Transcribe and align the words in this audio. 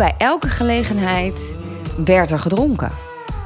bij 0.00 0.14
elke 0.18 0.48
gelegenheid 0.48 1.56
werd 2.04 2.30
er 2.30 2.38
gedronken. 2.38 2.92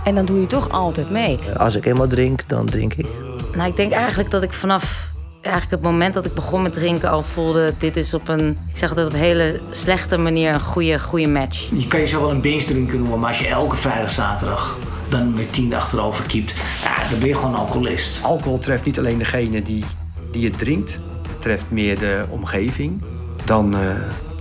En 0.04 0.14
dan 0.14 0.24
doe 0.24 0.40
je 0.40 0.46
toch 0.46 0.70
altijd 0.70 1.10
mee. 1.10 1.38
Als 1.56 1.74
ik 1.74 1.84
eenmaal 1.84 2.06
drink, 2.06 2.48
dan 2.48 2.66
drink 2.66 2.94
ik. 2.94 3.06
Nou, 3.54 3.68
ik 3.68 3.76
denk 3.76 3.92
eigenlijk 3.92 4.30
dat 4.30 4.42
ik 4.42 4.52
vanaf 4.52 5.10
eigenlijk 5.40 5.82
het 5.82 5.90
moment 5.90 6.14
dat 6.14 6.24
ik 6.24 6.34
begon 6.34 6.62
met 6.62 6.72
drinken 6.72 7.10
al 7.10 7.22
voelde... 7.22 7.74
dit 7.78 7.96
is 7.96 8.14
op 8.14 8.28
een, 8.28 8.58
ik 8.68 8.76
zeg 8.76 8.88
altijd 8.88 9.06
op 9.06 9.12
een 9.12 9.18
hele 9.18 9.60
slechte 9.70 10.16
manier 10.16 10.54
een 10.54 10.60
goede, 10.60 11.00
goede 11.00 11.28
match. 11.28 11.68
Je 11.72 11.86
kan 11.86 12.00
jezelf 12.00 12.22
wel 12.22 12.30
een 12.30 12.40
binge 12.40 12.64
drinker 12.64 12.98
noemen, 12.98 13.18
maar 13.18 13.28
als 13.28 13.38
je 13.38 13.46
elke 13.46 13.76
vrijdag, 13.76 14.10
zaterdag 14.10 14.78
dan 15.08 15.34
met 15.34 15.52
tien 15.52 15.74
achterover 15.74 16.26
kiept, 16.26 16.54
ja, 16.82 17.08
dan 17.10 17.18
ben 17.18 17.28
je 17.28 17.34
gewoon 17.34 17.50
een 17.50 17.58
alcoholist. 17.58 18.22
Alcohol 18.22 18.58
treft 18.58 18.84
niet 18.84 18.98
alleen 18.98 19.18
degene 19.18 19.62
die, 19.62 19.84
die 20.32 20.44
het 20.44 20.58
drinkt, 20.58 21.00
het 21.28 21.42
treft 21.42 21.70
meer 21.70 21.98
de 21.98 22.24
omgeving 22.30 23.02
dan, 23.44 23.74
uh, 23.74 23.80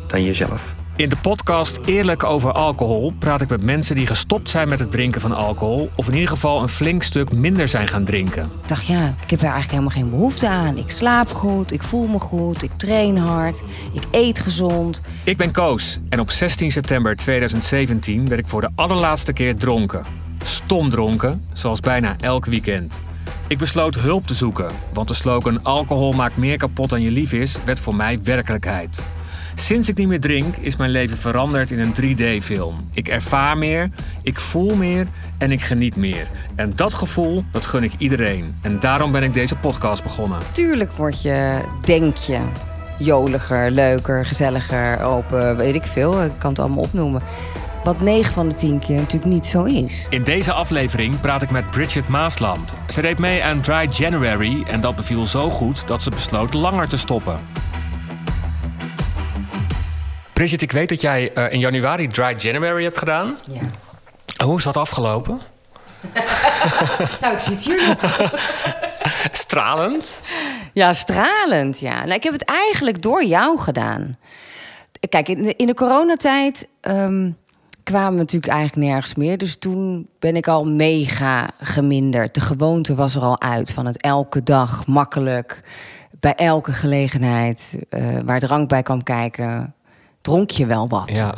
dan 0.08 0.24
jezelf. 0.24 0.76
In 0.96 1.10
de 1.10 1.16
podcast 1.22 1.80
Eerlijk 1.86 2.24
over 2.24 2.52
alcohol 2.52 3.14
praat 3.20 3.42
ik 3.42 3.50
met 3.50 3.62
mensen 3.62 3.96
die 3.96 4.08
gestopt 4.08 4.50
zijn 4.50 4.68
met 4.68 4.80
het 4.80 4.92
drinken 4.92 5.22
van 5.22 5.32
alcohol. 5.32 5.90
Of 5.96 6.08
in 6.08 6.14
ieder 6.14 6.30
geval 6.30 6.62
een 6.62 6.70
flink 6.70 7.04
stuk 7.04 7.32
minder 7.32 7.68
zijn 7.68 7.88
gaan 7.88 8.04
drinken. 8.04 8.44
Ik 8.62 8.68
dacht, 8.68 8.86
ja, 8.86 9.08
ik 9.24 9.30
heb 9.30 9.40
er 9.40 9.52
eigenlijk 9.52 9.72
helemaal 9.72 9.90
geen 9.90 10.10
behoefte 10.10 10.48
aan. 10.48 10.78
Ik 10.78 10.92
slaap 10.92 11.30
goed, 11.30 11.72
ik 11.72 11.84
voel 11.84 12.08
me 12.08 12.20
goed, 12.20 12.64
ik 12.64 12.72
train 12.78 13.18
hard, 13.18 13.64
ik 13.94 14.04
eet 14.12 14.40
gezond. 14.40 15.02
Ik 15.24 15.38
ben 15.38 15.52
Koos 15.52 16.00
en 16.10 16.20
op 16.20 16.32
16 16.32 16.72
september 16.72 17.16
2017 17.16 18.28
werd 18.28 18.40
ik 18.40 18.48
voor 18.48 18.62
de 18.62 18.70
allerlaatste 18.76 19.34
keer 19.34 19.56
dronken. 19.56 20.06
Stom 20.44 20.90
dronken, 20.90 21.46
zoals 21.54 21.80
bijna 21.80 22.16
elk 22.20 22.46
weekend. 22.46 23.04
Ik 23.48 23.58
besloot 23.58 23.96
hulp 23.96 24.28
te 24.28 24.34
zoeken, 24.34 24.72
want 24.94 25.08
de 25.08 25.14
slogan 25.14 25.64
alcohol 25.64 26.12
maakt 26.12 26.38
meer 26.38 26.58
kapot 26.58 26.90
dan 26.90 27.02
je 27.02 27.12
lief 27.12 27.34
is, 27.34 27.58
werd 27.66 27.80
voor 27.80 27.96
mij 27.96 28.20
werkelijkheid. 28.24 29.04
Sinds 29.56 29.90
ik 29.90 29.98
niet 29.98 30.08
meer 30.08 30.20
drink, 30.20 30.58
is 30.58 30.76
mijn 30.76 30.90
leven 30.90 31.18
veranderd 31.18 31.72
in 31.72 31.80
een 31.80 31.94
3D-film. 31.94 32.90
Ik 32.94 33.08
ervaar 33.08 33.58
meer, 33.58 33.90
ik 34.22 34.40
voel 34.40 34.76
meer 34.76 35.08
en 35.38 35.52
ik 35.52 35.62
geniet 35.62 35.96
meer. 35.96 36.28
En 36.56 36.72
dat 36.76 36.94
gevoel, 36.94 37.44
dat 37.52 37.66
gun 37.66 37.84
ik 37.84 37.92
iedereen. 37.98 38.56
En 38.62 38.80
daarom 38.80 39.12
ben 39.12 39.24
ik 39.24 39.34
deze 39.34 39.56
podcast 39.56 40.04
begonnen. 40.04 40.40
Tuurlijk 40.52 40.92
word 40.92 41.22
je, 41.22 41.62
denk 41.84 42.18
je, 42.18 42.40
joliger, 42.98 43.72
leuker, 43.72 44.26
gezelliger, 44.26 45.02
open, 45.02 45.58
weet 45.58 45.76
ik 45.76 45.88
veel. 45.88 46.24
Ik 46.24 46.32
kan 46.38 46.50
het 46.50 46.60
allemaal 46.60 46.84
opnoemen. 46.84 47.22
Wat 47.84 48.02
9 48.02 48.34
van 48.34 48.50
de 48.50 48.56
10 48.56 48.80
keer 48.80 48.96
natuurlijk 48.96 49.34
niet 49.34 49.46
zo 49.46 49.64
is. 49.64 50.08
In 50.10 50.24
deze 50.24 50.52
aflevering 50.52 51.20
praat 51.20 51.42
ik 51.42 51.52
met 51.52 51.72
Bridget 51.72 52.08
Maasland. 52.08 52.76
Ze 52.88 53.02
deed 53.02 53.20
mee 53.20 53.44
aan 53.44 53.62
Dry 53.62 53.88
January 53.92 54.64
en 54.68 54.82
dat 54.82 54.96
beviel 54.96 55.26
zo 55.26 55.50
goed 55.50 55.88
dat 55.88 56.02
ze 56.02 56.10
besloot 56.10 56.54
langer 56.54 56.88
te 56.88 56.98
stoppen. 56.98 57.40
Bridget, 60.34 60.62
ik 60.62 60.72
weet 60.72 60.90
dat 60.90 61.02
jij 61.02 61.32
uh, 61.36 61.52
in 61.52 61.60
januari 61.60 62.08
Dry 62.08 62.36
January 62.38 62.84
hebt 62.84 62.98
gedaan. 62.98 63.38
Ja. 63.52 63.62
Hoe 64.46 64.58
is 64.58 64.64
dat 64.64 64.78
afgelopen? 64.78 65.42
nou, 67.22 67.34
ik 67.34 67.40
zit 67.40 67.64
hier 67.64 67.88
nog. 67.88 68.32
stralend? 69.32 70.24
Ja, 70.74 70.94
stralend, 70.94 71.80
ja. 71.80 72.00
Nou, 72.00 72.14
ik 72.14 72.24
heb 72.24 72.34
het 72.34 72.46
eigenlijk 72.46 73.02
door 73.02 73.26
jou 73.26 73.60
gedaan. 73.60 74.18
Kijk, 75.10 75.28
in 75.28 75.44
de, 75.44 75.56
in 75.56 75.68
de 75.68 75.74
coronatijd 75.74 76.68
um, 76.82 77.38
kwamen 77.84 78.12
we 78.12 78.18
natuurlijk 78.18 78.54
eigenlijk 78.54 78.88
nergens 78.88 79.16
meer. 79.16 79.38
Dus 79.38 79.56
toen 79.56 80.08
ben 80.20 80.36
ik 80.36 80.48
al 80.48 80.66
mega 80.66 81.50
geminderd. 81.62 82.34
De 82.34 82.42
gewoonte 82.42 82.96
was 82.96 83.16
er 83.16 83.22
al 83.22 83.42
uit 83.42 83.74
van 83.74 83.86
het 83.86 84.02
elke 84.02 84.44
dag 84.44 84.88
makkelijk... 84.88 85.62
bij 86.20 86.36
elke 86.36 86.74
gelegenheid 86.74 87.78
uh, 87.90 88.18
waar 88.26 88.40
drank 88.40 88.70
bij 88.70 88.84
kwam 88.84 89.04
kijken 89.04 89.74
dronk 90.24 90.50
je 90.52 90.66
wel 90.66 90.88
wat. 90.88 91.10
Ja. 91.18 91.36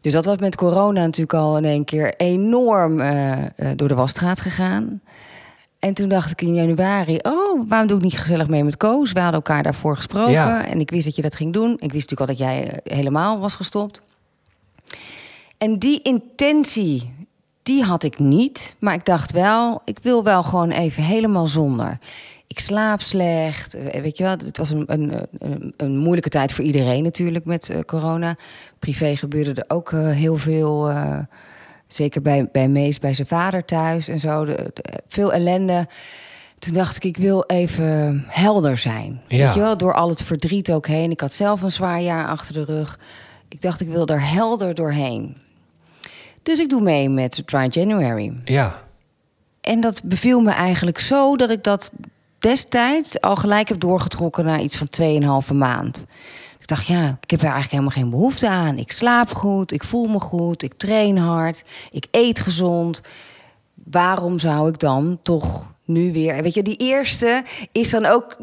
Dus 0.00 0.12
dat 0.12 0.24
was 0.24 0.36
met 0.36 0.56
corona 0.56 1.00
natuurlijk 1.00 1.34
al 1.34 1.56
in 1.56 1.64
één 1.64 1.84
keer 1.84 2.14
enorm 2.16 3.00
uh, 3.00 3.38
uh, 3.38 3.44
door 3.76 3.88
de 3.88 3.94
wasstraat 3.94 4.40
gegaan. 4.40 5.00
En 5.78 5.94
toen 5.94 6.08
dacht 6.08 6.30
ik 6.30 6.42
in 6.42 6.54
januari, 6.54 7.18
oh, 7.22 7.68
waarom 7.68 7.88
doe 7.88 7.96
ik 7.96 8.02
niet 8.02 8.18
gezellig 8.18 8.48
mee 8.48 8.64
met 8.64 8.76
Koos? 8.76 9.12
We 9.12 9.20
hadden 9.20 9.40
elkaar 9.40 9.62
daarvoor 9.62 9.96
gesproken 9.96 10.32
Ja. 10.32 10.64
en 10.66 10.80
ik 10.80 10.90
wist 10.90 11.04
dat 11.04 11.16
je 11.16 11.22
dat 11.22 11.36
ging 11.36 11.52
doen. 11.52 11.72
Ik 11.72 11.92
wist 11.92 12.10
natuurlijk 12.10 12.20
al 12.20 12.26
dat 12.26 12.38
jij 12.38 12.68
eh, 12.68 12.96
helemaal 12.96 13.38
was 13.38 13.54
gestopt. 13.54 14.02
En 15.58 15.78
die 15.78 16.02
intentie, 16.02 17.14
die 17.62 17.82
had 17.82 18.02
ik 18.02 18.18
niet. 18.18 18.76
Maar 18.78 18.94
ik 18.94 19.04
dacht 19.04 19.32
wel, 19.32 19.82
ik 19.84 19.98
wil 20.02 20.24
wel 20.24 20.42
gewoon 20.42 20.70
even 20.70 21.02
helemaal 21.02 21.46
zonder. 21.46 21.98
Ik 22.50 22.58
slaap 22.60 23.00
slecht. 23.02 23.74
eh, 23.74 24.00
Weet 24.02 24.16
je 24.16 24.22
wel, 24.22 24.32
het 24.32 24.58
was 24.58 24.70
een, 24.70 24.84
een, 24.86 25.12
een, 25.38 25.74
een 25.76 25.96
moeilijke 25.98 26.28
tijd 26.28 26.52
voor 26.52 26.64
iedereen 26.64 27.02
natuurlijk 27.02 27.44
met 27.44 27.68
eh, 27.70 27.80
corona. 27.80 28.36
Privé 28.78 29.16
gebeurde 29.16 29.54
er 29.54 29.64
ook 29.76 29.92
eh, 29.92 30.08
heel 30.10 30.36
veel. 30.36 30.92
zeker 31.88 32.22
bij, 32.22 32.48
bij 32.52 32.68
Mees, 32.68 32.98
bij 32.98 33.14
zijn 33.14 33.26
vader 33.28 33.64
thuis 33.64 34.08
en 34.08 34.20
zo. 34.20 34.44
De, 34.44 34.70
de- 34.74 35.02
veel 35.08 35.32
ellende. 35.32 35.88
Toen 36.58 36.72
dacht 36.72 36.96
ik, 36.96 37.04
ik 37.04 37.16
wil 37.16 37.44
even 37.46 38.24
helder 38.28 38.76
zijn. 38.76 39.20
Ja. 39.28 39.44
Weet 39.44 39.54
je 39.54 39.60
wel, 39.60 39.76
door 39.76 39.94
al 39.94 40.08
het 40.08 40.22
verdriet 40.22 40.72
ook 40.72 40.86
heen. 40.86 41.10
Ik 41.10 41.20
had 41.20 41.32
zelf 41.34 41.62
een 41.62 41.72
zwaar 41.72 42.00
jaar 42.00 42.28
achter 42.28 42.54
de 42.54 42.64
rug. 42.64 42.98
Ik 43.48 43.62
dacht, 43.62 43.80
ik 43.80 43.88
wil 43.88 44.06
er 44.06 44.28
helder 44.30 44.74
doorheen. 44.74 45.36
Dus 46.42 46.58
ik 46.58 46.68
doe 46.68 46.80
mee 46.80 47.08
met 47.08 47.42
Dry 47.46 47.66
January. 47.70 48.32
Ja. 48.44 48.82
En 49.60 49.80
dat 49.80 50.00
beviel 50.04 50.40
me 50.40 50.50
eigenlijk 50.50 50.98
zo 50.98 51.36
dat 51.36 51.50
ik 51.50 51.64
dat 51.64 51.92
destijds 52.40 53.20
al 53.20 53.36
gelijk 53.36 53.68
heb 53.68 53.80
doorgetrokken 53.80 54.44
naar 54.44 54.60
iets 54.60 54.76
van 54.76 54.88
2,5 55.50 55.54
maand. 55.54 56.04
Ik 56.58 56.66
dacht, 56.66 56.86
ja, 56.86 57.18
ik 57.20 57.30
heb 57.30 57.40
er 57.40 57.44
eigenlijk 57.52 57.70
helemaal 57.70 57.90
geen 57.90 58.10
behoefte 58.10 58.48
aan. 58.48 58.78
Ik 58.78 58.92
slaap 58.92 59.32
goed, 59.32 59.72
ik 59.72 59.84
voel 59.84 60.06
me 60.06 60.20
goed, 60.20 60.62
ik 60.62 60.74
train 60.76 61.16
hard, 61.18 61.64
ik 61.90 62.06
eet 62.10 62.40
gezond. 62.40 63.00
Waarom 63.90 64.38
zou 64.38 64.68
ik 64.68 64.78
dan 64.78 65.18
toch 65.22 65.66
nu 65.84 66.12
weer... 66.12 66.42
Weet 66.42 66.54
je, 66.54 66.62
die 66.62 66.76
eerste 66.76 67.44
is 67.72 67.90
dan 67.90 68.06
ook... 68.06 68.36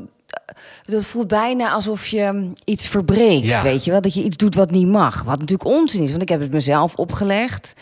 Dat 0.83 1.05
voelt 1.05 1.27
bijna 1.27 1.71
alsof 1.71 2.07
je 2.07 2.51
iets 2.65 2.87
verbreekt, 2.87 3.45
Ja. 3.45 3.61
weet 3.61 3.83
je 3.85 3.91
wel? 3.91 4.01
Dat 4.01 4.13
je 4.13 4.23
iets 4.23 4.37
doet 4.37 4.55
wat 4.55 4.71
niet 4.71 4.87
mag. 4.87 5.23
Wat 5.23 5.39
natuurlijk 5.39 5.69
onzin 5.69 6.03
is, 6.03 6.09
want 6.09 6.21
ik 6.21 6.29
heb 6.29 6.39
het 6.39 6.51
mezelf 6.51 6.95
opgelegd. 6.95 7.73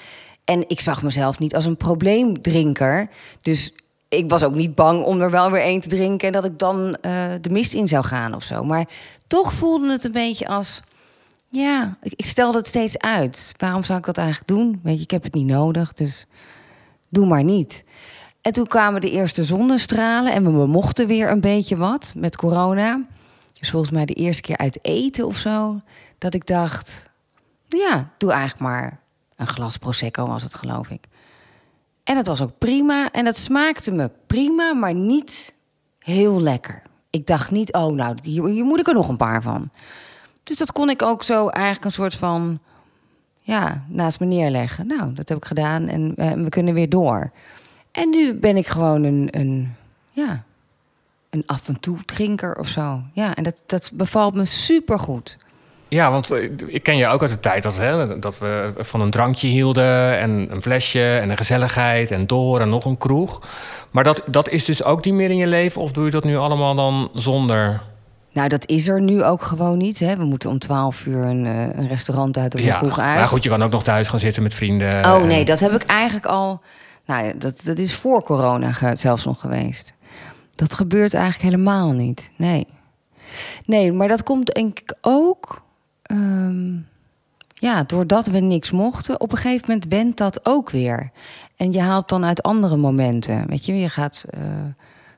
En 0.44 0.64
ik 0.68 0.80
zag 0.80 1.04
mezelf 1.04 1.40
niet 1.40 1.56
als 1.56 1.66
een 1.66 1.78
probleemdrinker. 1.78 3.10
Dus 3.42 3.74
ik 4.18 4.30
was 4.30 4.44
ook 4.44 4.56
niet 4.56 4.76
bang 4.76 5.04
om 5.04 5.22
er 5.22 5.32
wel 5.32 5.52
weer 5.52 5.62
één 5.62 5.80
te 5.80 5.90
drinken... 5.90 6.28
en 6.28 6.34
dat 6.34 6.46
ik 6.46 6.60
dan 6.60 6.94
eh, 6.94 7.12
de 7.42 7.50
mist 7.50 7.74
in 7.74 7.88
zou 7.88 8.06
gaan 8.06 8.34
of 8.34 8.44
zo. 8.44 8.64
Maar 8.64 8.88
toch 9.28 9.54
voelde 9.54 9.92
het 9.92 10.04
een 10.04 10.12
beetje 10.12 10.48
als... 10.48 10.82
Ja, 11.50 11.98
ik, 12.02 12.14
ik 12.16 12.26
stelde 12.26 12.58
het 12.58 12.68
steeds 12.68 12.98
uit. 12.98 13.52
Waarom 13.58 13.84
zou 13.84 14.00
ik 14.00 14.06
dat 14.06 14.18
eigenlijk 14.18 14.48
doen? 14.48 14.80
Weet 14.84 14.98
je, 14.98 15.04
ik 15.04 15.12
heb 15.12 15.24
het 15.24 15.34
niet 15.34 15.48
nodig, 15.48 15.94
dus 15.94 16.26
doe 17.10 17.26
maar 17.26 17.44
niet. 17.44 17.84
En 18.42 18.52
toen 18.52 18.68
kwamen 18.68 19.02
de 19.02 19.12
eerste 19.12 19.44
zonnestralen 19.44 20.34
en 20.34 20.60
we 20.60 20.68
mochten 20.68 21.08
weer 21.08 21.32
een 21.32 21.42
beetje 21.42 21.78
wat 21.78 22.14
met 22.16 22.36
corona. 22.36 23.06
Dus 23.54 23.70
volgens 23.70 23.92
mij 23.92 24.06
de 24.06 24.14
eerste 24.14 24.42
keer 24.42 24.58
uit 24.58 24.80
eten 24.82 25.26
of 25.26 25.38
zo. 25.38 25.80
Dat 26.18 26.34
ik 26.34 26.46
dacht, 26.46 27.10
ja, 27.68 28.12
doe 28.18 28.32
eigenlijk 28.32 28.62
maar 28.62 29.00
een 29.36 29.48
glas 29.48 29.78
Prosecco 29.78 30.28
was 30.28 30.44
het, 30.44 30.56
geloof 30.56 30.90
ik. 30.90 31.08
En 32.06 32.16
dat 32.16 32.28
was 32.28 32.42
ook 32.42 32.58
prima. 32.58 33.12
En 33.12 33.26
dat 33.26 33.38
smaakte 33.38 33.92
me 33.92 34.10
prima, 34.28 34.74
maar 34.74 34.94
niet 34.94 35.54
heel 36.00 36.42
lekker. 36.42 36.82
Ik 37.10 37.26
dacht 37.26 37.52
niet, 37.52 37.74
oh, 37.74 37.94
nou, 37.94 38.16
hier, 38.24 38.46
hier 38.46 38.64
moet 38.64 38.80
ik 38.80 38.88
er 38.88 38.94
nog 38.94 39.08
een 39.08 39.18
paar 39.18 39.42
van. 39.42 39.70
Dus 40.44 40.58
dat 40.58 40.72
kon 40.72 40.90
ik 40.90 41.02
ook 41.02 41.24
zo 41.24 41.48
eigenlijk 41.48 41.86
een 41.86 41.92
soort 41.92 42.16
van... 42.16 42.60
ja, 43.40 43.86
naast 43.88 44.20
me 44.20 44.26
neerleggen. 44.26 44.88
Nou, 44.88 45.14
dat 45.14 45.30
heb 45.30 45.38
ik 45.38 45.46
gedaan 45.46 45.88
en 45.88 46.14
eh, 46.16 46.32
we 46.32 46.50
kunnen 46.50 46.74
weer 46.74 46.90
door. 46.90 47.32
En 47.92 48.10
nu 48.10 48.34
ben 48.34 48.58
ik 48.58 48.68
gewoon 48.68 49.04
een, 49.04 49.28
een 49.32 49.76
ja, 50.12 50.44
een 51.30 51.44
af 51.46 51.68
en 51.68 51.80
toe 51.80 51.98
drinker 52.06 52.58
of 52.58 52.68
zo. 52.68 53.02
Ja, 53.14 53.36
en 53.36 53.44
dat, 53.44 53.56
dat 53.66 53.92
bevalt 53.94 54.36
me 54.36 54.46
supergoed. 54.46 55.38
Ja, 55.88 56.12
want 56.12 56.32
eh, 56.32 56.50
ik 56.66 56.84
ken 56.84 56.98
je 56.98 57.08
ook 57.08 57.22
uit 57.22 57.32
de 57.32 57.40
tijd 57.40 57.64
dat, 57.64 57.78
hè, 57.78 58.20
dat 58.20 58.38
we 58.38 58.74
van 58.78 59.02
een 59.02 59.10
drankje 59.12 59.48
hielden 59.48 60.18
en 60.20 60.48
een 60.52 60.62
flesje 60.62 61.18
en 61.18 61.30
een 61.30 61.38
gezelligheid 61.38 62.12
en 62.12 62.20
door 62.20 62.60
en 62.60 62.70
nog 62.70 62.86
een 62.86 62.98
kroeg. 62.98 63.42
Maar 63.92 64.04
dat, 64.04 64.22
dat 64.26 64.50
is 64.50 64.66
dus 64.66 64.84
ook 64.84 65.06
niet 65.06 65.14
meer 65.14 65.30
in 65.30 65.38
je 65.38 65.48
leven 65.48 65.82
of 65.82 65.92
doe 65.92 66.06
je 66.06 66.12
dat 66.12 66.24
nu 66.24 66.38
allemaal 66.38 66.76
dan 66.76 67.10
zonder? 67.14 67.82
Nou, 68.32 68.48
dat 68.48 68.70
is 68.70 68.88
er 68.88 69.02
nu 69.02 69.24
ook 69.24 69.42
gewoon 69.44 69.78
niet. 69.78 70.00
Hè. 70.00 70.18
We 70.18 70.24
moeten 70.24 70.50
om 70.50 70.60
12 70.60 71.06
uur 71.06 71.24
een, 71.24 71.46
eh, 71.46 71.78
een 71.80 71.88
restaurant 71.88 72.38
uit 72.38 72.56
of 72.56 72.62
een 72.62 72.78
kroeg 72.78 73.00
uit. 73.00 73.18
maar 73.18 73.28
goed, 73.28 73.44
je 73.44 73.50
kan 73.50 73.64
ook 73.64 73.72
nog 73.72 73.84
thuis 73.84 74.08
gaan 74.08 74.20
zitten 74.20 74.44
met 74.44 74.54
vrienden. 74.54 75.06
Oh 75.06 75.22
en- 75.22 75.28
nee, 75.28 75.46
dat 75.46 75.60
heb 75.60 75.72
ik 75.72 75.84
eigenlijk 75.84 76.26
al. 76.26 76.62
Nou, 77.06 77.26
ja, 77.26 77.34
dat, 77.36 77.62
dat 77.64 77.78
is 77.78 77.96
voor 77.96 78.24
corona 78.24 78.96
zelfs 78.96 79.26
nog 79.26 79.40
geweest. 79.40 79.94
Dat 80.56 80.74
gebeurt 80.74 81.14
eigenlijk 81.14 81.44
helemaal 81.44 81.92
niet. 81.92 82.32
Nee. 82.36 82.68
Nee, 83.66 83.92
maar 83.92 84.08
dat 84.08 84.24
komt 84.24 84.54
denk 84.54 84.80
ik 84.80 84.94
ook. 85.02 85.64
Ehm, 86.06 86.74
ja, 87.54 87.84
doordat 87.84 88.26
we 88.26 88.40
niks 88.40 88.72
mochten, 88.72 89.20
op 89.20 89.32
een 89.32 89.38
gegeven 89.38 89.66
moment 89.68 89.86
wendt 89.90 90.18
dat 90.18 90.40
ook 90.44 90.70
weer. 90.70 91.12
En 91.58 91.72
je 91.72 91.82
haalt 91.82 92.10
dan 92.10 92.26
uit 92.26 92.44
andere 92.44 92.78
momenten. 92.78 93.48
Weet 93.48 93.66
je, 93.66 93.80
je 93.80 93.90
gaat 93.90 94.26
eh, 94.30 94.40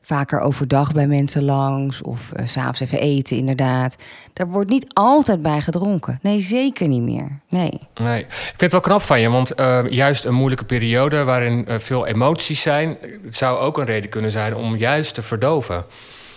vaker 0.02 0.40
overdag 0.40 0.92
bij 0.92 1.08
mensen 1.08 1.44
langs 1.44 2.02
of 2.02 2.32
s 2.44 2.52
s'avonds 2.52 2.80
even 2.80 3.00
eten, 3.00 3.38
inderdaad. 3.38 3.96
Daar 4.34 4.48
wordt 4.48 4.70
niet 4.70 4.94
altijd 4.94 5.42
bij 5.42 5.62
gedronken. 5.62 6.20
Nee, 6.22 6.40
zeker 6.40 6.88
niet 6.88 7.02
meer. 7.02 7.40
Nee. 7.50 7.80
Nee. 7.96 8.20
Ik 8.20 8.32
vind 8.32 8.62
het 8.62 8.72
wel 8.72 8.82
knap 8.82 9.02
van 9.02 9.20
je, 9.20 9.30
want 9.30 9.54
eh, 9.54 9.90
juist 9.90 10.26
een 10.26 10.36
moeilijke 10.36 10.66
periode 10.66 11.24
waarin 11.24 11.68
eh, 11.68 11.78
veel 11.78 12.08
emoties 12.08 12.62
zijn, 12.62 12.98
zou 13.30 13.60
ook 13.60 13.78
een 13.78 13.86
reden 13.86 14.10
kunnen 14.10 14.32
zijn 14.32 14.56
om 14.56 14.76
juist 14.76 15.14
te 15.14 15.22
verdoven. 15.22 15.86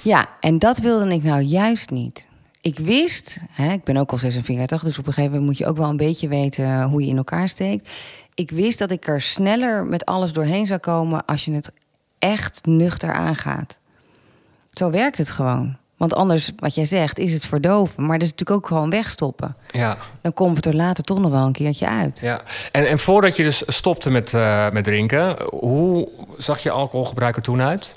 Ja, 0.03 0.27
en 0.41 0.59
dat 0.59 0.79
wilde 0.79 1.15
ik 1.15 1.23
nou 1.23 1.41
juist 1.41 1.91
niet. 1.91 2.29
Ik 2.61 2.79
wist, 2.79 3.39
hè, 3.51 3.73
ik 3.73 3.85
ben 3.85 3.97
ook 3.97 4.11
al 4.13 4.19
46, 4.19 4.83
dus 4.83 4.99
op 4.99 5.07
een 5.07 5.13
gegeven 5.13 5.31
moment 5.31 5.49
moet 5.49 5.59
je 5.59 5.67
ook 5.67 5.77
wel 5.77 5.89
een 5.89 5.97
beetje 5.97 6.29
weten 6.29 6.83
hoe 6.83 7.03
je 7.03 7.09
in 7.09 7.17
elkaar 7.17 7.49
steekt. 7.49 7.91
Ik 8.35 8.51
wist 8.51 8.79
dat 8.79 8.91
ik 8.91 9.07
er 9.07 9.21
sneller 9.21 9.85
met 9.85 10.05
alles 10.05 10.33
doorheen 10.33 10.67
zou 10.67 10.79
komen 10.79 11.25
als 11.25 11.45
je 11.45 11.53
het 11.53 11.73
echt 12.19 12.61
nuchter 12.65 13.13
aangaat. 13.13 13.79
Zo 14.73 14.91
werkt 14.91 15.19
het 15.19 15.31
gewoon. 15.31 15.77
Want 15.97 16.15
anders, 16.15 16.51
wat 16.57 16.75
jij 16.75 16.85
zegt, 16.85 17.19
is 17.19 17.33
het 17.33 17.47
verdoven. 17.47 18.07
Maar 18.07 18.19
dat 18.19 18.27
is 18.27 18.31
natuurlijk 18.31 18.61
ook 18.61 18.67
gewoon 18.67 18.91
wegstoppen. 18.91 19.57
Ja. 19.71 19.97
Dan 20.23 20.33
komt 20.33 20.57
het 20.57 20.67
er 20.67 20.75
later 20.75 21.05
toch 21.05 21.19
nog 21.19 21.31
wel 21.31 21.47
een 21.47 21.53
keertje 21.53 21.89
uit. 21.89 22.21
Ja, 22.21 22.41
en, 22.73 22.89
en 22.89 22.99
voordat 22.99 23.37
je 23.37 23.43
dus 23.43 23.63
stopte 23.67 24.11
met, 24.11 24.33
uh, 24.33 24.71
met 24.71 24.85
drinken, 24.85 25.43
hoe 25.43 26.09
zag 26.37 26.63
je 26.63 26.71
alcoholgebruik 26.71 27.37
er 27.37 27.43
toen 27.43 27.61
uit? 27.61 27.93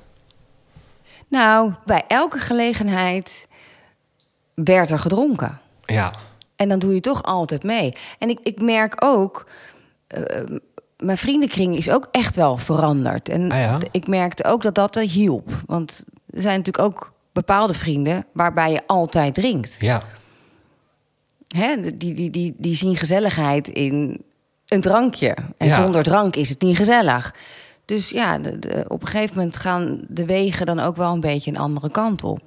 Nou, 1.28 1.74
bij 1.86 2.04
elke 2.08 2.40
gelegenheid 2.40 3.48
werd 4.54 4.92
er 4.92 5.00
gedronken. 5.00 5.60
Ja. 5.86 6.14
En 6.56 6.70
dan 6.70 6.80
doe 6.80 6.94
je 6.94 7.00
toch 7.02 7.24
altijd 7.24 7.64
mee. 7.64 7.94
En 8.20 8.30
ik, 8.30 8.40
ik 8.44 8.62
merk 8.62 8.96
ook, 9.00 9.50
uh, 10.18 10.58
mijn 10.98 11.18
vriendenkring 11.18 11.76
is 11.78 11.90
ook 11.90 12.08
echt 12.12 12.36
wel 12.36 12.58
veranderd. 12.58 13.30
En 13.30 13.52
ah 13.52 13.58
ja? 13.60 13.78
ik 13.92 14.08
merkte 14.08 14.44
ook 14.44 14.62
dat 14.62 14.76
dat 14.76 14.96
hielp. 14.96 15.52
Want 15.66 16.04
er 16.30 16.42
zijn 16.42 16.58
natuurlijk 16.58 16.86
ook 16.86 17.12
bepaalde 17.32 17.74
vrienden 17.74 18.26
waarbij 18.34 18.72
je 18.72 18.82
altijd 18.88 19.34
drinkt. 19.34 19.76
Ja. 19.80 20.02
Hè, 21.56 21.98
die, 21.98 22.14
die, 22.14 22.30
die, 22.30 22.54
die 22.58 22.76
zien 22.76 22.96
gezelligheid 22.96 23.68
in 23.68 24.22
een 24.68 24.82
drankje. 24.82 25.36
En 25.58 25.68
Ja. 25.68 25.76
zonder 25.76 26.04
drank 26.04 26.36
is 26.36 26.50
het 26.50 26.62
niet 26.62 26.78
gezellig. 26.78 27.36
Dus 27.86 28.10
ja, 28.10 28.38
de, 28.40 28.60
de- 28.60 28.86
op 28.88 29.02
een 29.02 29.08
gegeven 29.08 29.36
moment 29.38 29.58
gaan 29.58 30.02
de 30.08 30.26
wegen 30.26 30.66
dan 30.66 30.80
ook 30.80 30.96
wel 30.96 31.12
een 31.14 31.20
beetje 31.20 31.52
een 31.52 31.58
andere 31.58 31.90
kant 31.92 32.24
op. 32.24 32.42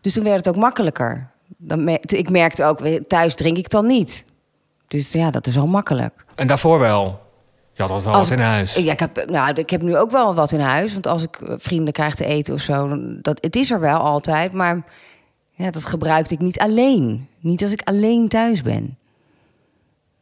Dus 0.00 0.12
toen 0.12 0.24
werd 0.24 0.36
het 0.36 0.48
ook 0.48 0.56
makkelijker. 0.62 1.30
Dan 1.56 1.84
me- 1.84 2.00
ik 2.06 2.30
merkte 2.30 2.64
ook, 2.64 2.86
thuis 3.06 3.34
drink 3.34 3.56
ik 3.56 3.70
dan 3.70 3.86
niet. 3.86 4.24
Dus 4.88 5.12
ja, 5.12 5.30
dat 5.30 5.46
is 5.46 5.56
al 5.58 5.66
makkelijk. 5.66 6.24
En 6.34 6.46
daarvoor 6.46 6.78
wel? 6.78 7.20
Je 7.72 7.82
had 7.82 7.90
altijd 7.92 8.08
wel 8.10 8.18
Als- 8.18 8.28
wat 8.28 8.38
in 8.38 8.44
huis. 8.44 8.74
Ja, 8.74 8.92
ik, 8.92 9.00
heb, 9.00 9.30
nou, 9.30 9.52
ik 9.54 9.70
heb 9.70 9.82
nu 9.82 9.96
ook 9.96 10.10
wel 10.10 10.34
wat 10.34 10.52
in 10.52 10.60
huis. 10.60 10.92
Want 10.92 11.06
als 11.06 11.22
ik 11.22 11.36
eh, 11.36 11.54
vrienden 11.56 11.92
krijg 11.92 12.14
te 12.14 12.24
eten 12.24 12.54
of 12.54 12.60
zo... 12.60 12.88
dan- 12.88 13.18
Dat, 13.22 13.38
het 13.40 13.56
is 13.56 13.70
er 13.70 13.80
wel 13.80 13.98
altijd, 13.98 14.52
maar 14.52 14.82
ja, 15.50 15.70
dat 15.70 15.84
gebruikte 15.84 16.34
ik 16.34 16.40
niet 16.40 16.58
alleen. 16.58 17.28
Niet 17.40 17.62
als 17.62 17.72
ik 17.72 17.82
alleen 17.84 18.28
thuis 18.28 18.62
ben. 18.62 18.96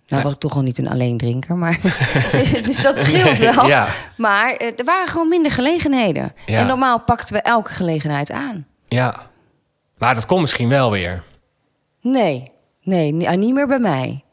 Nou 0.09 0.23
was 0.23 0.33
ik 0.33 0.39
toch 0.39 0.55
al 0.57 0.63
niet 0.63 0.79
een 0.79 0.89
alleen 0.89 1.17
drinker, 1.17 1.57
maar... 1.57 1.81
dus, 2.67 2.83
dat 2.83 2.99
scheelt 2.99 3.39
Nee, 3.39 3.53
wel. 3.55 3.67
ja. 3.67 3.87
Maar 4.17 4.51
eh, 4.53 4.67
er 4.77 4.85
waren 4.85 5.09
gewoon 5.09 5.29
minder 5.29 5.51
gelegenheden. 5.51 6.33
Ja. 6.47 6.59
En 6.61 6.67
normaal 6.67 7.01
pakten 7.01 7.35
we 7.35 7.41
elke 7.43 7.73
gelegenheid 7.73 8.31
aan. 8.31 8.67
Ja. 8.89 9.31
Maar 9.99 10.15
dat 10.15 10.27
komt 10.27 10.41
misschien 10.41 10.69
wel 10.69 10.91
weer. 10.91 11.23
Nee, 12.01 12.43
nee, 12.83 13.29
ah, 13.29 13.37
niet 13.37 13.55
meer 13.55 13.67
bij 13.67 13.79
mij. 13.79 14.25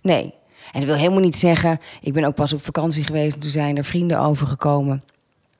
Nee. 0.00 0.34
En 0.72 0.80
dat 0.80 0.84
wil 0.84 0.98
helemaal 0.98 1.20
niet 1.20 1.36
zeggen... 1.36 1.80
Ik 2.00 2.12
ben 2.12 2.24
ook 2.24 2.34
pas 2.34 2.52
op 2.52 2.64
vakantie 2.64 3.04
geweest 3.04 3.34
en 3.34 3.40
toen 3.40 3.50
zijn 3.50 3.76
er 3.76 3.84
vrienden 3.84 4.20
overgekomen. 4.20 5.02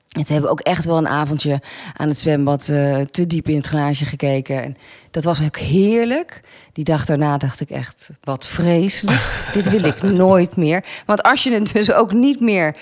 En 0.09 0.25
ze 0.25 0.33
hebben 0.33 0.51
ook 0.51 0.59
echt 0.59 0.85
wel 0.85 0.97
een 0.97 1.07
avondje 1.07 1.61
aan 1.95 2.07
het 2.07 2.19
zwembad 2.19 2.69
eh, 2.69 2.99
te 2.99 3.27
diep 3.27 3.47
in 3.47 3.55
het 3.55 3.65
glaasje 3.65 4.05
gekeken. 4.05 4.63
En 4.63 4.77
dat 5.11 5.23
was 5.23 5.43
ook 5.43 5.57
heerlijk. 5.57 6.41
Die 6.73 6.83
dag 6.83 7.05
daarna 7.05 7.37
dacht 7.37 7.59
ik 7.59 7.69
echt, 7.69 8.09
wat 8.21 8.47
vreselijk. 8.47 9.21
Dit 9.53 9.69
wil 9.69 9.83
ik 9.83 10.01
nooit 10.01 10.55
meer. 10.55 10.85
Want 11.05 11.23
als 11.23 11.43
je 11.43 11.53
het 11.53 11.73
dus 11.73 11.91
ook 11.91 12.13
niet 12.13 12.39
meer 12.39 12.75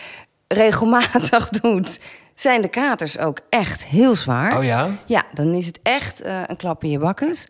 regelmatig 0.48 1.50
doet... 1.50 2.00
zijn 2.42 2.62
de 2.62 2.68
katers 2.68 3.18
ook 3.18 3.40
echt 3.50 3.86
heel 3.86 4.16
zwaar. 4.16 4.58
Oh 4.58 4.64
ja? 4.64 4.90
Ja, 5.06 5.24
dan 5.34 5.54
is 5.54 5.66
het 5.66 5.80
echt 5.84 6.22
eh, 6.22 6.42
een 6.46 6.58
klap 6.58 6.84
in 6.84 6.90
je 6.90 7.00
bakkes. 7.00 7.48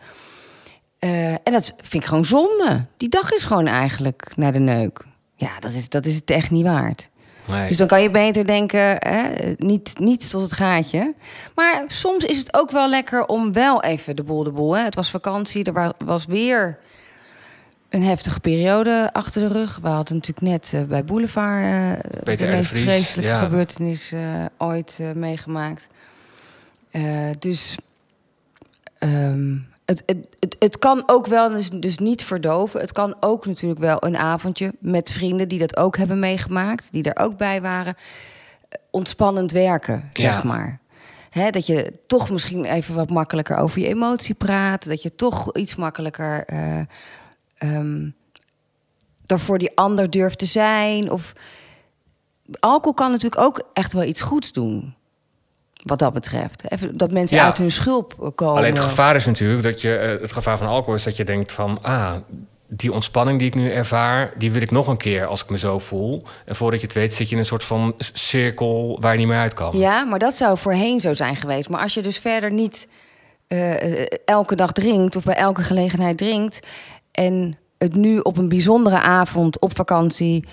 Eh, 0.99 1.31
en 1.31 1.39
dat 1.51 1.73
vind 1.81 2.03
ik 2.03 2.09
gewoon 2.09 2.25
zonde. 2.25 2.85
Die 2.97 3.09
dag 3.09 3.31
is 3.33 3.43
gewoon 3.43 3.67
eigenlijk 3.67 4.31
naar 4.35 4.51
de 4.51 4.59
neuk. 4.59 5.05
Ja, 5.35 5.59
dat 5.59 5.71
is, 5.71 5.89
dat 5.89 6.05
is 6.05 6.15
het 6.15 6.29
echt 6.29 6.51
niet 6.51 6.65
waard. 6.65 7.09
Nee. 7.47 7.67
Dus 7.67 7.77
dan 7.77 7.87
kan 7.87 8.01
je 8.01 8.11
beter 8.11 8.45
denken, 8.47 8.95
hè, 8.99 9.29
niet, 9.57 9.99
niet 9.99 10.29
tot 10.29 10.41
het 10.41 10.53
gaatje. 10.53 11.13
Maar 11.55 11.83
soms 11.87 12.25
is 12.25 12.37
het 12.37 12.53
ook 12.53 12.71
wel 12.71 12.89
lekker 12.89 13.25
om 13.25 13.53
wel 13.53 13.83
even 13.83 14.15
de 14.15 14.23
boel 14.23 14.43
de 14.43 14.51
boel. 14.51 14.77
Hè. 14.77 14.83
Het 14.83 14.95
was 14.95 15.09
vakantie, 15.09 15.63
er 15.63 15.73
wa- 15.73 15.93
was 16.05 16.25
weer 16.25 16.77
een 17.97 18.03
heftige 18.03 18.39
periode 18.39 19.09
achter 19.13 19.41
de 19.41 19.59
rug. 19.59 19.79
We 19.81 19.87
hadden 19.87 20.15
natuurlijk 20.15 20.47
net 20.47 20.71
eh, 20.73 20.83
bij 20.83 21.03
Boulevard 21.03 22.01
Peter 22.23 22.47
de 22.47 22.53
meest 22.53 22.69
Vries, 22.69 22.83
vreselijke 22.83 23.31
ja. 23.31 23.39
gebeurtenis 23.39 24.11
eh, 24.11 24.45
ooit 24.57 24.99
meegemaakt. 25.15 25.87
Dus 27.39 27.77
ehm, 28.97 29.55
het, 29.85 30.03
het, 30.05 30.17
het, 30.39 30.55
het 30.59 30.79
kan 30.79 31.03
ook 31.05 31.27
wel, 31.27 31.49
dus, 31.49 31.69
dus 31.69 31.97
niet 31.97 32.23
verdoven. 32.23 32.79
Het 32.79 32.91
kan 32.91 33.15
ook 33.19 33.45
natuurlijk 33.45 33.79
wel 33.79 34.05
een 34.05 34.17
avondje 34.17 34.73
met 34.79 35.11
vrienden 35.11 35.47
die 35.47 35.59
dat 35.59 35.77
ook 35.77 35.97
hebben 35.97 36.19
meegemaakt, 36.19 36.91
die 36.91 37.03
er 37.03 37.23
ook 37.23 37.37
bij 37.37 37.61
waren. 37.61 37.95
Ontspannend 38.91 39.51
werken, 39.51 40.09
zeg 40.13 40.43
maar. 40.43 40.79
Hè, 41.29 41.49
dat 41.49 41.65
je 41.65 41.93
toch 42.07 42.29
misschien 42.29 42.65
even 42.65 42.95
wat 42.95 43.09
makkelijker 43.09 43.57
over 43.57 43.81
je 43.81 43.87
emotie 43.87 44.35
praat. 44.35 44.87
Dat 44.87 45.01
je 45.01 45.15
toch 45.15 45.55
iets 45.55 45.75
makkelijker 45.75 46.45
ehm, 47.57 48.09
er 49.25 49.39
voor 49.39 49.57
die 49.57 49.71
ander 49.75 50.09
durft 50.09 50.39
te 50.39 50.45
zijn. 50.45 51.11
Of 51.11 51.33
alcohol 52.59 52.93
kan 52.93 53.11
natuurlijk 53.11 53.41
ook 53.41 53.61
echt 53.73 53.93
wel 53.93 54.03
iets 54.03 54.21
goeds 54.21 54.51
doen. 54.51 54.95
Wat 55.83 55.99
dat 55.99 56.13
betreft. 56.13 56.71
Even 56.71 56.97
dat 56.97 57.11
mensen 57.11 57.37
Ja. 57.37 57.45
uit 57.45 57.57
hun 57.57 57.71
schulp 57.71 58.11
eh, 58.21 58.27
komen. 58.35 58.55
Alleen 58.57 58.71
het 58.73 58.79
gevaar 58.79 59.15
is 59.15 59.25
natuurlijk 59.25 59.63
dat 59.63 59.81
je, 59.81 59.95
eh, 59.95 60.21
het 60.21 60.31
gevaar 60.31 60.57
van 60.57 60.67
alcohol 60.67 60.93
is 60.93 61.03
dat 61.03 61.15
je 61.17 61.23
denkt 61.23 61.51
van, 61.51 61.77
ah, 61.81 62.15
die 62.67 62.91
ontspanning 62.93 63.39
die 63.39 63.47
ik 63.47 63.55
nu 63.55 63.71
ervaar, 63.71 64.33
die 64.37 64.51
wil 64.51 64.61
ik 64.61 64.71
nog 64.71 64.87
een 64.87 64.97
keer 64.97 65.25
als 65.25 65.43
ik 65.43 65.49
me 65.49 65.57
zo 65.57 65.79
voel. 65.79 66.23
En 66.45 66.55
voordat 66.55 66.79
je 66.79 66.85
het 66.85 66.95
weet 66.95 67.13
zit 67.13 67.27
je 67.27 67.33
in 67.33 67.39
een 67.41 67.47
soort 67.47 67.63
van 67.63 67.93
cirkel 67.97 68.97
waar 69.01 69.11
je 69.13 69.17
niet 69.19 69.27
meer 69.27 69.37
uit 69.37 69.53
kan. 69.53 69.77
Ja, 69.77 70.03
maar 70.03 70.19
dat 70.19 70.35
zou 70.35 70.57
voorheen 70.57 70.99
zo 70.99 71.13
zijn 71.13 71.35
geweest. 71.35 71.69
Maar 71.69 71.81
als 71.81 71.93
je 71.93 72.01
dus 72.01 72.17
verder 72.17 72.51
niet 72.51 72.87
eh, 73.47 74.05
elke 74.25 74.55
dag 74.55 74.71
drinkt 74.71 75.15
of 75.15 75.23
bij 75.23 75.35
elke 75.35 75.63
gelegenheid 75.63 76.17
drinkt 76.17 76.67
en 77.19 77.57
het 77.77 77.95
nu 77.95 78.19
op 78.19 78.37
een 78.37 78.49
bijzondere 78.49 78.99
avond 79.01 79.59
op 79.59 79.75
vakantie 79.75 80.45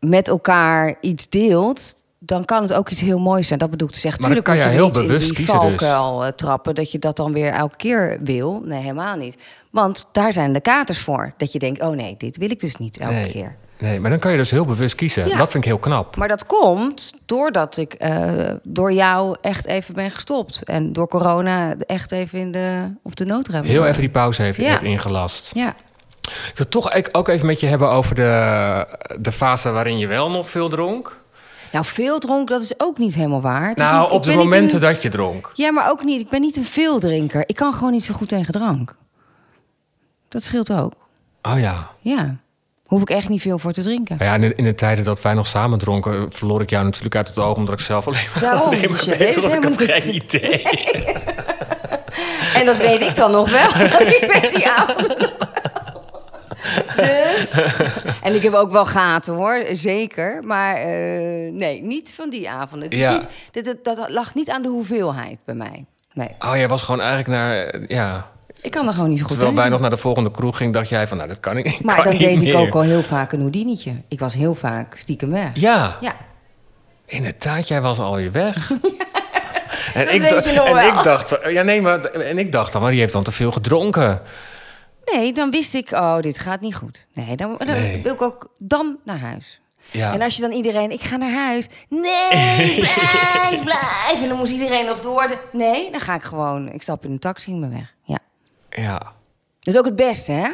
met 0.00 0.28
elkaar 0.28 0.94
iets 1.00 1.28
deelt, 1.28 2.04
dan 2.18 2.44
kan 2.44 2.62
het 2.62 2.72
ook 2.72 2.90
iets 2.90 3.00
heel 3.00 3.18
moois 3.18 3.46
zijn. 3.46 3.58
Dat 3.58 3.70
bedoel 3.70 3.88
ik 3.88 3.94
te 3.94 4.00
zeggen. 4.00 4.20
Maar 4.20 4.30
Tuurlijk 4.30 4.48
kan 4.56 4.66
je 4.66 4.70
je 4.72 4.76
heel 4.78 4.90
bewust 4.90 5.26
die 5.26 5.34
kiezen 5.36 5.60
dus. 5.60 5.80
valkuil 5.80 6.24
eh, 6.24 6.32
trappen 6.32 6.74
dat 6.74 6.90
je 6.92 6.98
dat 6.98 7.16
dan 7.16 7.32
weer 7.32 7.52
elke 7.52 7.76
keer 7.76 8.18
wil. 8.22 8.60
Nee, 8.64 8.80
helemaal 8.80 9.16
niet. 9.16 9.42
Want 9.70 10.08
daar 10.12 10.32
zijn 10.32 10.52
de 10.52 10.60
katers 10.60 10.98
voor. 10.98 11.34
Dat 11.36 11.52
je 11.52 11.58
denkt, 11.58 11.80
oh 11.80 11.90
nee, 11.96 12.14
dit 12.18 12.36
wil 12.36 12.50
ik 12.50 12.60
dus 12.60 12.76
niet 12.76 12.98
elke 12.98 13.12
Nee. 13.14 13.30
keer. 13.30 13.56
Nee, 13.78 14.00
maar 14.00 14.10
dan 14.10 14.18
kan 14.18 14.30
je 14.30 14.36
dus 14.36 14.50
heel 14.50 14.64
bewust 14.64 14.94
kiezen. 14.94 15.28
Ja. 15.28 15.36
Dat 15.36 15.50
vind 15.50 15.64
ik 15.64 15.70
heel 15.70 15.78
knap. 15.78 16.16
Maar 16.16 16.28
dat 16.28 16.46
komt 16.46 17.12
doordat 17.26 17.76
ik 17.76 17.92
eh, 17.94 18.30
door 18.62 18.92
jou 18.92 19.36
echt 19.40 19.66
even 19.66 19.94
ben 19.94 20.10
gestopt. 20.10 20.62
En 20.64 20.92
door 20.92 21.08
corona 21.08 21.74
echt 21.86 22.12
even 22.12 22.38
in 22.38 22.52
de, 22.52 22.94
op 23.02 23.16
de 23.16 23.24
noodrem. 23.24 23.64
Heel 23.64 23.86
even 23.86 24.00
die 24.00 24.10
pauze 24.10 24.42
heeft, 24.42 24.56
Ja. 24.58 24.70
heeft 24.70 24.82
ingelast. 24.82 25.50
Ja. 25.54 25.74
Ik 26.26 26.52
wil 26.54 26.68
toch 26.68 27.12
ook- 27.12 27.28
even 27.28 27.46
met 27.46 27.60
je 27.60 27.66
hebben 27.66 27.90
over 27.90 28.14
de, 28.14 28.86
de 29.20 29.32
fase 29.32 29.70
waarin 29.70 29.98
je 29.98 30.06
wel 30.06 30.30
nog 30.30 30.50
veel 30.50 30.68
dronk. 30.68 31.16
Nou, 31.72 31.84
veel 31.84 32.18
dronken, 32.18 32.54
dat 32.54 32.62
is 32.62 32.80
ook 32.80 32.98
niet 32.98 33.14
helemaal 33.14 33.40
waar. 33.40 33.68
Het 33.68 33.76
Nou, 33.76 34.00
niet- 34.00 34.10
op 34.10 34.22
de 34.22 34.34
momenten 34.34 34.74
een- 34.74 34.80
dat 34.92 35.02
je 35.02 35.08
dronk. 35.08 35.50
Ja, 35.54 35.70
maar 35.72 35.90
ook 35.90 36.04
niet. 36.04 36.20
Ik 36.20 36.28
ben 36.28 36.40
niet 36.40 36.56
een 36.56 36.64
veeldrinker. 36.64 37.42
Ik 37.46 37.54
kan 37.56 37.74
gewoon 37.74 37.92
niet 37.92 38.04
zo 38.04 38.14
goed 38.14 38.28
tegen 38.28 38.52
drank. 38.52 38.96
Dat 40.28 40.42
scheelt 40.42 40.72
ook. 40.72 40.92
Oh 41.42 41.58
ja. 41.58 41.90
Ja. 42.00 42.36
Hoef 42.86 43.00
ik 43.00 43.10
echt 43.10 43.28
niet 43.28 43.42
veel 43.42 43.58
voor 43.58 43.72
te 43.72 43.82
drinken. 43.82 44.16
Ja, 44.18 44.34
in 44.34 44.40
de, 44.40 44.54
in 44.54 44.64
de 44.64 44.74
tijden 44.74 45.04
dat 45.04 45.22
wij 45.22 45.34
nog 45.34 45.46
samen 45.46 45.78
dronken, 45.78 46.32
verloor 46.32 46.60
ik 46.60 46.70
jou 46.70 46.84
natuurlijk 46.84 47.16
uit 47.16 47.28
het 47.28 47.38
oog, 47.38 47.56
omdat 47.56 47.74
ik 47.74 47.80
zelf 47.84 48.06
alleen 48.06 48.20
maar, 48.34 48.42
Daarom, 48.42 48.66
alleen 48.66 48.90
maar 48.90 49.04
dus 49.04 49.16
bezig 49.16 49.42
was. 49.42 49.52
Ik 49.52 49.62
had 49.64 49.82
geen 49.82 50.14
idee. 50.14 50.62
En 52.54 52.66
dat 52.66 52.78
weet 52.78 53.00
ik 53.00 53.14
dan 53.14 53.30
nog 53.30 53.50
wel. 53.50 53.70
want 53.98 54.00
ik 54.00 54.30
weet 54.32 54.50
die 54.54 54.68
avond. 54.68 55.16
Dus. 56.96 57.60
En 58.22 58.34
ik 58.34 58.42
heb 58.42 58.52
ook 58.52 58.70
wel 58.70 58.86
gaten 58.86 59.34
hoor, 59.34 59.62
zeker. 59.72 60.42
Maar 60.44 60.74
eh, 60.76 61.52
nee, 61.52 61.82
niet 61.82 62.14
van 62.14 62.30
die 62.30 62.50
avonden. 62.50 62.88
Het 62.88 62.96
is 62.98 63.04
Ja. 63.04 63.20
niet, 63.52 63.76
dat 63.82 64.04
lag 64.08 64.34
niet 64.34 64.50
aan 64.50 64.62
de 64.62 64.68
hoeveelheid 64.68 65.38
bij 65.44 65.54
mij. 65.54 65.84
Nee, 66.12 66.28
Oh, 66.38 66.56
jij 66.56 66.68
was 66.68 66.82
gewoon 66.82 67.00
eigenlijk 67.00 67.28
naar, 67.28 67.56
eh, 67.66 67.80
ja... 67.86 68.30
ik 68.66 68.72
kan 68.72 68.86
er 68.86 68.94
gewoon 68.94 69.08
niet 69.08 69.18
zo 69.18 69.24
goed 69.24 69.32
Terwijl 69.36 69.56
wij 69.56 69.68
nog 69.68 69.80
naar 69.80 69.90
de 69.90 69.96
volgende 69.96 70.30
kroeg 70.30 70.56
gingen, 70.56 70.72
dacht 70.72 70.88
jij 70.88 71.06
van, 71.06 71.16
nou, 71.16 71.28
dat 71.28 71.40
kan 71.40 71.56
ik, 71.56 71.64
ik 71.66 71.84
Maar 71.84 71.94
kan 71.94 72.04
dan 72.04 72.12
niet 72.12 72.22
deed 72.22 72.40
meer. 72.40 72.52
ik 72.54 72.58
ook 72.60 72.74
al 72.74 72.80
heel 72.82 73.02
vaak 73.02 73.32
een 73.32 73.38
houdinietje. 73.40 73.92
Ik 74.08 74.18
was 74.20 74.34
heel 74.34 74.54
vaak 74.54 74.96
stiekem 74.96 75.30
weg. 75.30 75.50
Ja, 75.54 75.96
Ja, 76.00 76.16
inderdaad, 77.06 77.68
jij 77.68 77.80
was 77.80 77.98
alweer 77.98 78.32
weg. 78.32 78.70
En, 79.94 80.04
Dat 80.04 80.14
ik, 80.14 80.20
weet 80.20 80.30
da- 80.30 80.50
je 80.50 80.56
nog 80.56 80.66
en 80.66 80.74
wel. 80.74 80.98
ik 80.98 81.02
dacht, 81.04 81.36
ja 81.48 81.62
nee, 81.62 81.80
maar 81.82 82.00
en 82.04 82.38
ik 82.38 82.52
dacht 82.52 82.72
dan, 82.72 82.82
maar 82.82 82.90
die 82.90 83.00
heeft 83.00 83.12
dan 83.12 83.22
te 83.22 83.32
veel 83.32 83.50
gedronken. 83.52 84.20
Nee, 85.12 85.32
dan 85.32 85.50
wist 85.50 85.74
ik, 85.74 85.90
oh, 85.90 86.20
dit 86.20 86.38
gaat 86.38 86.60
niet 86.60 86.74
goed. 86.74 87.06
Nee, 87.12 87.36
dan, 87.36 87.54
dan 87.58 87.66
Nee. 87.66 88.02
wil 88.02 88.12
ik 88.12 88.22
ook 88.22 88.50
dan 88.58 88.96
naar 89.04 89.18
huis. 89.18 89.60
Ja. 89.90 90.12
En 90.12 90.22
als 90.22 90.34
je 90.36 90.42
dan 90.42 90.50
iedereen, 90.52 90.90
ik 90.90 91.02
ga 91.02 91.16
naar 91.16 91.32
huis. 91.32 91.66
Nee, 91.88 92.74
blijf, 92.80 93.62
blijf. 93.64 94.22
En 94.22 94.28
dan 94.28 94.38
moest 94.38 94.52
iedereen 94.52 94.86
nog 94.86 95.00
door. 95.00 95.26
De- 95.26 95.38
Nee, 95.52 95.90
dan 95.90 96.00
ga 96.00 96.14
ik 96.14 96.22
gewoon, 96.22 96.72
ik 96.72 96.82
stap 96.82 97.04
in 97.04 97.10
een 97.10 97.18
taxi 97.18 97.52
en 97.52 97.60
ben 97.60 97.70
weg. 97.72 97.94
Ja. 98.04 98.18
Ja. 98.82 98.98
Dat 99.60 99.74
is 99.74 99.78
ook 99.78 99.84
het 99.84 99.96
beste, 99.96 100.32
hè? 100.32 100.48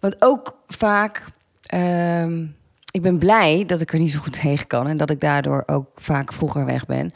Want 0.00 0.22
ook 0.22 0.56
vaak... 0.66 1.24
ehm, 1.62 2.46
ik 2.90 3.02
ben 3.02 3.18
blij 3.18 3.64
dat 3.66 3.80
ik 3.80 3.92
er 3.92 3.98
niet 3.98 4.10
zo 4.10 4.18
goed 4.18 4.40
tegen 4.42 4.66
kan... 4.66 4.86
en 4.86 4.96
dat 4.96 5.10
ik 5.10 5.20
daardoor 5.20 5.62
ook 5.66 5.86
vaak 5.94 6.32
vroeger 6.32 6.64
weg 6.64 6.86
ben. 6.86 7.10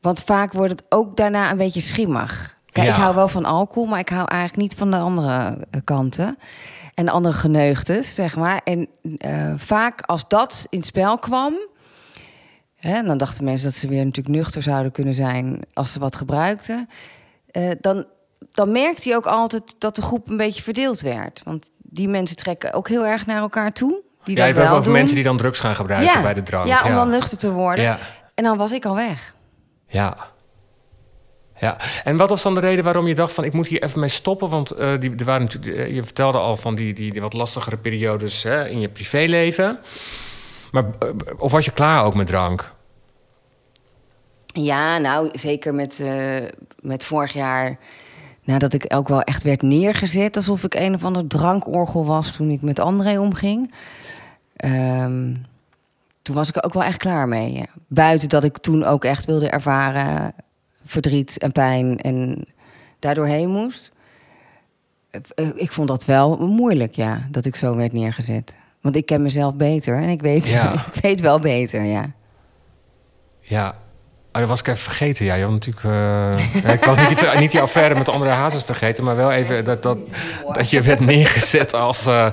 Want 0.00 0.20
vaak 0.22 0.52
wordt 0.52 0.70
het 0.72 0.84
ook 0.88 1.16
daarna 1.16 1.50
een 1.50 1.56
beetje 1.56 1.80
schimmig. 1.80 2.60
Kijk, 2.72 2.86
Ja. 2.86 2.94
ik 2.94 3.00
hou 3.00 3.14
wel 3.14 3.28
van 3.28 3.44
alcohol... 3.44 3.88
maar 3.88 3.98
ik 3.98 4.08
hou 4.08 4.28
eigenlijk 4.28 4.62
niet 4.62 4.74
van 4.74 4.90
de 4.90 4.96
andere 4.96 5.66
eh, 5.70 5.80
kanten. 5.84 6.38
En 6.94 7.04
de 7.04 7.10
andere 7.10 7.34
geneugtes, 7.34 8.14
zeg 8.14 8.36
maar. 8.36 8.60
En 8.64 8.88
eh, 9.18 9.52
vaak 9.56 10.00
als 10.00 10.28
dat 10.28 10.66
in 10.68 10.78
het 10.78 10.86
spel 10.86 11.18
kwam... 11.18 11.54
Hè, 12.76 13.02
dan 13.02 13.18
dachten 13.18 13.44
mensen 13.44 13.66
dat 13.68 13.76
ze 13.76 13.88
weer 13.88 14.04
natuurlijk 14.04 14.36
nuchter 14.36 14.62
zouden 14.62 14.92
kunnen 14.92 15.14
zijn... 15.14 15.60
als 15.72 15.92
ze 15.92 15.98
wat 15.98 16.16
gebruikten. 16.16 16.88
Eh, 17.50 17.70
dan, 17.80 18.04
dan 18.54 18.72
merkte 18.72 19.08
hij 19.08 19.16
ook 19.16 19.26
altijd 19.26 19.62
dat 19.78 19.96
de 19.96 20.02
groep 20.02 20.28
een 20.28 20.36
beetje 20.36 20.62
verdeeld 20.62 21.00
werd. 21.00 21.42
Want 21.44 21.66
die 21.76 22.08
mensen 22.08 22.36
trekken 22.36 22.72
ook 22.72 22.88
heel 22.88 23.06
erg 23.06 23.26
naar 23.26 23.38
elkaar 23.38 23.72
toe. 23.72 24.02
Die 24.24 24.36
Ja, 24.36 24.44
je 24.44 24.54
wel 24.54 24.76
over 24.76 24.92
mensen 24.92 25.14
die 25.14 25.24
dan 25.24 25.36
drugs 25.36 25.60
gaan 25.60 25.74
gebruiken 25.74 26.22
bij 26.22 26.34
de 26.34 26.42
drank. 26.42 26.66
Ja, 26.66 26.84
om 26.84 26.94
dan 26.94 27.10
nuchter 27.10 27.38
te 27.38 27.50
worden. 27.50 27.84
Ja. 27.84 27.98
En 28.34 28.44
dan 28.44 28.56
was 28.56 28.72
ik 28.72 28.84
al 28.84 28.94
weg. 28.94 29.34
Ja. 29.86 30.32
Ja, 31.58 31.76
en 32.04 32.16
wat 32.16 32.28
was 32.28 32.42
dan 32.42 32.54
de 32.54 32.60
reden 32.60 32.84
waarom 32.84 33.06
je 33.06 33.14
dacht 33.14 33.32
van 33.32 33.44
ik 33.44 33.52
moet 33.52 33.66
hier 33.66 33.82
even 33.82 34.00
mee 34.00 34.08
stoppen? 34.08 34.48
Want 34.48 34.70
eh, 34.70 34.92
die, 35.00 35.14
er 35.16 35.24
waren 35.24 35.42
natuurlijk, 35.42 35.76
eh, 35.76 35.94
je 35.94 36.02
vertelde 36.02 36.38
al 36.38 36.56
van 36.56 36.74
die, 36.74 36.94
die, 36.94 37.12
die 37.12 37.20
wat 37.20 37.32
lastigere 37.32 37.76
periodes 37.76 38.42
hè, 38.42 38.68
in 38.68 38.80
je 38.80 38.88
privéleven. 38.88 39.78
Maar 40.70 40.84
eh, 40.84 41.08
of 41.36 41.52
was 41.52 41.64
je 41.64 41.70
klaar 41.70 42.04
ook 42.04 42.14
met 42.14 42.26
drank? 42.26 42.72
Ja, 44.46 44.98
nou, 44.98 45.28
zeker 45.32 45.74
met, 45.74 46.02
met 46.80 47.04
vorig 47.04 47.32
jaar... 47.32 47.78
Nadat 48.44 48.72
ik 48.72 48.84
ook 48.88 49.08
wel 49.08 49.22
echt 49.22 49.42
werd 49.42 49.62
neergezet... 49.62 50.36
alsof 50.36 50.64
ik 50.64 50.74
een 50.74 50.94
of 50.94 51.04
ander 51.04 51.26
drankorgel 51.26 52.04
was 52.04 52.32
toen 52.32 52.50
ik 52.50 52.62
met 52.62 52.78
André 52.78 53.18
omging. 53.20 53.72
Ehm, 54.56 55.34
toen 56.22 56.34
was 56.34 56.48
ik 56.48 56.56
er 56.56 56.64
ook 56.64 56.74
wel 56.74 56.82
echt 56.82 56.98
klaar 56.98 57.28
mee. 57.28 57.52
ja. 57.52 57.64
Buiten 57.86 58.28
dat 58.28 58.44
ik 58.44 58.58
toen 58.58 58.84
ook 58.84 59.04
echt 59.04 59.24
wilde 59.24 59.48
ervaren... 59.48 60.32
verdriet 60.84 61.38
en 61.38 61.52
pijn 61.52 62.00
en 62.00 62.44
daardoorheen 62.98 63.48
moest. 63.50 63.92
Eh, 65.34 65.46
Ik 65.54 65.72
vond 65.72 65.88
dat 65.88 66.04
wel 66.04 66.36
moeilijk, 66.36 66.94
ja, 66.94 67.26
dat 67.30 67.44
ik 67.44 67.56
zo 67.56 67.76
werd 67.76 67.92
neergezet. 67.92 68.52
Want 68.80 68.96
ik 68.96 69.06
ken 69.06 69.22
mezelf 69.22 69.54
beter 69.54 69.96
en 70.02 70.08
ik 70.08 70.20
weet, 70.20 70.48
Ja. 70.48 70.72
ik 70.92 71.00
weet 71.02 71.20
wel 71.20 71.38
beter, 71.38 71.82
ja. 71.82 72.10
Ja. 73.40 73.76
Oh, 74.34 74.40
dat 74.40 74.48
was 74.48 74.60
ik 74.60 74.66
even 74.66 74.80
vergeten. 74.80 75.24
Ja, 75.26 75.34
je 75.34 75.42
had 75.42 75.52
natuurlijk. 75.52 75.84
eh, 75.84 76.72
ik 76.74 76.84
was 76.84 76.96
niet 77.08 77.18
die, 77.18 77.28
niet 77.38 77.50
die 77.50 77.60
affaire 77.60 77.94
met 77.94 78.08
andere 78.08 78.30
hazes 78.30 78.62
vergeten, 78.62 79.04
maar 79.04 79.16
wel 79.16 79.32
even 79.32 79.64
dat, 79.64 79.82
dat, 79.82 79.98
dat 80.52 80.70
je 80.70 80.82
werd 80.82 81.00
neergezet 81.00 81.74
als, 81.74 82.06
eh, 82.06 82.26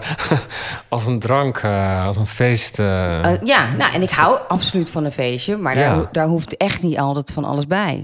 als 0.89 1.05
een 1.07 1.19
drank, 1.19 1.57
eh, 1.57 2.05
als 2.05 2.17
een 2.17 2.27
feest. 2.27 2.77
ja, 2.77 3.65
nou, 3.77 3.93
en 3.93 4.01
ik 4.01 4.09
hou 4.09 4.37
absoluut 4.47 4.89
van 4.91 5.05
een 5.05 5.11
feestje, 5.11 5.57
maar 5.57 5.75
daar, 5.75 5.95
Ja. 5.95 6.09
daar 6.11 6.27
hoeft 6.27 6.57
echt 6.57 6.81
niet 6.83 6.99
altijd 6.99 7.31
van 7.31 7.43
alles 7.45 7.67
bij. 7.67 8.03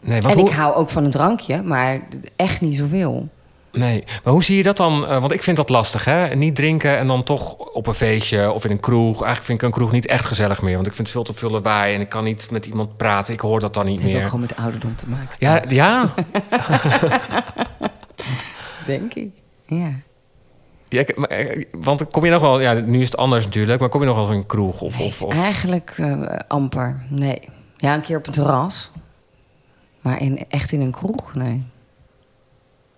nee, 0.00 0.20
want 0.20 0.34
en 0.34 0.40
hoe, 0.40 0.48
ik 0.48 0.54
hou 0.56 0.74
ook 0.74 0.90
van 0.90 1.04
een 1.04 1.10
drankje, 1.10 1.62
maar 1.62 2.00
echt 2.36 2.60
niet 2.60 2.76
zoveel. 2.76 3.28
Nee, 3.74 4.04
maar 4.24 4.32
hoe 4.32 4.44
zie 4.44 4.56
je 4.56 4.62
dat 4.62 4.76
dan? 4.76 5.06
Eh, 5.06 5.20
want 5.20 5.32
ik 5.32 5.42
vind 5.42 5.56
dat 5.56 5.68
lastig, 5.68 6.04
hè? 6.04 6.34
Niet 6.34 6.54
drinken 6.54 6.98
en 6.98 7.06
dan 7.06 7.22
toch 7.22 7.54
op 7.54 7.86
een 7.86 7.94
feestje 7.94 8.52
of 8.52 8.64
in 8.64 8.70
een 8.70 8.80
kroeg. 8.80 9.12
Eigenlijk 9.12 9.44
vind 9.44 9.58
ik 9.58 9.64
een 9.64 9.72
kroeg 9.72 9.92
niet 9.92 10.06
echt 10.06 10.24
gezellig 10.24 10.62
meer, 10.62 10.74
want 10.74 10.86
ik 10.86 10.94
vind 10.94 11.06
het 11.06 11.16
veel 11.16 11.24
te 11.24 11.34
veel 11.34 11.50
lawaai 11.50 11.94
en 11.94 12.00
ik 12.00 12.08
kan 12.08 12.24
niet 12.24 12.50
met 12.50 12.66
iemand 12.66 12.96
praten. 12.96 13.34
Ik 13.34 13.40
hoor 13.40 13.60
dat 13.60 13.74
dan 13.74 13.84
niet 13.84 13.94
Het 13.94 14.04
heeft 14.04 14.18
meer. 14.18 14.24
gewoon 14.28 14.40
met 14.40 14.56
ouderdom 14.56 14.96
te 14.96 15.08
maken. 15.08 15.36
Ja, 15.38 15.62
ja. 15.68 16.14
denk 18.86 19.14
ik. 19.14 19.30
Ja. 19.66 19.92
ja 20.88 21.04
maar, 21.14 21.28
eh, 21.28 21.64
want 21.72 22.10
kom 22.10 22.24
je 22.24 22.30
nog 22.30 22.40
wel, 22.40 22.60
ja, 22.60 22.72
nu 22.72 23.00
is 23.00 23.06
het 23.06 23.16
anders 23.16 23.44
natuurlijk, 23.44 23.80
maar 23.80 23.88
kom 23.88 24.00
je 24.00 24.06
nog 24.06 24.16
wel 24.16 24.24
eens 24.24 24.34
in 24.34 24.40
een 24.40 24.46
kroeg 24.46 24.80
of, 24.80 25.00
of, 25.00 25.22
of 25.22 25.34
Eigenlijk 25.34 25.94
eh, 25.96 26.22
amper, 26.48 27.00
nee. 27.08 27.40
Ja, 27.76 27.94
een 27.94 28.00
keer 28.00 28.16
op 28.16 28.26
een 28.26 28.32
terras. 28.32 28.90
Maar 30.00 30.20
in, 30.20 30.44
echt 30.48 30.72
in 30.72 30.80
een 30.80 30.90
kroeg, 30.90 31.34
nee. 31.34 31.64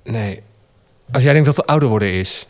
nee. 0.05 0.43
Als 1.13 1.23
jij 1.23 1.33
denkt 1.33 1.47
dat 1.47 1.57
het 1.57 1.67
ouder 1.67 1.89
worden 1.89 2.13
is, 2.13 2.47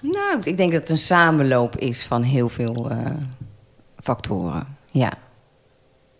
Nou, 0.00 0.40
ik 0.44 0.56
denk 0.56 0.72
dat 0.72 0.80
het 0.80 0.90
een 0.90 0.96
samenloop 0.98 1.76
is 1.76 2.04
van 2.04 2.22
heel 2.22 2.48
veel 2.48 2.90
eh, 2.90 2.96
factoren. 4.02 4.76
Ja. 4.90 5.10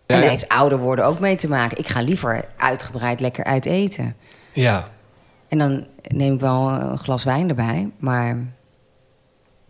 En 0.07 0.17
Ja, 0.17 0.21
daar 0.21 0.31
heeft 0.31 0.49
ouder 0.49 0.79
worden 0.79 1.05
ook 1.05 1.19
mee 1.21 1.37
te 1.37 1.49
maken. 1.49 1.79
Ik 1.79 1.89
ga 1.89 2.01
liever 2.01 2.45
uitgebreid 2.57 3.21
lekker 3.21 3.45
uit 3.45 3.65
eten. 3.67 4.17
ja. 4.53 4.89
En 5.49 5.59
dan 5.59 5.87
neem 6.03 6.35
ik 6.35 6.41
wel 6.41 6.69
een 6.71 6.99
glas 6.99 7.25
wijn 7.25 7.49
erbij. 7.49 7.91
Maar 7.99 8.37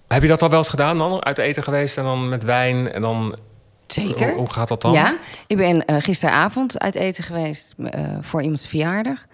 Heb 0.08 0.22
je 0.22 0.28
dat 0.28 0.42
al 0.42 0.48
wel 0.48 0.58
eens 0.58 0.68
gedaan 0.68 0.98
dan? 0.98 1.24
Uit 1.24 1.38
eten 1.38 1.62
geweest 1.62 1.96
en 1.98 2.04
dan 2.04 2.28
met 2.28 2.42
wijn 2.44 2.92
en 2.92 3.02
dan... 3.02 3.38
zeker. 3.86 4.28
Hoe, 4.28 4.38
hoe 4.38 4.50
gaat 4.50 4.68
dat 4.68 4.82
dan? 4.82 4.92
Ja, 4.92 5.16
ik 5.46 5.56
ben 5.56 5.84
eh, 5.84 5.96
gisteravond 5.98 6.78
uit 6.78 6.94
eten 6.94 7.24
geweest 7.24 7.74
eh, 7.90 8.00
voor 8.20 8.42
iemands 8.42 8.66
verjaardag. 8.66 9.26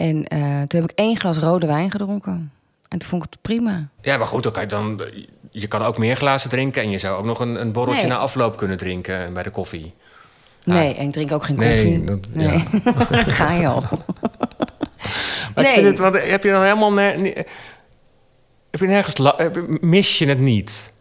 En 0.00 0.26
eh, 0.26 0.62
toen 0.62 0.80
heb 0.80 0.90
ik 0.90 0.98
één 0.98 1.18
glas 1.18 1.38
rode 1.38 1.66
wijn 1.66 1.90
gedronken. 1.90 2.52
En 2.88 2.98
toen 2.98 3.08
vond 3.08 3.24
ik 3.24 3.30
het 3.30 3.42
prima. 3.42 3.88
Ja, 4.02 4.16
maar 4.16 4.26
goed, 4.26 4.44
je, 4.60 4.66
dan, 4.66 5.00
je 5.50 5.66
kan 5.66 5.82
ook 5.82 5.98
meer 5.98 6.16
glazen 6.16 6.50
drinken... 6.50 6.82
en 6.82 6.90
je 6.90 6.98
zou 6.98 7.18
ook 7.18 7.24
nog 7.24 7.40
een, 7.40 7.60
een 7.60 7.72
borreltje 7.72 8.02
Nee. 8.02 8.10
na 8.10 8.16
afloop 8.18 8.56
kunnen 8.56 8.76
drinken 8.76 9.32
bij 9.32 9.42
de 9.42 9.50
koffie. 9.50 9.94
Nee, 10.64 10.94
en 10.94 11.06
ik 11.06 11.12
drink 11.12 11.32
ook 11.32 11.44
geen 11.44 11.56
Nee, 11.56 11.82
koffie. 11.84 12.04
dat- 12.04 12.28
nee. 12.32 12.58
Ga 13.38 13.52
je 13.52 13.66
al. 13.66 13.82
Maar 15.54 15.64
Nee. 15.64 15.84
het, 15.84 15.98
heb 16.30 16.42
je 16.44 16.50
dan 16.50 16.62
helemaal... 16.62 16.94
heb 16.96 18.80
je 18.80 18.86
nergens... 18.86 19.34
heb- 19.36 19.78
mis 19.80 20.18
je 20.18 20.26
het 20.26 20.38
niet? 20.40 20.92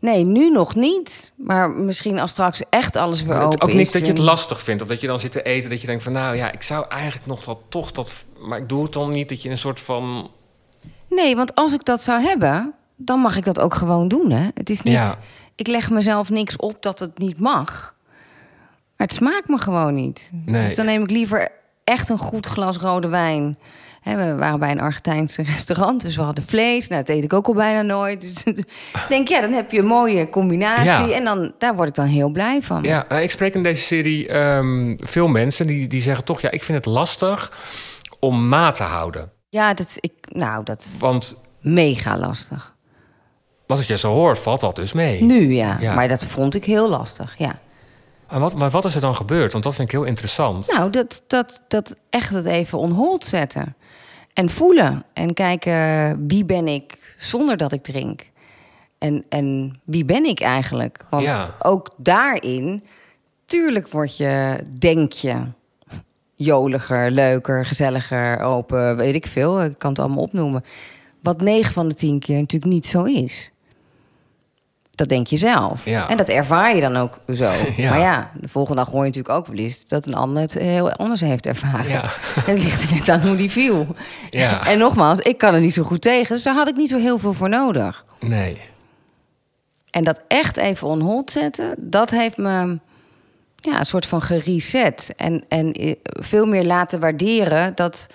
Nee, 0.00 0.26
nu 0.26 0.50
nog 0.50 0.74
niet. 0.74 1.32
Maar 1.36 1.70
misschien 1.70 2.18
als 2.18 2.30
straks 2.30 2.62
echt 2.70 2.96
alles 2.96 3.22
weer 3.22 3.40
open 3.40 3.60
ook 3.60 3.72
niet 3.72 3.80
is. 3.86 3.92
dat 3.92 4.00
je 4.02 4.08
het 4.08 4.18
lastig 4.18 4.60
vindt. 4.60 4.82
Of 4.82 4.88
dat 4.88 5.00
je 5.00 5.06
dan 5.06 5.18
zit 5.18 5.32
te 5.32 5.42
eten 5.42 5.70
dat 5.70 5.80
je 5.80 5.86
denkt 5.86 6.02
van... 6.02 6.12
nou 6.12 6.36
ja, 6.36 6.52
ik 6.52 6.62
zou 6.62 6.86
eigenlijk 6.88 7.26
nog 7.26 7.42
dat, 7.42 7.58
toch 7.68 7.92
dat... 7.92 8.26
maar 8.38 8.58
ik 8.58 8.68
doe 8.68 8.82
het 8.82 8.92
dan 8.92 9.10
niet. 9.10 9.28
Dat 9.28 9.42
je 9.42 9.50
een 9.50 9.58
soort 9.58 9.80
van... 9.80 10.30
Nee, 11.08 11.36
want 11.36 11.54
als 11.54 11.72
ik 11.72 11.84
dat 11.84 12.02
zou 12.02 12.22
hebben, 12.22 12.74
dan 12.96 13.20
mag 13.20 13.36
ik 13.36 13.44
dat 13.44 13.60
ook 13.60 13.74
gewoon 13.74 14.08
doen. 14.08 14.30
Hè? 14.30 14.48
Het 14.54 14.70
is 14.70 14.82
niet. 14.82 14.94
Ja. 14.94 15.14
Ik 15.54 15.66
leg 15.66 15.90
mezelf 15.90 16.30
niks 16.30 16.56
op 16.56 16.82
dat 16.82 16.98
het 16.98 17.18
niet 17.18 17.38
mag. 17.38 17.94
Maar 18.96 19.06
het 19.06 19.14
smaakt 19.16 19.48
me 19.48 19.58
gewoon 19.58 19.94
niet. 19.94 20.30
Nee. 20.32 20.66
Dus 20.66 20.76
dan 20.76 20.86
neem 20.86 21.02
ik 21.02 21.10
liever 21.10 21.48
echt 21.84 22.08
een 22.08 22.18
goed 22.18 22.46
glas 22.46 22.76
rode 22.76 23.08
wijn. 23.08 23.58
We 24.02 24.34
waren 24.34 24.58
bij 24.58 24.70
een 24.70 24.80
Argentijns 24.80 25.36
restaurant, 25.36 26.00
dus 26.00 26.16
we 26.16 26.22
hadden 26.22 26.44
vlees. 26.44 26.88
Nou, 26.88 27.02
dat 27.04 27.16
eet 27.16 27.24
ik 27.24 27.32
ook 27.32 27.46
al 27.46 27.54
bijna 27.54 27.82
nooit. 27.82 28.20
Dus 28.20 28.44
ik 28.54 29.06
denk, 29.08 29.28
ja, 29.28 29.40
dan 29.40 29.52
heb 29.52 29.70
je 29.70 29.78
een 29.78 29.86
mooie 29.86 30.28
combinatie. 30.28 31.08
Ja. 31.08 31.16
En 31.16 31.24
dan, 31.24 31.52
daar 31.58 31.74
word 31.74 31.88
ik 31.88 31.94
dan 31.94 32.06
heel 32.06 32.28
blij 32.28 32.62
van. 32.62 32.82
Ja, 32.82 33.04
nou, 33.08 33.22
ik 33.22 33.30
spreek 33.30 33.54
in 33.54 33.62
deze 33.62 33.82
serie 33.82 34.28
ehm, 34.28 34.96
veel 34.98 35.28
mensen 35.28 35.66
die, 35.66 35.86
die 35.86 36.00
zeggen 36.00 36.24
toch... 36.24 36.40
ja, 36.40 36.50
ik 36.50 36.62
vind 36.62 36.78
het 36.78 36.94
lastig 36.94 37.52
om 38.18 38.48
maat 38.48 38.74
te 38.74 38.82
houden. 38.82 39.30
Ja, 39.48 39.74
dat, 39.74 39.96
ik, 40.00 40.12
nou, 40.28 40.64
dat 40.64 40.86
Want 40.98 41.36
mega 41.60 42.18
lastig. 42.18 42.74
als 43.66 43.80
ik 43.80 43.86
je 43.86 43.96
zo 43.96 44.12
hoor, 44.12 44.36
valt 44.36 44.60
dat 44.60 44.76
dus 44.76 44.92
mee. 44.92 45.22
Nu 45.22 45.54
ja. 45.54 45.76
Ja. 45.80 45.94
maar 45.94 46.08
dat 46.08 46.26
vond 46.26 46.54
ik 46.54 46.64
heel 46.64 46.88
lastig, 46.88 47.34
ja. 47.38 47.58
En 48.28 48.40
wat, 48.40 48.54
maar 48.58 48.70
wat 48.70 48.84
is 48.84 48.94
er 48.94 49.00
dan 49.00 49.16
gebeurd? 49.16 49.52
Want 49.52 49.64
dat 49.64 49.74
vind 49.74 49.88
ik 49.88 49.94
heel 49.94 50.04
interessant. 50.04 50.72
Nou, 50.72 50.90
dat, 50.90 51.22
dat, 51.26 51.62
dat 51.68 51.96
echt 52.10 52.34
het 52.34 52.44
even 52.44 52.78
on 52.78 52.90
hold 52.90 53.24
zetten. 53.24 53.76
En 54.34 54.48
voelen. 54.50 55.04
En 55.12 55.34
kijken, 55.34 56.26
wie 56.26 56.44
ben 56.44 56.68
ik 56.68 57.14
zonder 57.16 57.56
dat 57.56 57.72
ik 57.72 57.82
drink? 57.82 58.26
En, 58.98 59.24
en 59.28 59.78
wie 59.84 60.04
ben 60.04 60.24
ik 60.24 60.40
eigenlijk? 60.40 61.04
Want 61.10 61.24
Ja. 61.24 61.48
ook 61.62 61.90
daarin, 61.96 62.84
tuurlijk 63.46 63.88
word 63.88 64.16
je, 64.16 64.60
denk 64.78 65.12
je, 65.12 65.36
joliger, 66.34 67.10
leuker, 67.10 67.66
gezelliger, 67.66 68.40
open, 68.40 68.96
weet 68.96 69.14
ik 69.14 69.26
veel. 69.26 69.62
Ik 69.62 69.78
kan 69.78 69.90
het 69.90 69.98
allemaal 69.98 70.22
opnoemen. 70.22 70.64
Wat 71.22 71.40
9 71.40 71.72
van 71.72 71.88
de 71.88 71.94
10 71.94 72.18
keer 72.18 72.38
natuurlijk 72.38 72.72
niet 72.72 72.86
zo 72.86 73.04
is. 73.04 73.50
Dat 75.00 75.08
denk 75.08 75.26
je 75.26 75.36
zelf. 75.36 75.84
Ja. 75.84 76.08
En 76.08 76.16
dat 76.16 76.28
ervaar 76.28 76.74
je 76.74 76.80
dan 76.80 76.96
ook 76.96 77.20
zo. 77.34 77.52
Ja. 77.76 77.90
Maar 77.90 77.98
ja, 77.98 78.30
de 78.34 78.48
volgende 78.48 78.82
dag 78.82 78.90
hoor 78.90 79.00
je 79.00 79.06
natuurlijk 79.06 79.34
ook 79.34 79.46
wel 79.46 79.56
eens 79.56 79.86
dat 79.88 80.06
een 80.06 80.14
ander 80.14 80.42
het 80.42 80.54
heel 80.54 80.92
anders 80.92 81.20
heeft 81.20 81.46
ervaren. 81.46 81.90
Ja. 81.90 82.02
En 82.46 82.54
het 82.54 82.62
ligt 82.62 82.90
er 82.90 82.96
net 82.96 83.08
aan 83.08 83.20
hoe 83.20 83.36
die 83.36 83.50
viel. 83.50 83.86
Ja. 84.30 84.66
En 84.66 84.78
nogmaals, 84.78 85.18
ik 85.18 85.38
kan 85.38 85.54
er 85.54 85.60
niet 85.60 85.74
zo 85.74 85.82
goed 85.82 86.00
tegen, 86.00 86.34
dus 86.34 86.44
daar 86.44 86.54
had 86.54 86.68
ik 86.68 86.76
niet 86.76 86.90
zo 86.90 86.98
heel 86.98 87.18
veel 87.18 87.32
voor 87.32 87.48
nodig. 87.48 88.04
Nee. 88.18 88.60
En 89.90 90.04
dat 90.04 90.20
echt 90.28 90.56
even 90.56 90.88
on 90.88 91.00
hold 91.00 91.30
zetten, 91.30 91.74
dat 91.78 92.10
heeft 92.10 92.36
me 92.36 92.78
ja, 93.56 93.78
een 93.78 93.86
soort 93.86 94.06
van 94.06 94.22
gereset. 94.22 95.12
En, 95.16 95.44
en 95.48 95.72
eh, 95.72 95.94
veel 96.04 96.46
meer 96.46 96.64
laten 96.64 97.00
waarderen 97.00 97.74
dat 97.74 98.06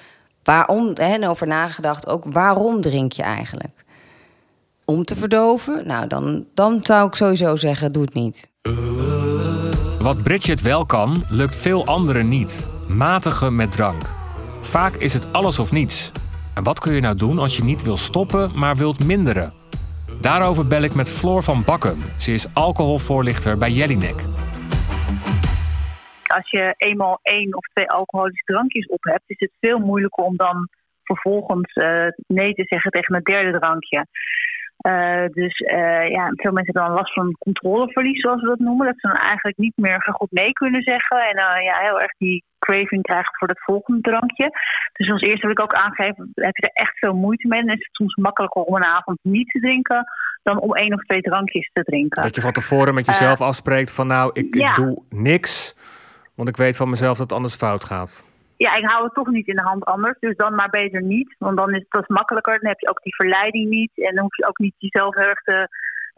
waarom, 0.43 0.93
en 0.93 1.27
over 1.27 1.47
nagedacht 1.47 2.07
ook, 2.07 2.23
waarom 2.27 2.81
drink 2.81 3.11
je 3.11 3.23
eigenlijk? 3.23 3.84
Om 4.85 5.03
te 5.03 5.15
verdoven? 5.15 5.87
Nou, 5.87 6.07
dan, 6.07 6.47
dan 6.53 6.79
zou 6.83 7.07
ik 7.07 7.15
sowieso 7.15 7.55
zeggen, 7.55 7.89
doe 7.89 8.03
het 8.03 8.13
niet. 8.13 8.51
Wat 9.99 10.23
Bridget 10.23 10.61
wel 10.61 10.85
kan, 10.85 11.23
lukt 11.29 11.55
veel 11.55 11.85
anderen 11.85 12.29
niet. 12.29 12.67
Matigen 12.89 13.55
met 13.55 13.71
drank. 13.71 14.03
Vaak 14.61 14.95
is 14.95 15.13
het 15.13 15.33
alles 15.33 15.59
of 15.59 15.71
niets. 15.71 16.11
En 16.55 16.63
wat 16.63 16.79
kun 16.79 16.93
je 16.93 17.01
nou 17.01 17.15
doen 17.15 17.39
als 17.39 17.57
je 17.57 17.63
niet 17.63 17.83
wil 17.83 17.97
stoppen, 17.97 18.59
maar 18.59 18.75
wilt 18.75 19.05
minderen? 19.05 19.53
Daarover 20.21 20.67
bel 20.67 20.81
ik 20.81 20.95
met 20.95 21.09
Floor 21.09 21.43
van 21.43 21.63
Bakken. 21.63 21.97
Ze 22.17 22.31
is 22.31 22.53
alcoholvoorlichter 22.53 23.57
bij 23.57 23.69
Jellinek. 23.69 24.23
Als 26.25 26.49
je 26.49 26.73
eenmaal 26.77 27.19
één 27.21 27.55
of 27.55 27.65
twee 27.73 27.89
alcoholische 27.89 28.43
drankjes 28.45 28.87
op 28.87 29.03
hebt, 29.03 29.23
is 29.25 29.39
het 29.39 29.51
veel 29.59 29.79
moeilijker 29.79 30.23
om 30.23 30.35
dan 30.35 30.69
vervolgens 31.03 31.75
uh, 31.75 32.07
nee 32.27 32.53
te 32.53 32.63
zeggen 32.63 32.91
tegen 32.91 33.15
een 33.15 33.23
derde 33.23 33.59
drankje. 33.59 34.05
Uh, 34.85 35.25
dus 35.31 35.59
uh, 35.59 36.09
ja, 36.09 36.31
veel 36.35 36.51
mensen 36.51 36.73
hebben 36.73 36.83
dan 36.83 36.99
last 37.01 37.13
van 37.13 37.35
controleverlies, 37.39 38.21
zoals 38.21 38.41
we 38.41 38.47
dat 38.47 38.59
noemen. 38.59 38.85
Dat 38.85 38.99
ze 38.99 39.07
dan 39.07 39.17
eigenlijk 39.17 39.57
niet 39.57 39.73
meer 39.75 40.01
goed 40.01 40.31
nee 40.31 40.51
kunnen 40.51 40.81
zeggen. 40.81 41.17
En 41.17 41.37
uh, 41.37 41.63
ja, 41.63 41.77
heel 41.79 42.01
erg 42.01 42.11
die 42.17 42.43
craving 42.59 43.01
krijgen 43.01 43.35
voor 43.37 43.47
het 43.47 43.63
volgende 43.63 44.01
drankje. 44.01 44.49
Dus 44.93 45.11
als 45.11 45.21
eerste 45.21 45.47
wil 45.47 45.55
ik 45.55 45.61
ook 45.61 45.73
aangeven, 45.73 46.31
heb 46.33 46.55
je 46.55 46.67
er 46.67 46.83
echt 46.83 46.97
veel 46.97 47.13
moeite 47.13 47.47
mee. 47.47 47.59
Dan 47.59 47.75
is 47.75 47.85
het 47.85 47.95
soms 47.95 48.15
makkelijker 48.15 48.61
om 48.61 48.75
een 48.75 48.83
avond 48.83 49.19
niet 49.21 49.49
te 49.49 49.59
drinken 49.59 50.03
dan 50.43 50.59
om 50.59 50.73
één 50.73 50.93
of 50.93 51.01
twee 51.01 51.21
drankjes 51.21 51.69
te 51.73 51.83
drinken. 51.83 52.21
Dat 52.21 52.35
je 52.35 52.41
van 52.41 52.51
tevoren 52.51 52.93
met 52.93 53.05
jezelf 53.05 53.41
afspreekt 53.41 53.93
van 53.93 54.07
nou, 54.07 54.29
ik, 54.33 54.55
ja. 54.55 54.69
ik 54.69 54.75
doe 54.75 55.03
niks. 55.09 55.75
Want 56.35 56.49
ik 56.49 56.57
weet 56.57 56.77
van 56.77 56.89
mezelf 56.89 57.17
dat 57.17 57.29
het 57.29 57.37
anders 57.37 57.55
fout 57.55 57.83
gaat. 57.83 58.34
Ja, 58.57 58.75
ik 58.75 58.85
hou 58.85 59.03
het 59.03 59.13
toch 59.13 59.27
niet 59.27 59.47
in 59.47 59.55
de 59.55 59.61
hand 59.61 59.85
anders. 59.85 60.19
Dus 60.19 60.35
dan 60.35 60.55
maar 60.55 60.69
beter 60.69 61.01
niet. 61.01 61.35
Want 61.37 61.57
dan 61.57 61.73
is 61.73 61.85
het 61.89 62.09
makkelijker. 62.09 62.59
Dan 62.59 62.69
heb 62.69 62.79
je 62.79 62.89
ook 62.89 63.03
die 63.03 63.15
verleiding 63.15 63.69
niet. 63.69 63.91
En 63.95 64.15
dan 64.15 64.23
hoef 64.23 64.37
je 64.37 64.47
ook 64.47 64.57
niet 64.57 64.75
jezelf 64.77 65.15
heel 65.15 65.27
erg 65.27 65.41
te, 65.41 65.67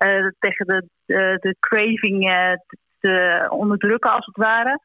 uh, 0.06 0.28
tegen 0.40 0.66
de, 0.66 0.88
de, 1.06 1.38
de 1.42 1.56
craving 1.60 2.30
uh, 2.30 2.54
te 3.00 3.46
onderdrukken, 3.50 4.12
als 4.12 4.26
het 4.26 4.38
ware. 4.38 4.80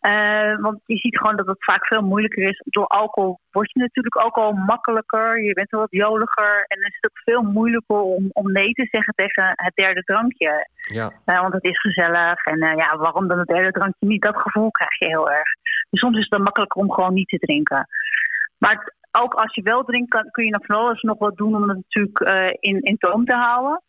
Uh, 0.00 0.60
want 0.60 0.80
je 0.84 0.96
ziet 0.96 1.18
gewoon 1.18 1.36
dat 1.36 1.46
het 1.46 1.64
vaak 1.64 1.86
veel 1.86 2.02
moeilijker 2.02 2.48
is. 2.48 2.62
Door 2.64 2.86
alcohol 2.86 3.38
word 3.50 3.72
je 3.72 3.80
natuurlijk 3.80 4.24
ook 4.24 4.36
al 4.36 4.52
makkelijker. 4.52 5.42
Je 5.42 5.52
bent 5.52 5.70
wel 5.70 5.80
wat 5.80 5.90
joliger. 5.90 6.64
En 6.66 6.80
dan 6.80 6.90
is 6.90 6.98
het 7.00 7.10
ook 7.10 7.22
veel 7.24 7.42
moeilijker 7.42 8.00
om, 8.00 8.28
om 8.32 8.52
nee 8.52 8.72
te 8.72 8.88
zeggen 8.90 9.14
tegen 9.14 9.52
het 9.54 9.74
derde 9.74 10.02
drankje. 10.02 10.68
Ja. 10.74 11.12
Want 11.24 11.52
het 11.52 11.64
is 11.64 11.80
gezellig. 11.80 12.44
En 12.44 12.58
ja, 12.58 12.96
waarom 12.96 13.28
dan 13.28 13.38
het 13.38 13.48
derde 13.48 13.70
drankje 13.70 14.06
niet? 14.06 14.22
Dat 14.22 14.36
gevoel 14.36 14.70
krijg 14.70 14.98
je 14.98 15.06
heel 15.06 15.30
erg. 15.30 15.48
Dus 15.90 16.00
soms 16.00 16.16
is 16.16 16.22
het 16.22 16.30
dan 16.30 16.42
makkelijker 16.42 16.82
om 16.82 16.92
gewoon 16.92 17.14
niet 17.14 17.28
te 17.28 17.38
drinken. 17.38 17.86
Maar 18.58 18.94
ook 19.12 19.34
als 19.34 19.54
je 19.54 19.62
wel 19.62 19.84
drinkt, 19.84 20.10
kan, 20.10 20.30
kun 20.30 20.44
je 20.44 20.50
nog 20.50 20.66
van 20.66 20.76
alles 20.76 21.02
nog 21.02 21.18
wat 21.18 21.36
doen 21.36 21.54
om 21.54 21.68
het 21.68 21.76
natuurlijk 21.76 22.18
in, 22.60 22.82
in 22.82 22.96
toom 22.96 23.24
te 23.24 23.34
houden. 23.34 23.80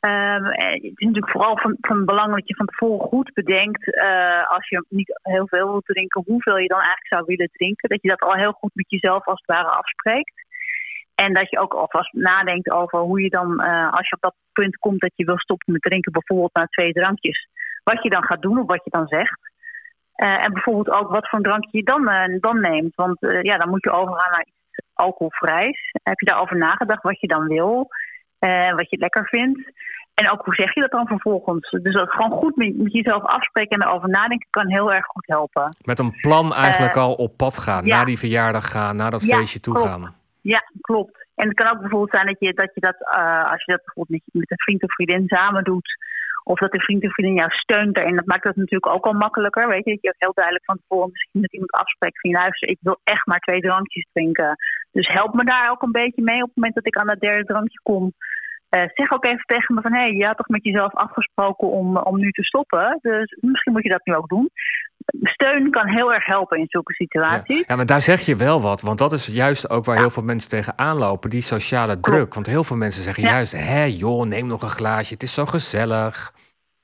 Um, 0.00 0.44
het 0.44 0.82
is 0.82 1.06
natuurlijk 1.06 1.30
vooral 1.30 1.58
van, 1.58 1.76
van 1.80 2.04
belang 2.04 2.34
dat 2.34 2.48
je 2.48 2.54
van 2.54 2.66
tevoren 2.66 3.08
goed 3.08 3.32
bedenkt, 3.32 3.96
uh, 3.96 4.50
als 4.50 4.68
je 4.68 4.84
niet 4.88 5.20
heel 5.22 5.48
veel 5.48 5.70
wilt 5.70 5.84
drinken, 5.84 6.22
hoeveel 6.26 6.58
je 6.58 6.68
dan 6.68 6.78
eigenlijk 6.78 7.06
zou 7.06 7.24
willen 7.26 7.50
drinken. 7.52 7.88
Dat 7.88 8.02
je 8.02 8.08
dat 8.08 8.20
al 8.20 8.34
heel 8.34 8.52
goed 8.52 8.70
met 8.74 8.90
jezelf 8.90 9.26
als 9.26 9.42
het 9.44 9.56
ware 9.56 9.68
afspreekt. 9.68 10.32
En 11.14 11.32
dat 11.32 11.50
je 11.50 11.58
ook 11.58 11.74
alvast 11.74 12.12
nadenkt 12.12 12.70
over 12.70 12.98
hoe 12.98 13.22
je 13.22 13.28
dan, 13.28 13.60
als 13.90 14.08
je 14.08 14.14
op 14.14 14.22
dat 14.22 14.34
punt 14.52 14.76
komt 14.76 15.00
dat 15.00 15.12
je 15.14 15.24
wil 15.24 15.38
stoppen 15.38 15.72
met 15.72 15.82
drinken, 15.82 16.12
bijvoorbeeld 16.12 16.54
na 16.54 16.66
twee 16.66 16.92
drankjes, 16.92 17.48
wat 17.84 18.02
je 18.02 18.10
dan 18.10 18.24
gaat 18.24 18.42
doen 18.42 18.58
of 18.58 18.66
wat 18.66 18.84
je 18.84 18.90
dan 18.90 19.06
zegt. 19.06 19.49
Uh, 20.22 20.44
en 20.44 20.52
bijvoorbeeld 20.52 20.90
ook 20.90 21.10
wat 21.10 21.28
voor 21.28 21.38
een 21.38 21.44
drankje 21.44 21.78
je 21.78 21.84
dan, 21.84 22.04
dan 22.40 22.60
neemt. 22.60 22.94
Want 22.94 23.16
ja, 23.42 23.56
dan 23.56 23.68
moet 23.68 23.84
je 23.84 23.90
overgaan 23.90 24.30
naar 24.30 24.46
iets 24.46 24.86
alcoholvrijs. 24.94 25.90
Heb 26.02 26.20
je 26.20 26.26
daarover 26.26 26.56
nagedacht 26.56 27.02
wat 27.02 27.20
je 27.20 27.26
dan 27.26 27.46
wil? 27.46 27.88
Wat 28.76 28.90
je 28.90 28.98
lekker 28.98 29.28
vindt. 29.28 29.72
En 30.14 30.30
ook 30.30 30.44
hoe 30.44 30.54
zeg 30.54 30.74
je 30.74 30.80
dat 30.80 30.90
dan 30.90 31.06
vervolgens? 31.06 31.70
Dus 31.70 31.94
dat 31.94 32.10
gewoon 32.10 32.30
goed 32.30 32.56
met, 32.56 32.92
jezelf 32.92 33.22
afspreken 33.22 33.78
en 33.78 33.86
erover 33.86 34.08
nadenken 34.08 34.46
kan 34.50 34.68
heel 34.68 34.92
erg 34.92 35.06
goed 35.06 35.26
helpen. 35.26 35.76
Met 35.84 35.98
een 35.98 36.14
plan 36.20 36.54
eigenlijk 36.54 36.96
al 36.96 37.14
op 37.14 37.36
pad 37.36 37.58
gaan, 37.58 37.86
ja. 37.86 37.96
naar 37.96 38.04
die 38.04 38.18
verjaardag 38.18 38.70
gaan, 38.70 38.96
naar 38.96 39.10
dat 39.10 39.26
ja, 39.26 39.36
feestje 39.36 39.60
toe 39.60 39.74
klopt. 39.74 39.88
gaan. 39.88 40.14
Ja, 40.40 40.62
klopt. 40.80 41.26
En 41.34 41.48
het 41.48 41.56
kan 41.56 41.70
ook 41.70 41.80
bijvoorbeeld 41.80 42.10
zijn 42.10 42.26
dat 42.26 42.36
je 42.38 42.54
dat, 42.54 42.70
je 42.74 42.80
dat 42.80 42.96
als 43.50 43.64
je 43.64 43.72
dat 43.72 43.84
bijvoorbeeld 43.84 44.08
met, 44.08 44.22
met 44.32 44.50
een 44.50 44.60
vriend 44.60 44.82
of 44.82 44.92
vriendin 44.92 45.28
samen 45.28 45.64
doet, 45.64 45.96
of 46.42 46.58
dat 46.58 46.72
de 46.72 46.80
vriend 46.80 47.04
of 47.04 47.12
vriendin 47.12 47.36
jou 47.36 47.50
steunt 47.50 47.94
daarin, 47.94 48.16
dat 48.16 48.26
maakt 48.26 48.44
het 48.44 48.56
natuurlijk 48.56 48.92
ook 48.94 49.04
al 49.04 49.12
makkelijker. 49.12 49.68
Weet 49.68 49.84
je, 49.84 49.90
dat 49.90 50.02
je 50.02 50.08
ook 50.08 50.14
heel 50.18 50.32
duidelijk 50.34 50.64
van 50.64 50.78
tevoren 50.80 51.10
misschien 51.10 51.40
met 51.40 51.52
iemand 51.52 51.70
afspreekt 51.70 52.20
van 52.20 52.30
luister, 52.30 52.68
ik 52.68 52.78
wil 52.80 53.00
echt 53.04 53.26
maar 53.26 53.40
twee 53.40 53.60
drankjes 53.60 54.06
drinken. 54.12 54.56
Dus 54.92 55.08
help 55.08 55.34
me 55.34 55.44
daar 55.44 55.70
ook 55.70 55.82
een 55.82 55.92
beetje 55.92 56.22
mee 56.22 56.42
op 56.42 56.46
het 56.46 56.56
moment 56.56 56.74
dat 56.74 56.86
ik 56.86 56.96
aan 56.96 57.06
dat 57.06 57.20
derde 57.20 57.44
drankje 57.44 57.80
kom. 57.82 58.12
Uh, 58.70 58.82
zeg 58.94 59.12
ook 59.12 59.24
even 59.24 59.44
tegen 59.46 59.74
me 59.74 59.80
van, 59.80 59.92
hé, 59.92 60.00
hey, 60.00 60.12
je 60.12 60.26
had 60.26 60.36
toch 60.36 60.48
met 60.48 60.64
jezelf 60.64 60.94
afgesproken 60.94 61.68
om, 61.68 61.96
om 61.96 62.18
nu 62.18 62.30
te 62.30 62.44
stoppen. 62.44 62.98
Dus 63.02 63.36
misschien 63.40 63.72
moet 63.72 63.82
je 63.82 63.88
dat 63.88 64.04
nu 64.04 64.14
ook 64.14 64.28
doen. 64.28 64.50
Steun 65.22 65.70
kan 65.70 65.86
heel 65.86 66.12
erg 66.12 66.26
helpen 66.26 66.58
in 66.58 66.66
zulke 66.68 66.92
situaties. 66.92 67.58
Ja, 67.58 67.64
ja 67.66 67.76
maar 67.76 67.86
daar 67.86 68.00
zeg 68.00 68.20
je 68.20 68.36
wel 68.36 68.60
wat. 68.60 68.80
Want 68.80 68.98
dat 68.98 69.12
is 69.12 69.26
juist 69.26 69.70
ook 69.70 69.84
waar 69.84 69.94
ja. 69.94 70.00
heel 70.00 70.10
veel 70.10 70.22
mensen 70.22 70.50
tegenaan 70.50 70.98
lopen. 70.98 71.30
Die 71.30 71.40
sociale 71.40 72.00
druk. 72.00 72.34
Want 72.34 72.46
heel 72.46 72.64
veel 72.64 72.76
mensen 72.76 73.02
zeggen 73.02 73.22
ja. 73.22 73.30
juist, 73.30 73.52
hé 73.52 73.84
joh, 73.84 74.26
neem 74.26 74.46
nog 74.46 74.62
een 74.62 74.68
glaasje. 74.70 75.12
Het 75.12 75.22
is 75.22 75.34
zo 75.34 75.44
gezellig. 75.44 76.32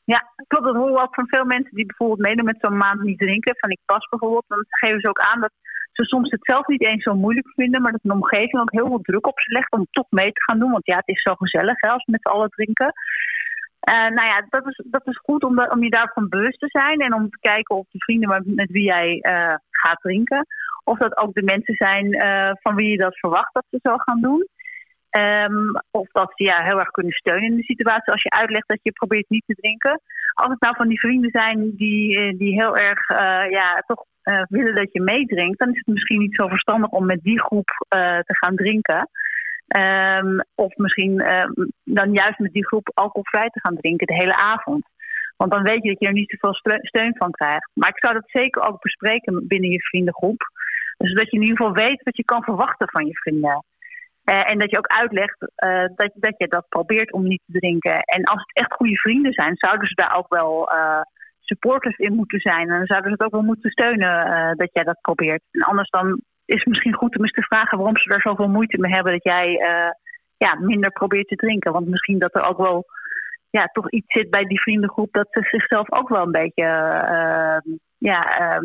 Ja, 0.05 0.33
klopt. 0.47 0.65
Dat 0.65 0.75
horen 0.75 0.95
we 0.95 1.01
ook 1.01 1.15
van 1.15 1.29
veel 1.29 1.45
mensen 1.45 1.75
die 1.75 1.87
bijvoorbeeld 1.87 2.21
meedoen 2.21 2.45
met 2.45 2.57
zo'n 2.61 2.77
maand 2.77 3.03
niet 3.03 3.19
drinken. 3.19 3.57
Van 3.59 3.71
ik 3.71 3.81
pas 3.85 4.09
bijvoorbeeld. 4.09 4.45
Dan 4.49 4.65
geven 4.69 5.01
ze 5.01 5.09
ook 5.09 5.21
aan 5.21 5.41
dat 5.41 5.53
ze 5.93 6.05
soms 6.05 6.31
het 6.31 6.45
zelf 6.45 6.67
niet 6.67 6.85
eens 6.85 7.03
zo 7.03 7.15
moeilijk 7.15 7.49
vinden, 7.55 7.83
maar 7.83 7.93
dat 7.93 8.01
een 8.05 8.11
omgeving 8.11 8.61
ook 8.61 8.73
heel 8.73 8.87
veel 8.87 9.01
druk 9.01 9.27
op 9.27 9.41
ze 9.41 9.53
legt 9.53 9.73
om 9.73 9.87
toch 9.91 10.07
mee 10.11 10.33
te 10.33 10.43
gaan 10.43 10.59
doen. 10.59 10.71
Want 10.71 10.87
ja, 10.87 10.97
het 10.97 11.09
is 11.09 11.23
zo 11.23 11.35
gezellig 11.35 11.75
hè, 11.81 11.89
als 11.89 12.05
we 12.05 12.13
met 12.13 12.21
z'n 12.23 12.29
allen 12.29 12.51
drinken. 12.51 12.93
Uh, 13.91 14.09
nou 14.09 14.27
ja, 14.27 14.47
dat 14.49 14.67
is, 14.67 14.85
dat 14.85 15.07
is 15.07 15.19
goed 15.19 15.45
om, 15.45 15.61
om 15.61 15.83
je 15.83 15.91
daarvan 15.91 16.29
bewust 16.29 16.59
te 16.59 16.69
zijn 16.69 17.01
en 17.01 17.15
om 17.15 17.31
te 17.31 17.39
kijken 17.41 17.77
of 17.77 17.87
de 17.91 17.99
vrienden 17.99 18.43
met, 18.45 18.71
wie 18.71 18.85
jij 18.85 19.23
uh, 19.23 19.55
gaat 19.71 20.01
drinken, 20.01 20.47
of 20.85 20.99
dat 20.99 21.17
ook 21.17 21.35
de 21.35 21.43
mensen 21.43 21.75
zijn 21.75 22.15
uh, 22.15 22.51
van 22.53 22.75
wie 22.75 22.91
je 22.91 22.97
dat 22.97 23.19
verwacht 23.19 23.55
dat 23.55 23.65
ze 23.71 23.79
zo 23.83 23.97
gaan 23.97 24.21
doen. 24.21 24.49
Um, 25.17 25.71
of 25.91 26.09
dat 26.11 26.33
ze 26.35 26.45
ja, 26.45 26.63
heel 26.63 26.79
erg 26.79 26.91
kunnen 26.91 27.13
steunen 27.13 27.51
in 27.51 27.57
de 27.57 27.63
situatie 27.63 28.13
als 28.13 28.23
je 28.23 28.31
uitlegt 28.31 28.69
dat 28.69 28.79
je 28.83 28.93
probeert 28.93 29.29
niet 29.29 29.43
te 29.47 29.55
drinken. 29.55 30.01
Als 30.33 30.51
het 30.51 30.61
nou 30.61 30.77
van 30.77 30.89
die 30.89 31.01
vrienden 31.01 31.31
zijn 31.31 31.73
die, 31.77 32.37
die 32.37 32.55
heel 32.55 32.77
erg 32.77 33.09
ja, 33.51 33.83
toch 33.87 34.05
willen 34.49 34.75
dat 34.75 34.93
je 34.93 35.01
meedrinkt, 35.01 35.59
dan 35.59 35.69
is 35.69 35.77
het 35.77 35.95
misschien 35.95 36.19
niet 36.19 36.35
zo 36.35 36.49
verstandig 36.49 36.91
om 36.91 37.07
met 37.07 37.23
die 37.23 37.41
groep 37.41 37.87
te 37.89 38.37
gaan 38.37 38.57
drinken. 38.57 39.09
Um, 39.67 40.45
of 40.55 40.77
misschien 40.77 41.21
uh, 41.21 41.51
dan 41.85 42.13
juist 42.13 42.39
met 42.39 42.53
die 42.53 42.67
groep 42.67 42.91
alcoholvrij 42.95 43.49
te 43.49 43.61
gaan 43.61 43.77
drinken 43.77 44.07
de 44.07 44.15
hele 44.15 44.37
avond. 44.37 44.85
Want 45.37 45.51
dan 45.51 45.63
weet 45.63 45.83
je 45.83 45.89
dat 45.89 46.01
je 46.01 46.07
er 46.07 46.13
niet 46.13 46.35
zoveel 46.39 46.81
steun 46.83 47.17
van 47.17 47.31
krijgt. 47.31 47.71
Maar 47.75 47.89
ik 47.89 47.99
zou 47.99 48.15
dat 48.15 48.31
zeker 48.31 48.63
ook 48.63 48.81
bespreken 48.83 49.47
binnen 49.47 49.71
je 49.71 49.81
vriendengroep. 49.81 50.43
Zodat 50.99 51.31
je 51.31 51.37
in 51.37 51.43
ieder 51.43 51.57
geval 51.57 51.73
weet 51.73 52.03
wat 52.03 52.17
je 52.17 52.25
kan 52.25 52.43
verwachten 52.43 52.89
van 52.91 53.07
je 53.07 53.17
vrienden. 53.17 53.65
Uh, 54.25 54.51
en 54.51 54.59
dat 54.59 54.71
je 54.71 54.79
ook 54.79 54.87
uitlegt 54.87 55.53
uh, 55.65 55.85
dat, 56.15 56.35
je 56.37 56.49
dat 56.49 56.69
probeert 56.69 57.13
om 57.13 57.23
niet 57.23 57.43
te 57.47 57.59
drinken. 57.59 57.99
En 57.99 58.25
als 58.25 58.41
het 58.41 58.57
echt 58.57 58.73
goede 58.73 58.97
vrienden 58.97 59.33
zijn, 59.33 59.57
zouden 59.57 59.89
ze 59.89 59.95
daar 59.95 60.17
ook 60.17 60.29
wel 60.29 60.73
uh, 60.73 61.01
supporters 61.41 61.97
in 61.97 62.15
moeten 62.15 62.41
zijn. 62.41 62.71
En 62.71 62.77
dan 62.77 62.87
zouden 62.87 63.11
ze 63.11 63.17
het 63.17 63.25
ook 63.25 63.41
wel 63.41 63.51
moeten 63.51 63.71
steunen 63.71 64.57
dat 64.57 64.69
jij 64.73 64.85
dat 64.85 65.01
probeert. 65.01 65.43
En 65.51 65.61
anders 65.61 65.91
dan 65.91 66.21
is 66.47 66.65
misschien 66.65 66.95
goed 66.95 67.17
om 67.17 67.23
eens 67.23 67.33
te 67.33 67.43
vragen 67.43 67.79
waarom 67.79 67.97
ze 67.97 68.11
er 68.11 68.21
zoveel 68.21 68.49
moeite 68.49 68.79
mee 68.79 68.93
hebben 68.93 69.13
dat 69.13 69.25
jij 69.25 69.49
uh, 69.49 69.91
ja, 70.37 70.59
minder 70.61 70.91
probeert 70.91 71.29
te 71.29 71.35
drinken. 71.35 71.73
Want 71.73 71.89
misschien 71.89 72.19
dat 72.19 72.35
er 72.35 72.43
ook 72.43 72.59
wel 72.59 72.87
ja, 73.51 73.69
toch 73.73 73.91
iets 73.91 74.13
zit 74.13 74.31
bij 74.31 74.45
die 74.45 74.61
vriendengroep 74.61 75.13
dat 75.13 75.27
ze 75.31 75.43
zichzelf 75.43 75.93
ook 75.93 76.09
wel 76.09 76.23
een 76.23 76.33
beetje 76.33 76.65
uh, 76.65 77.75
ja, 77.99 78.21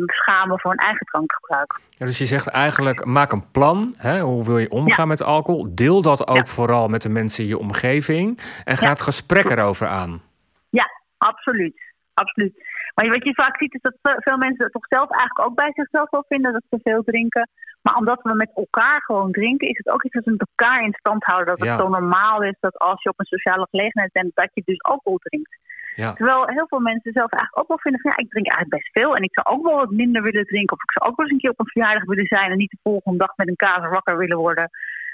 schamen 0.06 0.60
voor 0.60 0.70
hun 0.70 0.80
eigen 0.80 1.06
drankgebruik. 1.06 1.80
Ja, 1.86 2.06
dus 2.06 2.18
je 2.18 2.26
zegt 2.26 2.46
eigenlijk, 2.46 3.04
maak 3.04 3.32
een 3.32 3.50
plan. 3.50 3.94
Hè? 3.98 4.20
Hoe 4.20 4.44
wil 4.44 4.58
je 4.58 4.70
omgaan 4.70 5.04
ja. 5.04 5.10
met 5.10 5.22
alcohol? 5.22 5.74
Deel 5.74 6.02
dat 6.02 6.28
ook 6.28 6.36
ja. 6.36 6.44
vooral 6.44 6.88
met 6.88 7.02
de 7.02 7.08
mensen 7.08 7.44
in 7.44 7.50
je 7.50 7.58
omgeving. 7.58 8.38
En 8.64 8.76
ga 8.76 8.88
het 8.88 9.02
gesprek 9.02 9.48
erover 9.50 9.86
aan. 9.86 10.22
Ja, 10.70 10.90
absoluut. 11.18 11.94
absoluut. 12.14 12.54
Maar 12.94 13.08
wat 13.08 13.24
je 13.24 13.34
vaak 13.34 13.56
ziet 13.56 13.74
is 13.74 13.80
dat 13.80 14.16
veel 14.22 14.36
mensen 14.36 14.70
toch 14.70 14.86
zelf 14.86 15.10
eigenlijk 15.10 15.48
ook 15.48 15.54
bij 15.54 15.70
zichzelf 15.74 16.10
wel 16.10 16.24
vinden 16.28 16.52
dat 16.52 16.62
ze 16.70 16.78
veel 16.82 17.02
drinken. 17.02 17.48
Maar 17.82 17.94
omdat 17.94 18.22
we 18.22 18.34
met 18.34 18.50
elkaar 18.54 19.02
gewoon 19.02 19.32
drinken, 19.32 19.68
is 19.68 19.76
het 19.76 19.88
ook 19.88 20.04
iets 20.04 20.14
dat 20.14 20.24
we 20.24 20.30
met 20.30 20.48
elkaar 20.54 20.84
in 20.84 20.92
stand 20.92 21.24
houden. 21.24 21.56
Dat 21.56 21.68
het 21.68 21.78
zo 21.78 21.88
normaal 21.88 22.42
is 22.42 22.56
dat 22.60 22.78
als 22.78 23.02
je 23.02 23.08
op 23.08 23.18
een 23.18 23.34
sociale 23.36 23.66
gelegenheid 23.70 24.12
bent, 24.12 24.34
dat 24.34 24.50
je 24.54 24.62
dus 24.64 24.82
alcohol 24.82 25.18
drinkt. 25.18 25.58
Ja. 25.94 26.12
Terwijl 26.12 26.46
heel 26.46 26.66
veel 26.68 26.80
mensen 26.80 27.12
zelf 27.12 27.30
eigenlijk 27.30 27.62
ook 27.62 27.68
wel 27.68 27.78
vinden 27.78 28.00
van 28.00 28.10
ja, 28.10 28.22
ik 28.22 28.30
drink 28.30 28.46
eigenlijk 28.46 28.82
best 28.82 28.92
veel. 28.92 29.16
En 29.16 29.22
ik 29.22 29.32
zou 29.32 29.46
ook 29.56 29.66
wel 29.66 29.76
wat 29.76 29.90
minder 29.90 30.22
willen 30.22 30.44
drinken. 30.44 30.76
Of 30.76 30.82
ik 30.82 30.92
zou 30.92 31.10
ook 31.10 31.16
wel 31.16 31.26
eens 31.26 31.34
een 31.34 31.40
keer 31.40 31.50
op 31.50 31.60
een 31.60 31.74
verjaardag 31.74 32.04
willen 32.04 32.26
zijn 32.26 32.50
en 32.50 32.56
niet 32.56 32.70
de 32.70 32.78
volgende 32.82 33.18
dag 33.18 33.36
met 33.36 33.48
een 33.48 33.56
kaas 33.56 33.88
wakker 33.88 34.16
willen 34.16 34.38
worden. 34.38 34.70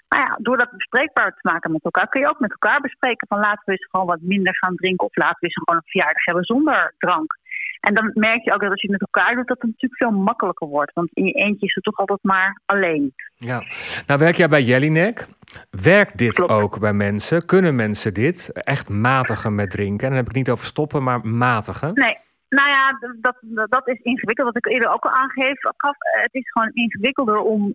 Maar 0.08 0.18
ja, 0.20 0.38
door 0.40 0.56
dat 0.56 0.70
bespreekbaar 0.70 1.30
te 1.30 1.48
maken 1.50 1.72
met 1.72 1.84
elkaar, 1.84 2.08
kun 2.08 2.20
je 2.20 2.28
ook 2.28 2.40
met 2.40 2.50
elkaar 2.50 2.80
bespreken 2.80 3.28
van 3.28 3.38
laten 3.38 3.62
we 3.64 3.72
eens 3.72 3.88
gewoon 3.90 4.06
wat 4.06 4.20
minder 4.20 4.56
gaan 4.56 4.76
drinken. 4.76 5.06
Of 5.06 5.16
laten 5.16 5.36
we 5.40 5.46
eens 5.46 5.62
gewoon 5.62 5.80
een 5.80 5.90
verjaardag 5.90 6.24
hebben 6.24 6.44
zonder 6.44 6.94
drank. 6.98 7.36
En 7.80 7.94
dan 7.94 8.10
merk 8.14 8.44
je 8.44 8.52
ook 8.52 8.60
dat 8.60 8.70
als 8.70 8.80
je 8.80 8.90
het 8.90 9.00
met 9.00 9.08
elkaar 9.12 9.34
doet, 9.34 9.46
dat 9.46 9.56
het 9.60 9.70
natuurlijk 9.70 10.02
veel 10.02 10.20
makkelijker 10.22 10.68
wordt. 10.68 10.92
Want 10.92 11.08
in 11.12 11.24
je 11.24 11.32
eentje 11.32 11.66
is 11.66 11.74
het 11.74 11.84
toch 11.84 11.96
altijd 11.96 12.22
maar 12.22 12.60
alleen. 12.66 13.14
Ja. 13.36 13.62
Nou 14.06 14.20
werk 14.20 14.36
jij 14.36 14.48
bij 14.48 14.62
Jellinek. 14.62 15.26
Werkt 15.70 16.18
dit 16.18 16.34
Klopt. 16.34 16.52
ook 16.52 16.80
bij 16.80 16.92
mensen? 16.92 17.46
Kunnen 17.46 17.76
mensen 17.76 18.14
dit 18.14 18.52
echt 18.52 18.88
matigen 18.88 19.54
met 19.54 19.70
drinken? 19.70 20.00
En 20.00 20.06
dan 20.06 20.16
heb 20.16 20.28
ik 20.28 20.36
het 20.36 20.46
niet 20.46 20.50
over 20.50 20.66
stoppen, 20.66 21.02
maar 21.02 21.26
matigen. 21.26 21.94
Nee, 21.94 22.18
nou 22.48 22.68
ja, 22.68 22.98
dat, 23.20 23.36
dat, 23.40 23.70
dat 23.70 23.88
is 23.88 24.00
ingewikkeld. 24.02 24.46
Wat 24.46 24.56
ik 24.56 24.72
eerder 24.72 24.92
ook 24.92 25.04
al 25.04 25.10
aangeef, 25.10 25.60
gaf. 25.60 25.96
Het 25.98 26.34
is 26.34 26.50
gewoon 26.50 26.70
ingewikkelder 26.72 27.38
om 27.38 27.74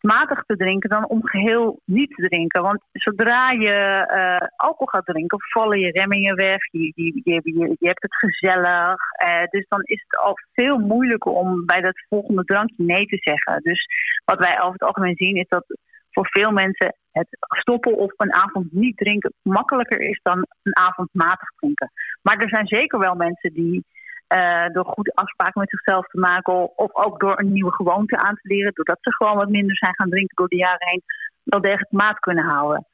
matig 0.00 0.42
te 0.46 0.56
drinken 0.56 0.90
dan 0.90 1.08
om 1.08 1.26
geheel 1.26 1.80
niet 1.84 2.14
te 2.14 2.28
drinken. 2.28 2.62
Want 2.62 2.82
zodra 2.92 3.50
je 3.50 4.06
eh, 4.06 4.48
alcohol 4.56 4.86
gaat 4.86 5.06
drinken, 5.06 5.38
vallen 5.40 5.78
je 5.78 5.90
remmingen 5.90 6.36
weg. 6.36 6.58
Je, 6.70 6.92
je, 6.94 7.20
je, 7.24 7.40
je, 7.78 7.86
hebt 7.86 8.02
het 8.02 8.16
gezellig. 8.16 9.10
Eh, 9.12 9.44
dus 9.50 9.66
dan 9.68 9.80
is 9.82 10.04
het 10.06 10.20
al 10.20 10.34
veel 10.52 10.78
moeilijker 10.78 11.32
om 11.32 11.66
bij 11.66 11.80
dat 11.80 12.04
volgende 12.08 12.44
drankje 12.44 12.84
nee 12.84 13.06
te 13.06 13.16
zeggen. 13.16 13.62
Dus 13.62 13.86
wat 14.24 14.38
wij 14.38 14.60
over 14.60 14.72
het 14.72 14.82
algemeen 14.82 15.16
zien 15.16 15.36
is 15.36 15.48
dat 15.48 15.64
voor 16.10 16.26
veel 16.30 16.50
mensen 16.50 16.96
het 17.12 17.28
stoppen 17.40 17.96
of 17.96 18.12
een 18.16 18.32
avond 18.32 18.72
niet 18.72 18.96
drinken 18.96 19.32
makkelijker 19.42 20.00
is 20.00 20.20
dan 20.22 20.46
een 20.62 20.76
avond 20.76 21.08
matig 21.12 21.48
drinken. 21.56 21.92
Maar 22.22 22.38
er 22.38 22.48
zijn 22.48 22.66
zeker 22.66 22.98
wel 22.98 23.14
mensen 23.14 23.52
die 23.52 23.84
eh, 24.32 24.66
door 24.72 24.84
goede 24.84 25.12
afspraken 25.14 25.60
met 25.60 25.70
zichzelf 25.70 26.06
te 26.06 26.18
maken, 26.18 26.78
of 26.78 26.94
ook 26.94 27.20
door 27.20 27.38
een 27.38 27.52
nieuwe 27.52 27.72
gewoonte 27.72 28.16
aan 28.16 28.34
te 28.34 28.48
leren, 28.48 28.72
doordat 28.74 28.98
ze 29.00 29.14
gewoon 29.14 29.36
wat 29.36 29.48
minder 29.48 29.76
zijn 29.76 29.94
gaan 29.94 30.08
drinken 30.10 30.36
door 30.36 30.48
de 30.48 30.56
jaren 30.56 30.88
heen, 30.88 31.02
wel 31.42 31.60
degelijk 31.60 31.90
maat 31.90 32.18
kunnen 32.18 32.44
houden. 32.44 32.86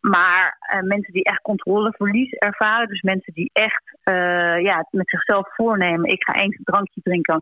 Maar 0.00 0.56
eh, 0.58 0.80
mensen 0.80 1.12
die 1.12 1.24
echt 1.24 1.42
controleverlies 1.42 2.32
ervaren, 2.32 2.88
dus 2.88 3.02
mensen 3.02 3.32
die 3.32 3.50
echt 3.52 3.98
eh, 4.02 4.60
ja, 4.60 4.86
met 4.90 5.08
zichzelf 5.08 5.54
voornemen: 5.54 6.10
ik 6.10 6.24
ga 6.24 6.42
een 6.42 6.60
drankje 6.64 7.00
drinken, 7.02 7.40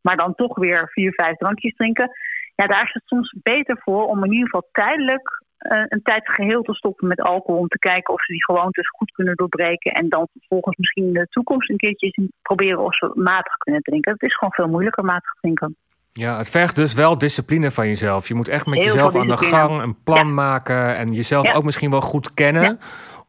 maar 0.00 0.16
dan 0.16 0.34
toch 0.34 0.56
weer 0.56 0.88
vier, 0.88 1.12
vijf 1.12 1.36
drankjes 1.36 1.74
drinken. 1.74 2.10
Ja, 2.54 2.66
daar 2.66 2.82
is 2.82 2.92
het 2.92 3.06
soms 3.06 3.34
beter 3.42 3.78
voor 3.78 4.06
om 4.06 4.24
in 4.24 4.32
ieder 4.32 4.48
geval 4.48 4.68
tijdelijk 4.72 5.42
een 5.58 6.02
tijd 6.02 6.32
geheel 6.32 6.62
te 6.62 6.74
stoppen 6.74 7.08
met 7.08 7.20
alcohol. 7.20 7.60
Om 7.60 7.68
te 7.68 7.78
kijken 7.78 8.14
of 8.14 8.24
ze 8.24 8.32
die 8.32 8.44
gewoontes 8.44 8.88
goed 8.88 9.10
kunnen 9.10 9.36
doorbreken. 9.36 9.92
En 9.92 10.08
dan 10.08 10.28
vervolgens 10.32 10.76
misschien 10.76 11.06
in 11.06 11.12
de 11.12 11.26
toekomst 11.30 11.70
een 11.70 11.76
keertje 11.76 12.30
proberen 12.42 12.84
of 12.84 12.96
ze 12.96 13.10
matig 13.14 13.56
kunnen 13.56 13.82
drinken. 13.82 14.12
Het 14.12 14.22
is 14.22 14.34
gewoon 14.34 14.52
veel 14.52 14.68
moeilijker 14.68 15.04
matig 15.04 15.32
drinken. 15.40 15.76
Ja, 16.12 16.36
het 16.36 16.48
vergt 16.50 16.76
dus 16.76 16.94
wel 16.94 17.18
discipline 17.18 17.70
van 17.70 17.86
jezelf. 17.86 18.28
Je 18.28 18.34
moet 18.34 18.48
echt 18.48 18.66
met 18.66 18.78
Heel 18.78 18.84
jezelf 18.86 19.16
aan 19.16 19.28
de 19.28 19.36
gang, 19.36 19.82
een 19.82 20.02
plan 20.02 20.16
Ja. 20.26 20.32
maken 20.32 20.96
en 20.96 21.12
jezelf 21.12 21.46
Ja. 21.46 21.52
ook 21.52 21.64
misschien 21.64 21.90
wel 21.90 22.00
goed 22.00 22.34
kennen. 22.34 22.78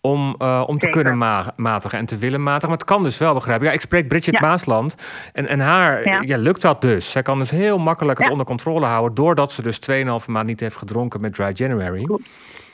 Om, 0.01 0.35
eh, 0.37 0.63
om 0.67 0.77
te 0.77 0.85
Zeker. 0.85 0.89
kunnen 1.01 1.17
ma- 1.17 1.53
matigen 1.55 1.99
en 1.99 2.05
te 2.05 2.17
willen 2.17 2.43
matigen. 2.43 2.69
Maar 2.69 2.77
het 2.77 2.87
kan 2.87 3.03
dus 3.03 3.17
wel, 3.17 3.33
begrijp 3.33 3.61
ik. 3.61 3.67
Ja, 3.67 3.73
ik 3.73 3.81
spreek 3.81 4.07
Bridget. 4.07 4.39
Maasland. 4.39 4.95
En, 5.33 5.47
en 5.47 5.59
haar 5.59 6.25
Ja. 6.25 6.37
lukt 6.37 6.61
dat 6.61 6.81
dus. 6.81 7.11
Zij 7.11 7.21
kan 7.21 7.37
dus 7.37 7.51
heel 7.51 7.77
makkelijk 7.77 8.17
het 8.19 8.29
onder 8.29 8.45
controle 8.45 8.85
houden. 8.85 9.13
Doordat 9.13 9.51
ze 9.51 9.61
dus 9.61 9.79
2,5 9.79 10.27
maand 10.27 10.47
niet 10.47 10.59
heeft 10.59 10.75
gedronken 10.77 11.21
met 11.21 11.33
Dry 11.33 11.51
January. 11.53 12.07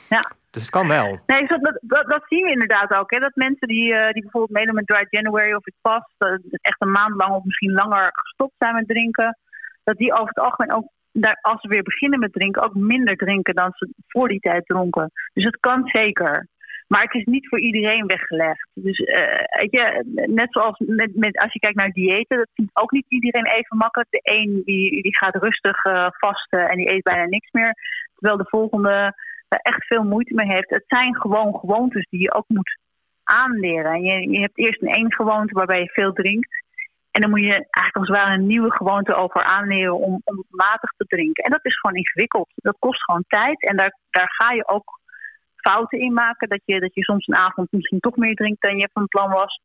Ja. 0.08 0.30
Dus 0.50 0.62
het 0.62 0.70
kan 0.70 0.88
wel. 0.88 1.18
Nee, 1.26 1.46
dat, 1.46 1.60
dat, 1.80 2.06
dat 2.08 2.22
zien 2.28 2.42
we 2.44 2.50
inderdaad 2.50 2.90
ook. 2.94 3.10
Hè? 3.10 3.18
Dat 3.18 3.34
mensen 3.34 3.68
die, 3.68 3.94
eh, 3.94 4.12
die 4.12 4.22
bijvoorbeeld 4.22 4.58
meedoen 4.58 4.74
met 4.74 4.86
Dry 4.86 5.06
January 5.10 5.52
of 5.52 5.64
het 5.64 5.74
past, 5.80 6.10
eh, 6.18 6.28
echt 6.60 6.80
een 6.82 6.90
maand 6.90 7.14
lang 7.16 7.32
of 7.34 7.44
misschien 7.44 7.72
langer 7.72 8.10
gestopt 8.12 8.54
zijn 8.58 8.74
met 8.74 8.88
drinken, 8.88 9.38
dat 9.86 9.96
die 9.96 10.12
over 10.12 10.28
het 10.28 10.38
algemeen 10.38 10.72
ook, 10.72 10.88
daar, 11.12 11.38
als 11.40 11.60
ze 11.60 11.68
weer 11.68 11.82
beginnen 11.82 12.18
met 12.18 12.32
drinken, 12.32 12.62
ook 12.62 12.74
minder 12.74 13.16
drinken 13.16 13.54
dan 13.54 13.72
ze 13.74 13.88
voor 14.08 14.28
die 14.28 14.40
tijd 14.40 14.66
dronken. 14.66 15.10
Dus 15.32 15.44
het 15.44 15.60
kan 15.60 15.86
zeker. 15.86 16.46
Maar 16.86 17.02
het 17.02 17.14
is 17.14 17.24
niet 17.24 17.48
voor 17.48 17.60
iedereen 17.60 18.06
weggelegd. 18.06 18.68
Dus 18.74 18.98
eh, 18.98 19.60
weet 19.60 19.70
je, 19.70 20.04
net 20.26 20.52
zoals 20.52 20.78
met, 20.78 21.16
met, 21.16 21.38
als 21.38 21.52
je 21.52 21.58
kijkt 21.58 21.76
naar 21.76 21.90
diëten, 21.90 22.36
dat 22.36 22.48
vindt 22.54 22.76
ook 22.76 22.90
niet 22.90 23.06
iedereen 23.08 23.46
even 23.46 23.76
makkelijk. 23.76 24.10
De 24.10 24.20
een 24.22 24.62
die, 24.64 25.02
die 25.02 25.16
gaat 25.16 25.34
rustig 25.34 25.84
eh, 25.84 26.06
vasten 26.10 26.68
en 26.68 26.76
die 26.76 26.92
eet 26.92 27.02
bijna 27.02 27.24
niks 27.24 27.50
meer. 27.52 27.74
Terwijl 28.14 28.38
de 28.38 28.48
volgende 28.48 29.14
er 29.48 29.58
echt 29.62 29.86
veel 29.86 30.02
moeite 30.02 30.34
mee 30.34 30.46
heeft. 30.46 30.70
Het 30.70 30.84
zijn 30.86 31.16
gewoon 31.16 31.58
gewoontes 31.58 32.06
die 32.10 32.20
je 32.20 32.34
ook 32.34 32.48
moet 32.48 32.78
aanleren. 33.24 33.92
En 33.92 34.02
je, 34.02 34.30
je 34.30 34.40
hebt 34.40 34.58
eerst 34.58 34.82
een 34.82 34.88
één 34.88 35.12
gewoonte 35.12 35.54
waarbij 35.54 35.80
je 35.80 35.90
veel 35.92 36.12
drinkt. 36.12 36.48
En 37.16 37.22
dan 37.22 37.30
moet 37.30 37.40
je 37.40 37.66
eigenlijk 37.70 37.96
als 37.96 38.08
het 38.08 38.16
ware 38.16 38.34
een 38.34 38.46
nieuwe 38.46 38.72
gewoonte 38.72 39.14
over 39.14 39.42
aanleren 39.42 39.98
om, 39.98 40.20
om 40.24 40.44
matig 40.50 40.90
te 40.96 41.04
drinken. 41.04 41.44
En 41.44 41.50
dat 41.50 41.64
is 41.64 41.78
gewoon 41.78 41.96
ingewikkeld. 41.96 42.48
Dat 42.54 42.76
kost 42.78 43.04
gewoon 43.04 43.24
tijd. 43.28 43.62
En 43.62 43.76
daar, 43.76 43.96
daar 44.10 44.32
ga 44.32 44.52
je 44.52 44.68
ook 44.68 45.00
fouten 45.54 45.98
in 45.98 46.12
maken. 46.12 46.48
Dat 46.48 46.60
je, 46.64 46.80
dat 46.80 46.94
je 46.94 47.02
soms 47.02 47.26
een 47.26 47.36
avond 47.36 47.72
misschien 47.72 48.00
toch 48.00 48.16
meer 48.16 48.34
drinkt 48.34 48.62
dan 48.62 48.78
je 48.78 48.88
van 48.92 49.06
plan 49.06 49.30
was. 49.30 49.60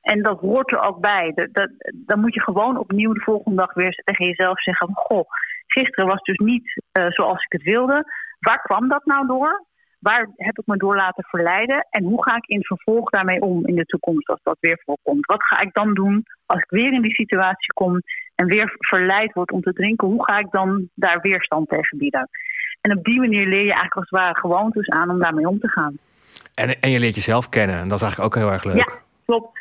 En 0.00 0.22
dat 0.22 0.40
hoort 0.40 0.72
er 0.72 0.80
ook 0.80 1.00
bij. 1.00 1.32
Dat, 1.34 1.48
dat, 1.52 1.70
dan 1.94 2.20
moet 2.20 2.34
je 2.34 2.42
gewoon 2.42 2.78
opnieuw 2.78 3.12
de 3.12 3.20
volgende 3.20 3.56
dag 3.56 3.74
weer 3.74 4.00
tegen 4.04 4.26
jezelf 4.26 4.62
zeggen: 4.62 4.90
Goh, 4.92 5.28
gisteren 5.66 6.06
was 6.06 6.22
dus 6.22 6.38
niet 6.38 6.82
eh, 6.92 7.06
zoals 7.08 7.44
ik 7.44 7.52
het 7.52 7.62
wilde. 7.62 8.04
Waar 8.38 8.62
kwam 8.62 8.88
dat 8.88 9.04
nou 9.04 9.26
door? 9.26 9.64
Waar 10.02 10.28
heb 10.36 10.58
ik 10.58 10.66
me 10.66 10.76
door 10.76 10.96
laten 10.96 11.24
verleiden? 11.24 11.86
En 11.90 12.04
hoe 12.04 12.22
ga 12.22 12.36
ik 12.36 12.46
in 12.46 12.64
vervolg 12.64 13.10
daarmee 13.10 13.40
om 13.40 13.66
in 13.66 13.74
de 13.74 13.84
toekomst 13.84 14.28
als 14.28 14.40
dat 14.42 14.56
weer 14.60 14.80
voorkomt? 14.84 15.26
Wat 15.26 15.44
ga 15.44 15.60
ik 15.60 15.72
dan 15.72 15.94
doen 15.94 16.24
als 16.46 16.62
ik 16.62 16.70
weer 16.70 16.92
in 16.92 17.02
die 17.02 17.14
situatie 17.14 17.72
kom 17.72 18.00
en 18.34 18.46
weer 18.46 18.74
verleid 18.78 19.32
word 19.32 19.52
om 19.52 19.60
te 19.60 19.72
drinken? 19.72 20.08
Hoe 20.08 20.24
ga 20.24 20.38
ik 20.38 20.50
dan 20.50 20.88
daar 20.94 21.20
weerstand 21.20 21.68
tegen 21.68 21.98
bieden? 21.98 22.28
En 22.80 22.96
op 22.98 23.04
die 23.04 23.20
manier 23.20 23.46
leer 23.46 23.64
je 23.64 23.72
eigenlijk 23.72 23.94
als 23.94 24.10
het 24.10 24.18
ware 24.20 24.38
gewoontes 24.38 24.88
aan 24.88 25.10
om 25.10 25.18
daarmee 25.18 25.48
om 25.48 25.58
te 25.58 25.68
gaan. 25.68 25.98
En, 26.54 26.80
en 26.80 26.90
je 26.90 27.00
leert 27.00 27.14
jezelf 27.14 27.48
kennen. 27.48 27.76
En 27.76 27.88
dat 27.88 27.98
is 27.98 28.02
eigenlijk 28.02 28.34
ook 28.34 28.42
heel 28.42 28.52
erg 28.52 28.64
leuk. 28.64 28.76
Ja, 28.76 28.98
klopt. 29.24 29.58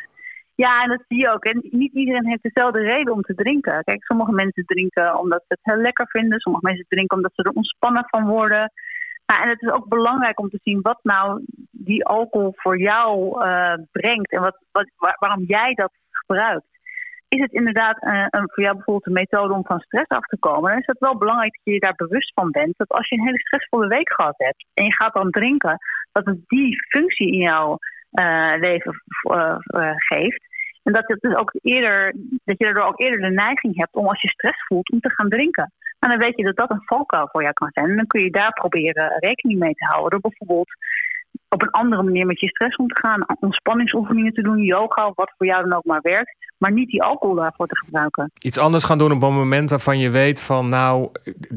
Ja, 0.56 0.84
en 0.84 0.90
dat 0.90 1.04
zie 1.08 1.20
je 1.20 1.32
ook. 1.32 1.44
En 1.44 1.68
niet 1.70 1.94
iedereen 1.94 2.28
heeft 2.28 2.44
dezelfde 2.44 2.80
reden 2.80 3.14
om 3.14 3.22
te 3.22 3.36
drinken. 3.36 3.84
Kijk, 3.84 4.04
sommige 4.04 4.32
mensen 4.32 4.66
drinken 4.66 5.20
omdat 5.20 5.44
ze 5.48 5.56
het 5.58 5.74
heel 5.74 5.82
lekker 5.82 6.08
vinden. 6.08 6.40
Sommige 6.40 6.66
mensen 6.66 6.86
drinken 6.88 7.18
omdat 7.18 7.32
ze 7.36 7.44
er 7.44 7.52
ontspannen 7.52 8.04
van 8.08 8.28
worden. 8.28 8.72
En 9.39 9.50
het 9.50 9.62
is 9.62 9.70
ook 9.70 9.88
belangrijk 9.88 10.39
om 10.39 10.50
te 10.50 10.60
zien 10.63 10.82
wat 10.82 11.00
nou 11.04 11.44
die 11.72 12.06
alcohol 12.06 12.54
voor 12.56 12.80
jou 12.80 13.41
uh, 13.46 13.74
brengt. 13.91 14.32
En 14.32 14.41
wat, 14.41 14.58
wat, 14.72 14.89
waar, 14.98 15.15
waarom 15.20 15.44
jij 15.44 15.74
dat 15.74 15.91
gebruikt. 16.10 16.65
Is 17.28 17.41
het 17.41 17.52
inderdaad 17.52 18.04
uh, 18.04 18.26
een, 18.30 18.50
voor 18.52 18.63
jou 18.63 18.76
bijvoorbeeld 18.76 19.08
een 19.08 19.13
methode 19.13 19.54
om 19.54 19.65
van 19.65 19.80
stress 19.80 20.08
af 20.08 20.26
te 20.26 20.38
komen? 20.39 20.70
Dan 20.70 20.80
is 20.80 20.86
het 20.86 21.00
wel 21.00 21.17
belangrijk 21.17 21.52
dat 21.52 21.62
je 21.63 21.72
je 21.72 21.80
daar 21.80 21.96
bewust 21.96 22.32
van 22.34 22.52
bent. 22.52 22.78
Dat 22.78 22.89
als 22.89 23.10
je 23.10 23.15
een 23.15 23.26
hele 23.26 23.39
stressvolle 23.39 23.88
week 23.88 24.13
gehad 24.13 24.38
hebt 24.38 24.65
en 24.74 24.84
je 24.86 24.96
gaat 24.96 25.13
dan 25.13 25.30
drinken, 25.30 25.78
dat 26.12 26.26
het 26.26 26.38
die 26.48 26.86
functie 26.89 27.32
in 27.32 27.39
jouw 27.39 27.78
uh, 28.12 28.54
leven 28.60 29.04
geeft. 29.96 30.50
En 30.84 30.94
dat, 30.94 31.04
het 31.08 31.22
dus 31.22 31.36
ook 31.36 31.52
eerder, 31.62 32.13
dat 32.44 32.58
je 32.58 32.65
daardoor 32.65 32.84
ook 32.84 33.00
eerder 33.00 33.20
de 33.20 33.36
neiging 33.36 33.78
hebt 33.78 33.96
om 33.96 34.08
als 34.08 34.22
je 34.22 34.28
stress 34.28 34.65
voelt 34.65 34.91
om 34.91 35.00
te 35.00 35.13
gaan 35.13 35.30
drinken. 35.30 35.72
En 36.04 36.10
dan 36.10 36.18
weet 36.18 36.38
je 36.38 36.44
dat 36.44 36.56
dat 36.56 36.70
een 36.70 36.86
valkuil 36.86 37.30
voor 37.32 37.42
jou 37.42 37.54
kan 37.54 37.70
zijn. 37.74 37.90
En 37.90 37.96
dan 37.96 38.08
kun 38.08 38.22
je 38.22 38.32
daar 38.32 38.54
proberen 38.54 39.18
rekening 39.20 39.60
mee 39.60 39.74
te 39.74 39.86
houden. 39.86 40.10
Door 40.10 40.32
bijvoorbeeld 40.32 40.70
op 41.50 41.62
een 41.62 41.70
andere 41.72 42.04
manier 42.04 42.26
met 42.26 42.40
je 42.40 42.48
stress 42.48 42.76
om 42.76 42.88
te 42.88 43.00
gaan. 43.00 43.26
Ontspanningsoefeningen 43.40 44.34
te 44.34 44.42
doen, 44.42 44.58
yoga 44.58 45.08
of 45.08 45.16
wat 45.16 45.34
voor 45.38 45.48
jou 45.48 45.64
dan 45.64 45.78
ook 45.78 45.86
maar 45.86 46.02
werkt. 46.02 46.36
Maar 46.58 46.72
niet 46.72 46.90
die 46.90 47.04
alcohol 47.04 47.36
daarvoor 47.36 47.68
te 47.68 47.78
gebruiken. 47.78 48.32
Iets 48.42 48.58
anders 48.58 48.84
gaan 48.84 48.98
doen 48.98 49.12
op 49.12 49.24
een 49.24 49.34
moment 49.34 49.70
waarvan 49.70 50.00
je 50.00 50.10
weet 50.10 50.42
van 50.42 50.70
nou, 50.70 51.10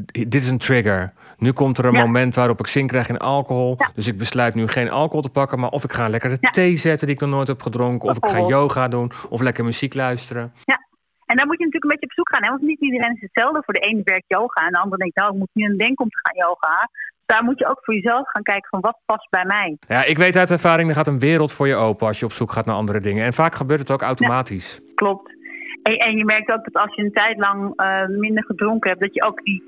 dit 0.05 0.35
is 0.35 0.49
een 0.49 0.57
trigger. 0.57 1.13
Nu 1.37 1.51
komt 1.51 1.77
er 1.77 1.85
een 1.85 1.93
ja. 1.93 2.05
moment 2.05 2.35
waarop 2.35 2.59
ik 2.59 2.67
zin 2.67 2.87
krijg 2.87 3.09
in 3.09 3.17
alcohol. 3.17 3.75
Ja. 3.77 3.89
Dus 3.95 4.07
ik 4.07 4.17
besluit 4.17 4.55
nu 4.55 4.67
geen 4.67 4.89
alcohol 4.89 5.21
te 5.21 5.29
pakken. 5.29 5.59
Maar 5.59 5.69
of 5.69 5.83
ik 5.83 5.91
ga 5.91 6.09
lekker 6.09 6.29
de 6.29 6.37
ja. 6.39 6.49
thee 6.49 6.75
zetten 6.75 7.07
die 7.07 7.15
ik 7.15 7.21
nog 7.21 7.29
nooit 7.29 7.47
heb 7.47 7.61
gedronken. 7.61 8.09
Of 8.09 8.17
ik 8.17 8.25
ga 8.25 8.39
yoga 8.39 8.87
doen. 8.87 9.11
Of 9.29 9.41
lekker 9.41 9.63
muziek 9.63 9.93
luisteren. 9.93 10.53
Ja. 10.63 10.84
En 11.25 11.35
daar 11.35 11.45
moet 11.45 11.57
je 11.57 11.65
natuurlijk 11.65 11.83
een 11.83 11.97
beetje 11.97 12.09
op 12.11 12.19
zoek 12.19 12.29
gaan. 12.33 12.43
Hè? 12.43 12.49
Want 12.49 12.61
niet 12.61 12.79
iedereen 12.79 13.15
is 13.15 13.21
hetzelfde. 13.21 13.61
Voor 13.65 13.73
de 13.73 13.79
ene 13.79 14.01
werkt 14.03 14.25
yoga 14.27 14.65
en 14.65 14.71
de 14.71 14.79
ander 14.79 14.97
denkt, 14.97 15.15
nou, 15.15 15.31
ik 15.31 15.39
moet 15.39 15.49
nu 15.53 15.65
een 15.65 15.77
denken 15.77 16.03
om 16.03 16.09
te 16.09 16.19
gaan 16.23 16.47
yoga. 16.47 16.89
Daar 17.25 17.43
moet 17.43 17.59
je 17.59 17.67
ook 17.67 17.79
voor 17.81 17.93
jezelf 17.93 18.29
gaan 18.29 18.43
kijken 18.43 18.69
van 18.69 18.79
wat 18.79 18.97
past 19.05 19.29
bij 19.29 19.45
mij. 19.45 19.77
Ja, 19.87 20.03
ik 20.03 20.17
weet 20.17 20.35
uit 20.35 20.51
ervaring, 20.51 20.89
er 20.89 20.95
gaat 20.95 21.07
een 21.07 21.19
wereld 21.19 21.53
voor 21.53 21.67
je 21.67 21.75
open 21.75 22.07
als 22.07 22.19
je 22.19 22.25
op 22.25 22.31
zoek 22.31 22.51
gaat 22.51 22.65
naar 22.65 22.75
andere 22.75 22.99
dingen. 22.99 23.25
En 23.25 23.33
vaak 23.33 23.55
gebeurt 23.55 23.79
het 23.79 23.91
ook 23.91 24.01
automatisch. 24.01 24.79
Ja, 24.83 24.91
klopt. 24.95 25.33
En, 25.83 25.97
en, 25.97 26.17
je 26.17 26.25
merkt 26.25 26.51
ook 26.51 26.63
dat 26.63 26.83
als 26.83 26.95
je 26.95 27.03
een 27.03 27.11
tijd 27.11 27.37
lang 27.37 27.81
uh, 27.81 28.05
minder 28.07 28.43
gedronken 28.43 28.89
hebt, 28.89 29.01
dat 29.01 29.13
je 29.13 29.23
ook 29.23 29.43
die, 29.43 29.63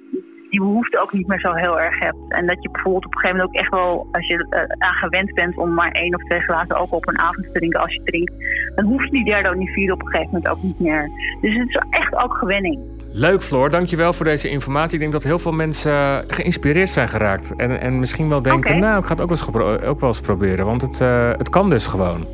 die 0.49 0.59
behoefte 0.59 1.01
ook 1.01 1.13
niet 1.13 1.27
meer 1.27 1.39
zo 1.39 1.53
heel 1.53 1.79
erg 1.79 1.99
hebt. 1.99 2.17
En 2.29 2.45
dat 2.45 2.63
je 2.63 2.69
bijvoorbeeld 2.71 3.05
op 3.05 3.13
een 3.13 3.19
gegeven 3.19 3.37
moment 3.37 3.55
ook 3.55 3.61
echt 3.61 3.71
wel, 3.71 4.07
als 4.11 4.27
je 4.27 4.45
uh, 4.49 4.87
aan 4.87 4.93
gewend 4.93 5.33
bent 5.33 5.57
om 5.57 5.73
maar 5.73 5.91
één 5.91 6.15
of 6.15 6.23
twee 6.23 6.39
glazen 6.39 6.75
ook 6.75 6.93
op 6.93 7.07
een 7.07 7.19
avond 7.19 7.45
te 7.45 7.51
drinken 7.51 7.79
als 7.79 7.93
je 7.93 8.01
drinkt, 8.03 8.33
dan 8.75 8.85
hoeft 8.85 9.11
die 9.11 9.25
derde 9.25 9.49
of 9.49 9.55
die 9.55 9.71
vierde 9.71 9.93
op 9.93 9.99
een 9.99 10.07
gegeven 10.07 10.33
moment 10.33 10.51
ook 10.51 10.63
niet 10.63 10.79
meer. 10.79 11.09
Dus 11.41 11.55
het 11.55 11.69
is 11.69 11.81
echt 11.89 12.15
ook 12.15 12.33
gewenning. 12.33 12.79
Leuk 13.13 13.43
Floor, 13.43 13.69
dankjewel 13.69 14.13
voor 14.13 14.25
deze 14.25 14.49
informatie. 14.49 14.93
Ik 14.93 14.99
denk 14.99 15.11
dat 15.11 15.23
heel 15.23 15.39
veel 15.39 15.51
mensen 15.51 16.23
geïnspireerd 16.27 16.89
zijn 16.89 17.09
geraakt. 17.09 17.55
En, 17.55 17.79
en 17.79 17.99
misschien 17.99 18.29
wel 18.29 18.41
denken, 18.41 18.69
okay. 18.69 18.79
nou, 18.79 18.99
ik 18.99 19.05
ga 19.05 19.13
het 19.13 19.21
ook 19.21 19.29
wel 19.29 19.71
eens, 19.71 19.83
ook 19.83 19.99
wel 19.99 20.09
eens 20.09 20.21
proberen. 20.21 20.65
Want 20.65 20.81
het, 20.81 20.99
uh, 20.99 21.31
het 21.37 21.49
kan 21.49 21.69
dus 21.69 21.87
gewoon. 21.87 22.25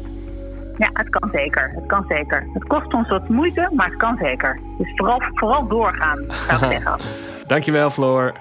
Ja, 0.77 0.89
het 0.93 1.09
kan 1.09 1.29
zeker. 1.31 1.71
Het 1.75 1.86
kan 1.86 2.05
zeker. 2.07 2.47
Het 2.53 2.63
kost 2.63 2.93
ons 2.93 3.09
wat 3.09 3.29
moeite, 3.29 3.69
maar 3.75 3.86
het 3.86 3.95
kan 3.97 4.17
zeker. 4.17 4.59
Dus 4.77 4.91
vooral, 4.95 5.21
vooral 5.33 5.67
doorgaan, 5.67 6.19
zou 6.47 6.65
ik 6.65 6.71
zeggen. 6.71 6.99
Dankjewel, 7.47 7.89
Floor. 7.89 8.33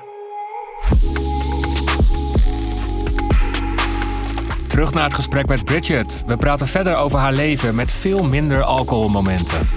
Terug 4.67 4.95
naar 4.95 5.05
het 5.05 5.15
gesprek 5.15 5.47
met 5.47 5.65
Bridget. 5.65 6.25
We 6.27 6.37
praten 6.37 6.67
verder 6.67 6.97
over 6.97 7.19
haar 7.19 7.33
leven 7.33 7.75
met 7.75 7.93
veel 7.93 8.25
minder 8.25 8.63
alcoholmomenten. 8.63 9.69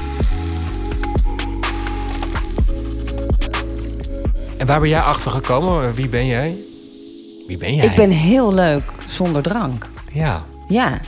En 4.58 4.66
waar 4.66 4.80
ben 4.80 4.90
jij 4.90 5.02
achter 5.02 5.32
gekomen? 5.32 5.94
Wie 5.94 6.10
ben 6.10 6.26
jij? 6.26 6.58
Wie 7.48 7.58
ben 7.58 7.76
jij? 7.76 7.86
Ik 7.86 7.96
ben 7.96 8.10
heel 8.10 8.54
leuk 8.54 8.84
zonder 9.08 9.42
drank. 9.42 9.88
Ja. 10.12 10.44
Ja. 10.68 11.00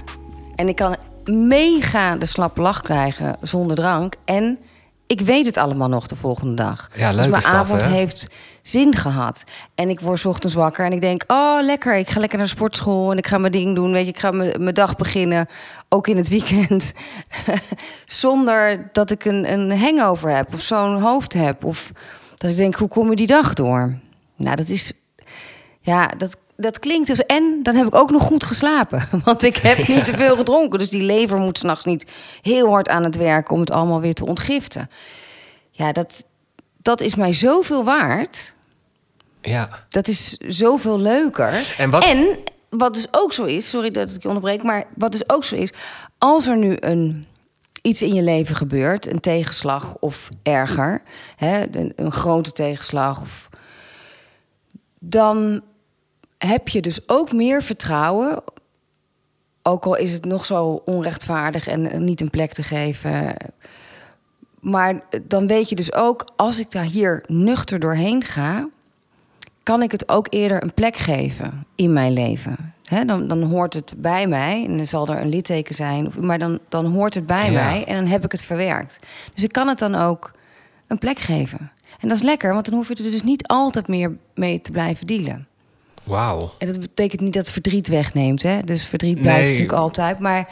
En 0.56 0.68
ik 0.68 0.76
kan 0.76 0.96
mega 1.28 2.16
de 2.16 2.26
slappe 2.26 2.62
lach 2.62 2.82
krijgen 2.82 3.36
zonder 3.42 3.76
drank. 3.76 4.16
En 4.26 4.60
ik 5.08 5.22
weet 5.22 5.46
het 5.46 5.58
allemaal 5.58 5.88
nog 5.88 6.08
de 6.08 6.16
volgende 6.16 6.54
dag. 6.54 6.90
Ja, 6.96 7.12
dus 7.12 7.28
mijn 7.28 7.32
dat, 7.32 7.46
avond 7.46 7.82
hè? 7.82 7.90
heeft 7.90 8.28
zin 8.62 8.96
gehad. 8.96 9.44
En 9.76 9.90
ik 9.90 10.00
word 10.00 10.20
's 10.20 10.26
ochtends 10.26 10.56
wakker 10.56 10.86
en 10.86 10.92
ik 10.92 11.02
denk... 11.02 11.24
oh, 11.28 11.58
lekker, 11.62 11.96
ik 11.96 12.10
ga 12.10 12.20
lekker 12.20 12.38
naar 12.38 12.48
de 12.48 12.54
sportschool... 12.54 13.12
en 13.12 13.18
ik 13.18 13.28
ga 13.28 13.38
mijn 13.38 13.52
ding 13.52 13.76
doen, 13.76 13.92
weet 13.92 14.04
je, 14.04 14.12
ik 14.12 14.20
ga 14.20 14.32
mijn 14.32 14.64
mijn 14.64 14.74
dag 14.74 14.96
beginnen. 14.96 15.48
Ook 15.90 16.08
in 16.08 16.18
het 16.18 16.30
weekend. 16.30 16.94
Zonder 18.06 18.90
dat 18.92 19.12
ik 19.12 19.26
een, 19.26 19.52
een 19.52 19.80
hangover 19.80 20.36
heb 20.36 20.54
of 20.54 20.62
zo'n 20.62 21.02
hoofd 21.02 21.34
heb. 21.34 21.64
Of 21.64 21.92
dat 22.36 22.50
ik 22.50 22.58
denk, 22.58 22.76
hoe 22.76 22.88
kom 22.88 23.10
je 23.10 23.16
die 23.16 23.28
dag 23.28 23.54
door? 23.54 23.94
Nou, 24.36 24.56
dat 24.56 24.70
is... 24.70 24.94
Ja, 25.82 26.08
dat, 26.18 26.38
dat 26.58 26.80
klinkt 26.80 27.08
dus... 27.08 27.26
En 27.26 27.60
dan 27.64 27.76
heb 27.76 27.88
ik 27.88 27.96
ook 27.96 28.12
nog 28.12 28.24
goed 28.24 28.44
geslapen. 28.44 29.08
Want 29.26 29.44
ik 29.44 29.58
heb 29.58 29.88
niet 29.88 30.06
te 30.06 30.18
veel 30.18 30.36
gedronken. 30.36 30.80
Dus 30.80 30.90
die 30.90 31.02
lever 31.02 31.38
moet 31.38 31.58
s'nachts 31.58 31.86
niet 31.86 32.12
heel 32.42 32.70
hard 32.70 32.90
aan 32.90 33.04
het 33.04 33.16
werken... 33.16 33.54
om 33.54 33.60
het 33.60 33.72
allemaal 33.72 34.02
weer 34.02 34.14
te 34.14 34.26
ontgiften. 34.26 34.90
Ja, 35.72 35.92
dat, 35.92 36.26
dat 36.82 37.02
is 37.02 37.16
mij 37.16 37.34
zoveel 37.34 37.84
waard. 37.84 38.54
Ja. 39.42 39.86
Dat 39.90 40.08
is 40.08 40.38
zoveel 40.48 41.00
leuker. 41.00 41.74
En 41.78 41.90
wat- 41.90 42.04
En 42.06 42.38
wat 42.70 42.94
dus 42.94 43.08
ook 43.12 43.34
zo 43.34 43.44
is... 43.44 43.70
Sorry 43.70 43.92
dat 43.92 44.10
ik 44.14 44.22
je 44.22 44.28
onderbreek, 44.28 44.64
maar 44.64 44.84
wat 44.96 45.12
dus 45.12 45.30
ook 45.30 45.44
zo 45.44 45.56
is... 45.56 45.72
Als 46.18 46.48
er 46.48 46.58
nu 46.58 46.78
een, 46.80 47.26
iets 47.82 48.02
in 48.02 48.14
je 48.14 48.22
leven 48.22 48.56
gebeurt... 48.56 49.08
een 49.08 49.20
tegenslag 49.20 49.96
of 50.00 50.30
erger... 50.44 51.02
Hè, 51.36 51.66
een, 51.78 51.94
een 51.96 52.12
grote 52.12 52.52
tegenslag... 52.52 53.22
Of, 53.22 53.50
dan 55.00 55.62
heb 56.38 56.68
je 56.68 56.82
dus 56.82 57.10
ook 57.10 57.32
meer 57.34 57.64
vertrouwen. 57.64 58.44
Ook 59.64 59.86
al 59.86 59.96
is 59.96 60.12
het 60.14 60.26
nog 60.26 60.46
zo 60.46 60.82
onrechtvaardig 60.86 61.68
en 61.68 62.04
niet 62.04 62.22
een 62.22 62.30
plek 62.30 62.54
te 62.54 62.64
geven. 62.64 63.36
Maar 64.60 65.02
dan 65.24 65.48
weet 65.48 65.70
je 65.70 65.76
dus 65.76 65.94
ook, 65.94 66.28
als 66.36 66.60
ik 66.60 66.72
daar 66.72 66.84
hier 66.84 67.24
nuchter 67.28 67.80
doorheen 67.80 68.24
ga, 68.24 68.68
kan 69.64 69.82
ik 69.82 69.92
het 69.92 70.10
ook 70.10 70.28
eerder 70.30 70.64
een 70.64 70.74
plek 70.74 70.96
geven 70.96 71.66
in 71.76 71.94
mijn 71.94 72.14
leven. 72.14 72.74
Dan, 73.06 73.28
dan 73.28 73.44
hoort 73.44 73.74
het 73.74 73.94
bij 73.98 74.28
mij 74.28 74.66
en 74.68 74.78
dan 74.78 74.86
zal 74.86 75.08
er 75.08 75.22
een 75.22 75.30
litteken 75.30 75.76
zijn, 75.76 76.08
of, 76.08 76.18
maar 76.20 76.40
dan, 76.40 76.60
dan 76.70 76.86
hoort 76.86 77.14
het 77.14 77.26
bij 77.26 77.52
Ja. 77.52 77.64
mij 77.66 77.86
en 77.86 77.96
dan 77.96 78.06
heb 78.06 78.24
ik 78.26 78.32
het 78.32 78.44
verwerkt. 78.44 79.00
Dus 79.34 79.44
ik 79.44 79.52
kan 79.52 79.68
het 79.68 79.80
dan 79.80 79.96
ook 79.96 80.32
een 80.88 80.98
plek 80.98 81.20
geven. 81.20 81.72
En 82.00 82.08
dat 82.08 82.18
is 82.18 82.24
lekker, 82.24 82.54
want 82.54 82.66
dan 82.66 82.74
hoef 82.74 82.88
je 82.88 82.96
er 82.96 83.04
dus 83.04 83.24
niet 83.24 83.48
altijd 83.48 83.88
meer 83.88 84.18
mee 84.36 84.62
te 84.62 84.72
blijven 84.72 85.08
dealen. 85.08 85.48
Wauw. 86.08 86.52
En 86.58 86.68
dat 86.68 86.80
betekent 86.80 87.22
niet 87.22 87.34
dat 87.34 87.50
verdriet 87.52 87.88
wegneemt, 87.88 88.44
hè? 88.44 88.60
Dus 88.64 88.86
verdriet 88.86 89.22
blijft 89.22 89.44
natuurlijk 89.44 89.72
altijd, 89.80 90.20
maar 90.20 90.48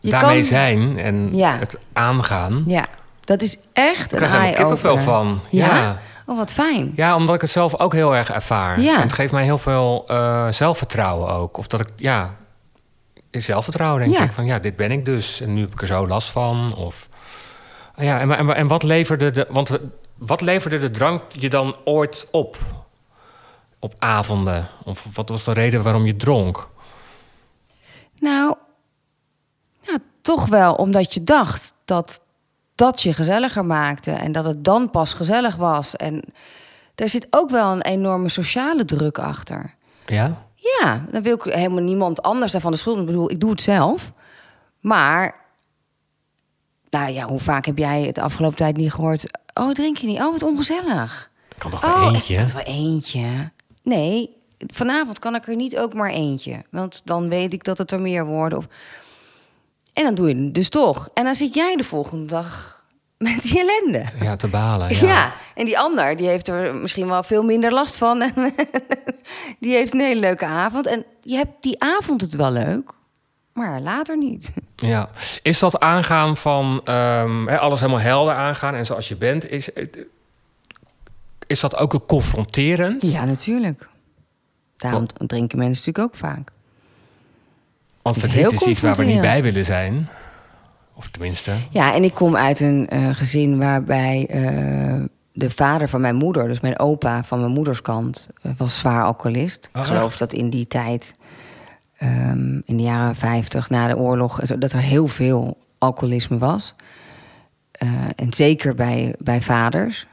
je 0.00 0.10
Daarmee 0.10 0.34
kan... 0.38 0.44
zijn 0.44 0.98
en 0.98 1.36
Ja. 1.36 1.58
het 1.58 1.78
aangaan. 1.92 2.62
Ja, 2.66 2.86
dat 3.24 3.42
is 3.42 3.58
echt 3.72 4.12
Ik 4.12 4.20
een 4.20 4.26
krijg 4.26 4.32
er 4.32 4.40
helemaal 4.56 4.72
kippenvel 4.72 4.96
eye-opener. 4.96 5.36
van. 5.36 5.40
Ja? 5.50 5.66
Ja. 5.76 5.98
Oh, 6.26 6.36
wat 6.36 6.52
fijn. 6.52 6.92
Ja, 6.96 7.16
omdat 7.16 7.34
ik 7.34 7.40
het 7.40 7.50
zelf 7.50 7.78
ook 7.80 7.92
heel 7.92 8.16
erg 8.16 8.30
ervaar. 8.32 8.80
Ja. 8.80 8.94
En 8.94 9.00
het 9.00 9.12
geeft 9.12 9.32
mij 9.32 9.44
heel 9.44 9.58
veel 9.58 10.04
eh, 10.06 10.46
zelfvertrouwen 10.50 11.30
ook. 11.30 11.56
Of 11.56 11.66
dat 11.66 11.80
ik, 11.80 11.88
ja, 11.96 12.34
zelfvertrouwen 13.30 14.00
denk 14.02 14.14
Ja. 14.14 14.22
ik. 14.22 14.32
Van 14.32 14.44
ja, 14.46 14.58
dit 14.58 14.76
ben 14.76 14.90
ik 14.90 15.04
dus. 15.04 15.40
En 15.40 15.54
nu 15.54 15.60
heb 15.60 15.72
ik 15.72 15.80
er 15.80 15.86
zo 15.86 16.06
last 16.06 16.30
van. 16.30 16.74
Of, 16.76 17.08
Ah 17.96 18.04
ja, 18.04 18.20
en, 18.20 18.36
en, 18.36 18.54
en 18.54 18.66
wat 18.66 18.82
leverde 18.82 19.30
de... 19.30 19.46
Want 19.50 19.68
we- 19.68 19.80
wat 20.18 20.40
leverde 20.40 20.78
de 20.78 20.90
drank 20.90 21.22
je 21.38 21.48
dan 21.50 21.76
ooit 21.84 22.28
op? 22.30 22.58
Op 23.84 23.94
avonden? 23.98 24.68
Of 24.84 25.06
wat 25.14 25.28
was 25.28 25.44
de 25.44 25.52
reden 25.52 25.82
waarom 25.82 26.06
je 26.06 26.16
dronk? 26.16 26.68
Nou, 28.18 28.54
ja, 29.80 29.96
toch 30.22 30.46
wel 30.46 30.74
omdat 30.74 31.14
je 31.14 31.24
dacht 31.24 31.74
dat 31.84 32.20
dat 32.74 33.02
je 33.02 33.12
gezelliger 33.12 33.64
maakte 33.64 34.10
en 34.10 34.32
dat 34.32 34.44
het 34.44 34.64
dan 34.64 34.90
pas 34.90 35.12
gezellig 35.12 35.56
was. 35.56 35.96
En 35.96 36.22
er 36.94 37.08
zit 37.08 37.26
ook 37.30 37.50
wel 37.50 37.72
een 37.72 37.82
enorme 37.82 38.28
sociale 38.28 38.84
druk 38.84 39.18
achter. 39.18 39.74
Ja? 40.06 40.46
Ja, 40.54 41.04
dan 41.10 41.22
wil 41.22 41.34
ik 41.34 41.42
helemaal 41.42 41.82
niemand 41.82 42.22
anders 42.22 42.52
daarvan 42.52 42.72
de 42.72 42.78
schuld. 42.78 42.98
Ik 42.98 43.06
bedoel, 43.06 43.30
ik 43.30 43.40
doe 43.40 43.50
het 43.50 43.62
zelf. 43.62 44.12
Maar, 44.80 45.34
nou 46.90 47.12
ja, 47.12 47.26
hoe 47.26 47.40
vaak 47.40 47.66
heb 47.66 47.78
jij 47.78 48.02
het 48.02 48.18
afgelopen 48.18 48.56
tijd 48.56 48.76
niet 48.76 48.92
gehoord? 48.92 49.38
Oh, 49.54 49.70
drink 49.70 49.96
je 49.96 50.06
niet? 50.06 50.20
Oh, 50.20 50.32
wat 50.32 50.42
ongezellig. 50.42 51.30
Ik 51.48 51.58
kan 51.58 51.70
toch 51.70 51.80
wel 51.80 51.94
oh, 51.94 52.12
eentje? 52.12 52.34
Ik 52.34 52.40
had 52.40 52.52
wel 52.52 52.62
eentje. 52.62 53.52
Nee, 53.84 54.30
vanavond 54.58 55.18
kan 55.18 55.34
ik 55.34 55.46
er 55.46 55.56
niet 55.56 55.78
ook 55.78 55.94
maar 55.94 56.10
eentje. 56.10 56.62
Want 56.70 57.02
dan 57.04 57.28
weet 57.28 57.52
ik 57.52 57.64
dat 57.64 57.78
het 57.78 57.92
er 57.92 58.00
meer 58.00 58.26
worden. 58.26 58.58
Of... 58.58 58.66
En 59.92 60.04
dan 60.04 60.14
doe 60.14 60.28
je 60.28 60.44
het 60.44 60.54
dus 60.54 60.68
toch. 60.68 61.08
En 61.14 61.24
dan 61.24 61.34
zit 61.34 61.54
jij 61.54 61.76
de 61.76 61.84
volgende 61.84 62.26
dag 62.26 62.84
met 63.18 63.42
die 63.42 63.58
ellende. 63.60 64.04
Ja, 64.20 64.36
te 64.36 64.48
balen. 64.48 64.94
Ja. 64.94 65.06
Ja. 65.06 65.32
en 65.54 65.64
die 65.64 65.78
ander 65.78 66.16
die 66.16 66.26
heeft 66.26 66.48
er 66.48 66.74
misschien 66.74 67.08
wel 67.08 67.22
veel 67.22 67.42
minder 67.42 67.72
last 67.72 67.98
van. 67.98 68.22
En 68.22 68.34
die 69.60 69.74
heeft 69.74 69.94
een 69.94 70.00
hele 70.00 70.20
leuke 70.20 70.46
avond. 70.46 70.86
En 70.86 71.04
je 71.22 71.36
hebt 71.36 71.62
die 71.62 71.82
avond 71.82 72.20
het 72.20 72.34
wel 72.34 72.50
leuk, 72.50 72.90
maar 73.52 73.80
later 73.80 74.18
niet. 74.18 74.52
Ja. 74.76 75.08
Is 75.42 75.58
dat 75.58 75.80
aangaan 75.80 76.36
van 76.36 76.80
ehm, 76.84 77.48
alles 77.48 77.80
helemaal 77.80 78.00
helder 78.00 78.34
aangaan 78.34 78.74
en 78.74 78.86
zoals 78.86 79.08
je 79.08 79.16
bent, 79.16 79.50
is, 79.50 79.68
is 81.46 81.60
dat 81.60 81.76
ook 81.76 82.06
confronterend? 82.06 83.12
Ja, 83.12 83.24
natuurlijk. 83.24 83.88
Daarom 84.76 85.06
drinken 85.06 85.58
mensen 85.58 85.84
natuurlijk 85.86 86.14
ook 86.14 86.30
vaak. 86.30 86.50
Want 88.02 88.16
Het 88.16 88.24
is 88.24 88.34
heel 88.34 88.50
is 88.50 88.62
iets 88.62 88.80
waar 88.80 88.96
we 88.96 89.04
niet 89.04 89.20
bij 89.20 89.42
willen 89.42 89.64
zijn. 89.64 90.08
Of 90.94 91.08
tenminste. 91.08 91.52
Ja, 91.70 91.94
en 91.94 92.04
ik 92.04 92.14
kom 92.14 92.36
uit 92.36 92.60
een 92.60 92.88
eh, 92.88 93.08
gezin 93.12 93.58
waarbij 93.58 94.26
eh, 94.28 95.02
de 95.32 95.50
vader 95.50 95.88
van 95.88 96.00
mijn 96.00 96.14
moeder, 96.14 96.48
dus 96.48 96.60
mijn 96.60 96.78
opa 96.78 97.24
van 97.24 97.40
mijn 97.40 97.52
moeders 97.52 97.82
kant, 97.82 98.28
eh, 98.42 98.52
was 98.56 98.78
zwaar 98.78 99.04
alcoholist. 99.04 99.70
Oh, 99.72 99.82
ik 99.82 99.88
geloof 99.88 100.10
echt? 100.10 100.18
dat 100.18 100.32
in 100.32 100.50
die 100.50 100.66
tijd, 100.66 101.12
ehm, 101.96 102.60
in 102.64 102.76
de 102.76 102.82
jaren 102.82 103.16
50 103.16 103.70
na 103.70 103.88
de 103.88 103.96
oorlog, 103.96 104.40
dat 104.40 104.72
er 104.72 104.80
heel 104.80 105.06
veel 105.06 105.56
alcoholisme 105.78 106.38
was. 106.38 106.74
En 108.16 108.32
zeker 108.32 108.74
bij, 108.74 109.14
bij 109.18 109.40
vaders. 109.40 110.06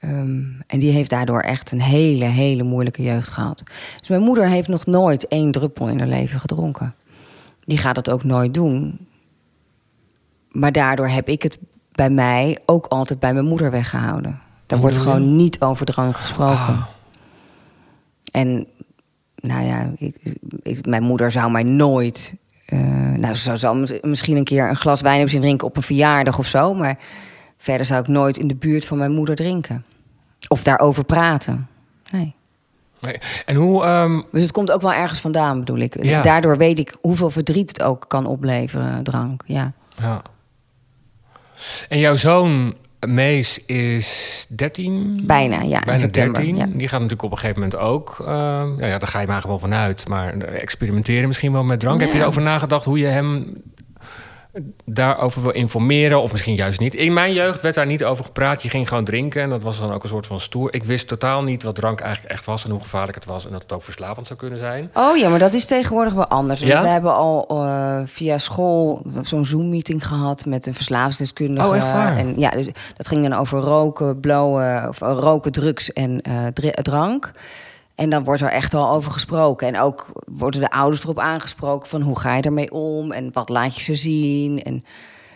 Ehm, 0.00 0.40
en 0.66 0.78
die 0.78 0.90
heeft 0.92 1.10
daardoor 1.10 1.40
echt 1.40 1.70
een 1.72 1.80
hele, 1.80 2.24
hele 2.24 2.62
moeilijke 2.62 3.02
jeugd 3.02 3.28
gehad. 3.28 3.62
Dus 4.00 4.08
mijn 4.08 4.22
moeder 4.22 4.48
heeft 4.48 4.68
nog 4.68 4.86
nooit 4.86 5.28
één 5.28 5.50
druppel 5.50 5.88
in 5.88 5.98
haar 5.98 6.08
leven 6.08 6.40
gedronken. 6.40 6.94
Die 7.64 7.78
gaat 7.78 7.94
dat 7.94 8.10
ook 8.10 8.24
nooit 8.24 8.54
doen. 8.54 8.98
Maar 10.50 10.72
daardoor 10.72 11.08
heb 11.08 11.28
ik 11.28 11.42
het 11.42 11.58
bij 11.92 12.10
mij 12.10 12.58
ook 12.66 12.86
altijd 12.86 13.18
bij 13.18 13.32
mijn 13.32 13.44
moeder 13.46 13.70
weggehouden. 13.70 14.38
Daar 14.66 14.80
wordt 14.80 14.98
gewoon 14.98 15.36
niet 15.36 15.60
over 15.60 15.86
drank 15.86 16.16
gesproken. 16.16 16.54
Ah. 16.56 16.86
En 18.32 18.66
nou 19.34 19.64
ja, 19.64 19.90
ik, 19.96 20.36
ik- 20.62 20.86
mijn 20.86 21.02
moeder 21.02 21.30
zou 21.30 21.50
mij 21.50 21.62
nooit. 21.62 22.34
eh, 22.66 22.78
nou, 23.16 23.34
ze 23.34 23.42
zou, 23.42 23.56
zou 23.58 23.76
mis- 23.78 24.00
misschien 24.02 24.36
een 24.36 24.44
keer 24.44 24.68
een 24.68 24.76
glas 24.76 25.00
wijn 25.00 25.14
hebben 25.14 25.32
zien 25.32 25.40
drinken 25.40 25.66
op 25.66 25.76
een 25.76 25.82
verjaardag 25.82 26.38
of 26.38 26.46
zo. 26.46 26.74
Maar 26.74 26.98
verder 27.56 27.86
zou 27.86 28.00
ik 28.00 28.08
nooit 28.08 28.36
in 28.36 28.46
de 28.48 28.54
buurt 28.56 28.84
van 28.84 28.98
mijn 28.98 29.12
moeder 29.12 29.34
drinken. 29.36 29.84
Of 30.52 30.62
daarover 30.62 31.04
praten. 31.04 31.68
Nee. 32.10 32.34
Nee. 33.00 33.18
En 33.46 33.54
hoe... 33.54 33.84
ehm, 33.84 34.20
Dus 34.32 34.42
het 34.42 34.52
komt 34.52 34.70
ook 34.70 34.80
wel 34.80 34.92
ergens 34.92 35.20
vandaan, 35.20 35.58
bedoel 35.58 35.78
ik. 35.78 36.02
Ja. 36.04 36.22
Daardoor 36.22 36.56
weet 36.56 36.78
ik 36.78 36.96
hoeveel 37.00 37.30
verdriet 37.30 37.68
het 37.68 37.82
ook 37.82 38.04
kan 38.08 38.26
opleveren, 38.26 39.02
drank. 39.02 39.42
Ja. 39.46 39.72
ja. 39.96 40.22
En 41.88 41.98
jouw 41.98 42.14
zoon 42.14 42.74
Mees 43.06 43.64
is 43.64 44.46
13? 44.48 45.20
Bijna, 45.24 45.60
ja, 45.62 45.80
Bijna 45.80 45.98
september, 45.98 46.34
13. 46.44 46.56
ja. 46.56 46.66
Die 46.66 46.88
gaat 46.88 47.00
natuurlijk 47.00 47.22
op 47.22 47.30
een 47.32 47.38
gegeven 47.38 47.62
moment 47.62 47.80
ook... 47.80 48.16
ehm, 48.26 48.80
ja, 48.80 48.86
ja, 48.86 48.98
daar 48.98 49.08
ga 49.08 49.20
je 49.20 49.26
maar 49.26 49.40
gewoon 49.40 49.60
vanuit. 49.60 50.08
Maar 50.08 50.38
experimenteren 50.38 51.26
misschien 51.26 51.52
wel 51.52 51.64
met 51.64 51.80
drank. 51.80 52.00
Heb 52.00 52.12
je 52.12 52.18
erover 52.18 52.42
nagedacht 52.42 52.84
hoe 52.84 52.98
je 52.98 53.06
hem 53.06 53.52
daarover 54.84 55.42
wil 55.42 55.52
informeren? 55.52 56.22
Of 56.22 56.32
misschien 56.32 56.54
juist 56.54 56.80
niet. 56.80 56.94
In 56.94 57.12
mijn 57.12 57.32
jeugd 57.32 57.62
werd 57.62 57.74
daar 57.74 57.86
niet 57.86 58.04
over 58.04 58.24
gepraat. 58.24 58.62
Je 58.62 58.68
ging 58.68 58.88
gewoon 58.88 59.04
drinken 59.04 59.42
en 59.42 59.50
dat 59.50 59.62
was 59.62 59.78
dan 59.78 59.92
ook 59.92 60.02
een 60.02 60.08
soort 60.08 60.26
van 60.26 60.40
stoer. 60.40 60.74
Ik 60.74 60.84
wist 60.84 61.08
totaal 61.08 61.42
niet 61.42 61.62
wat 61.62 61.74
drank 61.74 62.00
eigenlijk 62.00 62.34
echt 62.34 62.44
was... 62.44 62.64
en 62.64 62.70
hoe 62.70 62.80
gevaarlijk 62.80 63.14
het 63.14 63.24
was 63.24 63.46
en 63.46 63.52
dat 63.52 63.62
het 63.62 63.72
ook 63.72 63.82
verslavend 63.82 64.26
zou 64.26 64.38
kunnen 64.38 64.58
zijn. 64.58 64.90
Oh 64.94 65.16
ja, 65.16 65.28
maar 65.28 65.38
dat 65.38 65.54
is 65.54 65.64
tegenwoordig 65.64 66.12
wel 66.12 66.26
anders. 66.26 66.60
Ja? 66.60 66.82
We 66.82 66.88
hebben 66.88 67.14
al 67.14 67.46
eh, 67.48 68.00
via 68.04 68.38
school 68.38 69.02
zo'n 69.22 69.44
Zoom-meeting 69.44 70.06
gehad 70.06 70.44
met 70.44 70.66
een 70.66 70.74
verslavingsdeskundige. 70.74 71.66
Oh, 71.66 71.76
echt 71.76 71.92
waar? 71.92 72.16
En 72.16 72.38
ja, 72.38 72.50
dus 72.50 72.66
dat 72.96 73.08
ging 73.08 73.28
dan 73.28 73.38
over 73.38 73.60
roken, 73.60 74.20
blowen, 74.20 74.88
of 74.88 75.02
eh, 75.02 75.16
roken, 75.20 75.52
drugs 75.52 75.92
en 75.92 76.20
eh, 76.22 76.46
drank. 76.82 77.30
En 77.94 78.10
dan 78.10 78.24
wordt 78.24 78.40
er 78.40 78.50
echt 78.50 78.74
al 78.74 78.90
over 78.90 79.12
gesproken. 79.12 79.66
En 79.68 79.80
ook 79.80 80.06
worden 80.26 80.60
de 80.60 80.70
ouders 80.70 81.02
erop 81.02 81.18
aangesproken 81.18 81.88
van 81.88 82.00
hoe 82.00 82.18
ga 82.18 82.36
je 82.36 82.42
ermee 82.42 82.70
om 82.70 83.12
en 83.12 83.30
wat 83.32 83.48
laat 83.48 83.74
je 83.74 83.82
ze 83.82 83.94
zien. 83.94 84.62
En 84.62 84.84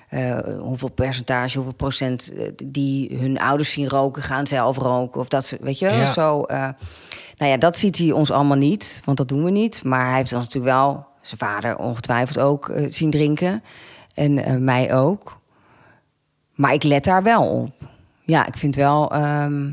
eh, 0.08 0.38
hoeveel 0.58 0.90
percentage, 0.90 1.56
hoeveel 1.56 1.74
procent 1.74 2.32
eh, 2.32 2.48
die 2.64 3.18
hun 3.18 3.40
ouders 3.40 3.72
zien 3.72 3.88
roken, 3.88 4.22
gaan 4.22 4.46
zelf 4.46 4.76
roken. 4.76 5.20
Of 5.20 5.28
dat, 5.28 5.56
weet 5.60 5.78
je 5.78 5.84
wel, 5.84 5.94
Ja. 5.96 6.12
zo. 6.12 6.42
eh, 6.42 6.68
nou 7.36 7.50
ja, 7.50 7.56
dat 7.56 7.78
ziet 7.78 7.98
hij 7.98 8.10
ons 8.12 8.30
allemaal 8.30 8.56
niet, 8.56 9.00
want 9.04 9.16
dat 9.16 9.28
doen 9.28 9.44
we 9.44 9.50
niet. 9.50 9.82
Maar 9.84 10.06
hij 10.06 10.16
heeft 10.16 10.32
ons 10.32 10.44
natuurlijk 10.44 10.74
wel, 10.74 11.06
zijn 11.20 11.40
vader 11.40 11.76
ongetwijfeld 11.78 12.38
ook, 12.44 12.72
zien 12.88 13.10
drinken. 13.10 13.62
En 14.14 14.64
mij 14.64 14.94
ook. 14.94 15.38
Maar 16.54 16.72
ik 16.72 16.82
let 16.82 17.04
daar 17.04 17.22
wel 17.22 17.46
op. 17.48 17.70
Ja, 18.22 18.46
ik 18.46 18.56
vind 18.56 18.74
wel. 18.74 19.12
ehm, 19.12 19.70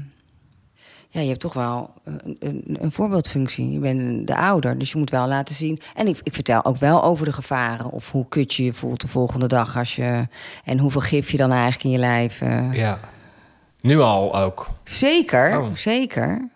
ja, 1.14 1.22
je 1.22 1.28
hebt 1.28 1.40
toch 1.40 1.54
wel 1.54 1.90
een, 2.04 2.36
een, 2.40 2.78
een 2.82 2.92
voorbeeldfunctie. 2.92 3.72
Je 3.72 3.80
bent 3.80 4.28
de 4.28 4.36
ouder, 4.36 4.78
dus 4.78 4.92
je 4.92 4.98
moet 4.98 5.10
wel 5.10 5.28
laten 5.28 5.56
zien. 5.56 5.80
En 5.96 6.08
ik, 6.08 6.20
ik 6.24 6.34
vertel 6.34 6.66
ook 6.66 6.78
wel 6.78 7.04
over 7.04 7.26
de 7.26 7.34
gevaren. 7.34 7.92
Of 7.92 8.12
hoe 8.12 8.26
kut 8.30 8.54
je 8.54 8.64
je 8.64 8.74
voelt 8.74 9.02
de 9.02 9.08
volgende 9.08 9.48
dag 9.48 9.78
als 9.78 9.96
je. 9.96 10.28
En 10.66 10.78
hoeveel 10.80 11.02
gif 11.02 11.32
je 11.32 11.38
dan 11.38 11.52
eigenlijk 11.52 11.84
in 11.84 11.90
je 11.92 11.98
lijf. 11.98 12.42
eh. 12.42 12.74
Ja. 12.74 13.00
Nu 13.82 14.00
al 14.00 14.40
ook. 14.40 14.68
Zeker, 14.84 15.60
Oh. 15.62 15.76
zeker. 15.76 16.50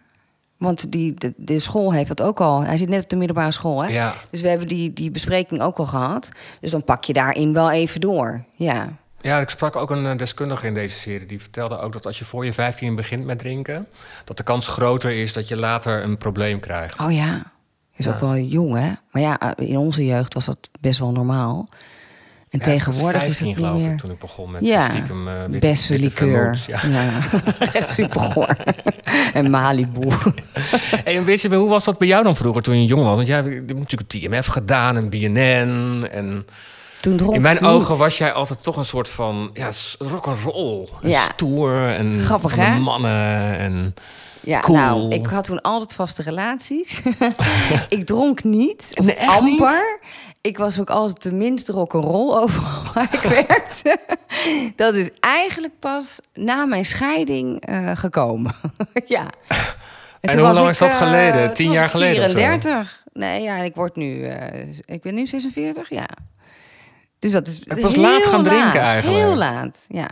Want 0.57 0.91
die, 0.91 1.13
de, 1.13 1.33
de 1.37 1.59
school 1.59 1.93
heeft 1.93 2.07
dat 2.07 2.21
ook 2.21 2.41
al. 2.41 2.63
Hij 2.63 2.77
zit 2.77 2.89
net 2.89 3.03
op 3.03 3.09
de 3.09 3.15
middelbare 3.15 3.51
school, 3.51 3.83
hè? 3.83 3.89
Ja. 3.89 4.13
Dus 4.31 4.41
we 4.41 4.47
hebben 4.49 4.67
die, 4.67 4.93
die 4.93 5.11
bespreking 5.11 5.61
ook 5.61 5.77
al 5.77 5.85
gehad. 5.85 6.29
Dus 6.61 6.71
dan 6.71 6.83
pak 6.83 7.03
je 7.03 7.13
daarin 7.13 7.53
wel 7.53 7.71
even 7.71 8.01
door. 8.01 8.43
Ja. 8.55 8.89
Ja, 9.25 9.39
ik 9.39 9.49
sprak 9.49 9.75
ook 9.75 9.89
een 9.91 10.05
eh, 10.05 10.17
deskundige 10.17 10.67
in 10.67 10.73
deze 10.73 10.99
serie. 10.99 11.25
Die 11.27 11.39
vertelde 11.41 11.79
ook 11.79 11.93
dat 11.93 12.05
als 12.05 12.19
je 12.19 12.25
voor 12.25 12.45
je 12.45 12.53
15 12.53 12.95
begint 12.95 13.25
met 13.25 13.39
drinken... 13.39 13.87
dat 14.23 14.37
de 14.37 14.43
kans 14.43 14.67
groter 14.67 15.11
is 15.11 15.33
dat 15.33 15.47
je 15.47 15.57
later 15.57 16.03
een 16.03 16.17
probleem 16.17 16.59
krijgt. 16.59 16.99
Oh 16.99 17.11
ja. 17.11 17.43
Is 17.95 18.07
ook 18.07 18.19
wel 18.19 18.37
jong, 18.37 18.73
hè? 18.73 18.91
Maar 19.11 19.21
ja, 19.21 19.55
in 19.57 19.77
onze 19.77 20.05
jeugd 20.05 20.33
was 20.33 20.45
dat 20.45 20.69
best 20.79 20.99
wel 20.99 21.11
normaal. 21.11 21.69
En 22.49 22.59
Ja, 22.59 22.65
tegenwoordig 22.65 23.21
15 23.21 23.29
is 23.31 23.37
het 23.37 23.47
niet 23.47 23.57
geloof 23.57 23.81
meer. 23.81 23.91
ik 23.91 23.97
toen 23.97 24.11
ik 24.11 24.19
begon 24.19 24.51
met 24.51 24.65
ja, 24.65 24.83
stiekem... 24.83 25.27
eh, 25.27 25.33
witte- 25.49 25.67
beste 25.67 25.97
witte 25.97 26.25
likeur. 26.25 26.63
Ja. 26.67 26.79
Ja. 26.89 27.19
Echt 27.73 27.89
super 27.89 28.21
goor. 28.21 28.55
en 29.33 29.49
Malibu. 29.49 30.07
Hey, 31.03 31.15
en 31.17 31.23
weet 31.23 31.41
je, 31.41 31.55
hoe 31.55 31.69
was 31.69 31.83
dat 31.83 31.97
bij 31.97 32.07
jou 32.07 32.23
dan 32.23 32.35
vroeger 32.35 32.61
toen 32.61 32.81
je 32.81 32.85
jong 32.87 33.03
was? 33.03 33.15
Want 33.15 33.27
jij 33.27 33.37
hebt 33.37 33.73
natuurlijk 33.73 34.09
TMF 34.09 34.45
gedaan 34.45 34.97
en 34.97 35.09
BNN. 35.09 36.07
En 36.11 36.45
Toen 37.05 37.17
dronk 37.17 37.33
in 37.35 37.41
mijn 37.41 37.55
niet. 37.61 37.65
ogen 37.65 37.97
was 37.97 38.17
jij 38.17 38.33
altijd 38.33 38.63
toch 38.63 38.75
een 38.77 38.85
soort 38.85 39.09
van 39.09 39.49
ja, 39.53 39.69
rock'n'roll. 39.99 40.87
En 41.01 41.09
Ja. 41.09 41.21
Stoer 41.21 41.89
en 41.89 42.19
Grappig, 42.19 42.55
hè? 42.55 42.79
mannen. 42.79 43.57
En 43.57 43.93
Ja, 44.41 44.59
Cool. 44.59 44.77
nou, 44.77 45.09
ik 45.09 45.25
had 45.25 45.43
toen 45.43 45.61
altijd 45.61 45.93
vaste 45.95 46.21
relaties. 46.23 47.01
ik 47.87 48.05
dronk 48.05 48.43
niet, 48.43 48.91
Nee, 49.03 49.29
amper. 49.29 49.99
Ik 50.41 50.57
was 50.57 50.79
ook 50.79 50.89
altijd 50.89 51.23
de 51.23 51.31
minst 51.33 51.69
rock'n'roll 51.69 52.35
overal 52.35 52.83
waar 52.93 53.09
ik 53.13 53.19
werkte. 53.21 53.97
Dat 54.75 54.95
is 54.95 55.09
eigenlijk 55.19 55.73
pas 55.79 56.19
na 56.33 56.65
mijn 56.65 56.85
scheiding 56.85 57.65
eh, 57.65 57.91
gekomen. 57.93 58.55
ja. 59.05 59.25
En 60.21 60.31
toen 60.31 60.43
hoe 60.45 60.53
lang 60.53 60.65
ik, 60.65 60.71
is 60.71 60.77
dat 60.77 60.89
eh, 60.91 60.97
geleden? 60.97 61.53
Tien 61.53 61.71
jaar 61.71 61.89
geleden 61.89 62.23
of 62.23 62.29
zo? 62.31 62.37
34. 62.37 63.03
Nee, 63.13 63.41
ja, 63.41 63.55
ik 63.57 63.75
word 63.75 63.95
nu... 63.95 64.23
eh, 64.23 64.67
ik 64.85 65.01
ben 65.01 65.13
nu 65.13 65.27
46, 65.27 65.89
ja. 65.89 66.05
Dus 67.25 67.33
dat 67.33 67.47
is 67.47 67.61
heel 67.67 68.01
laat 68.01 68.25
gaan 68.25 68.43
drinken 68.43 68.73
laat, 68.73 68.75
eigenlijk. 68.75 69.23
Heel 69.23 69.35
laat, 69.35 69.85
ja. 69.87 70.07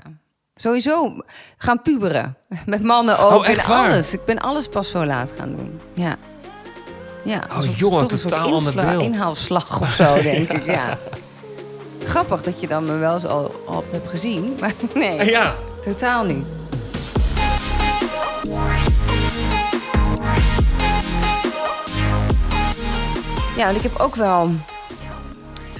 Sowieso 0.56 1.16
gaan 1.58 1.82
puberen. 1.82 2.38
Met 2.66 2.84
mannen 2.84 3.20
ook 3.20 3.32
Oh, 3.32 3.48
echt 3.48 3.64
en 3.64 3.70
waar? 3.70 3.90
alles. 3.92 4.14
Ik 4.14 4.26
ben 4.26 4.40
alles 4.40 4.68
pas 4.68 4.90
zo 4.90 5.06
laat 5.06 5.34
gaan 5.38 5.56
doen. 5.56 5.80
Ja. 5.94 6.16
Ja, 7.24 7.44
het 7.54 7.78
jongen, 7.78 8.00
toch 8.02 8.12
een 8.12 8.18
soort 8.18 8.34
totaal 8.34 8.54
ander 8.54 8.74
beeld. 8.76 9.02
inhaalslag 9.04 9.82
of 9.82 9.92
zo, 9.92 10.22
denk 10.22 10.50
ik, 10.50 10.66
ja. 10.66 10.98
Grappig 12.04 12.42
dat 12.44 12.62
je 12.62 12.68
dan 12.68 12.84
me 12.84 12.98
wel 12.98 13.20
zo 13.20 13.28
al, 13.28 13.64
altijd 13.68 13.92
hebt 13.92 14.10
gezien. 14.10 14.56
Maar 14.60 14.74
nee, 14.94 15.26
ja, 15.30 15.56
totaal 15.82 16.24
niet. 16.24 16.46
Ja, 23.56 23.68
en 23.70 23.76
ik 23.76 23.82
heb 23.82 23.96
ook 23.98 24.16
wel 24.16 24.52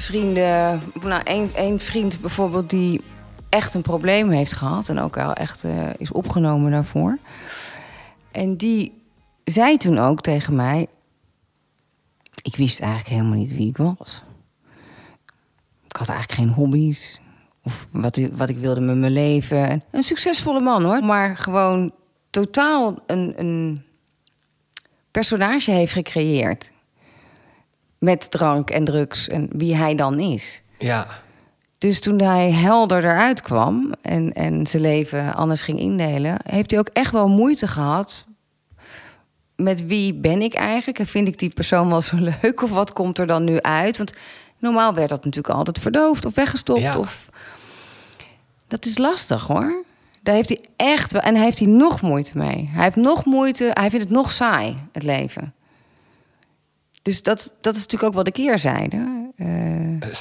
vrienden. 0.04 0.82
Nou, 1.02 1.22
één, 1.54 1.80
vriend 1.80 2.20
bijvoorbeeld 2.20 2.70
die 2.70 3.02
echt 3.50 3.74
een 3.74 3.82
probleem 3.82 4.30
heeft 4.30 4.54
gehad. 4.54 4.90
En 4.90 5.00
ook 5.00 5.16
wel 5.16 5.34
echt 5.34 5.64
eh, 5.64 5.90
is 5.98 6.12
opgenomen 6.12 6.72
daarvoor. 6.72 7.18
En 8.32 8.58
die 8.58 9.04
zei 9.44 9.78
toen 9.78 10.00
ook 10.00 10.22
tegen 10.22 10.56
mij... 10.56 10.88
Ik 12.42 12.56
wist 12.56 12.80
eigenlijk 12.80 13.10
helemaal 13.10 13.38
niet 13.38 13.56
wie 13.56 13.70
ik 13.70 13.78
was. 13.78 14.24
Ik 15.88 15.96
had 15.96 16.10
eigenlijk 16.10 16.40
geen 16.40 16.50
hobby's. 16.50 17.20
Of 17.64 17.88
wat 17.92 18.20
wat 18.32 18.50
ik 18.50 18.58
wilde 18.58 18.82
met 18.82 18.98
mijn 18.98 19.12
leven. 19.12 19.70
En 19.70 19.84
Een 19.92 20.04
succesvolle 20.04 20.60
man 20.60 20.84
hoor. 20.84 21.04
Maar 21.04 21.36
gewoon 21.36 21.94
totaal 22.30 22.96
een, 23.06 23.34
een 23.38 23.84
personage 25.12 25.72
heeft 25.72 25.94
gecreëerd. 25.94 26.73
Met 28.04 28.32
drank 28.32 28.70
en 28.70 28.84
drugs 28.84 29.28
en 29.28 29.50
wie 29.52 29.76
hij 29.76 29.96
dan 29.96 30.20
is. 30.20 30.62
ja. 30.78 31.08
Dus 31.78 32.00
toen 32.00 32.22
hij 32.22 32.52
helder 32.52 33.04
eruit 33.04 33.42
kwam 33.42 33.94
en, 34.02 34.34
en 34.34 34.68
zijn 34.68 34.82
leven 34.82 35.34
anders 35.36 35.62
ging 35.62 35.80
indelen, 35.80 36.38
heeft 36.44 36.72
hij 36.72 36.80
ook 36.80 36.90
echt 36.94 37.12
wel 37.12 37.28
moeite 37.30 37.68
gehad 37.68 38.26
met 39.56 39.86
wie 39.86 40.14
ben 40.14 40.42
ik 40.42 40.54
eigenlijk 40.54 41.00
en 41.00 41.08
vind 41.08 41.28
ik 41.28 41.40
die 41.40 41.50
persoon 41.50 41.90
wel 41.90 42.02
zo 42.02 42.16
leuk 42.42 42.62
of 42.62 42.70
wat 42.70 42.94
komt 42.94 43.20
er 43.20 43.28
dan 43.28 43.44
nu 43.44 43.62
uit? 43.62 43.98
Want 43.98 44.14
normaal 44.60 44.94
werd 44.94 45.10
dat 45.10 45.26
natuurlijk 45.26 45.56
altijd 45.56 45.80
verdoofd 45.80 46.26
of 46.26 46.36
weggestopt 46.36 46.82
Ja. 46.82 46.98
of 46.98 47.30
dat 48.68 48.86
is 48.86 48.98
lastig 48.98 49.48
hoor. 49.48 49.84
Daar 50.22 50.36
heeft 50.36 50.50
hij 50.50 50.62
echt 50.76 51.12
wel 51.12 51.22
en 51.22 51.36
hij 51.36 51.44
heeft 51.44 51.60
hij 51.60 51.68
nog 51.68 52.02
moeite 52.02 52.38
mee. 52.38 52.70
Hij 52.72 52.84
heeft 52.84 52.96
nog 52.96 53.26
moeite, 53.26 53.70
hij 53.74 53.90
vindt 53.90 54.06
het 54.06 54.14
nog 54.16 54.32
saai 54.32 54.78
het 54.92 55.04
leven. 55.04 55.54
Dus 57.04 57.22
dat, 57.24 57.54
dat 57.62 57.76
is 57.76 57.82
natuurlijk 57.82 58.10
ook 58.10 58.18
wat 58.18 58.28
ik 58.28 58.38
eerder 58.38 58.60
zeide. 58.60 59.32
Eh, 59.36 59.48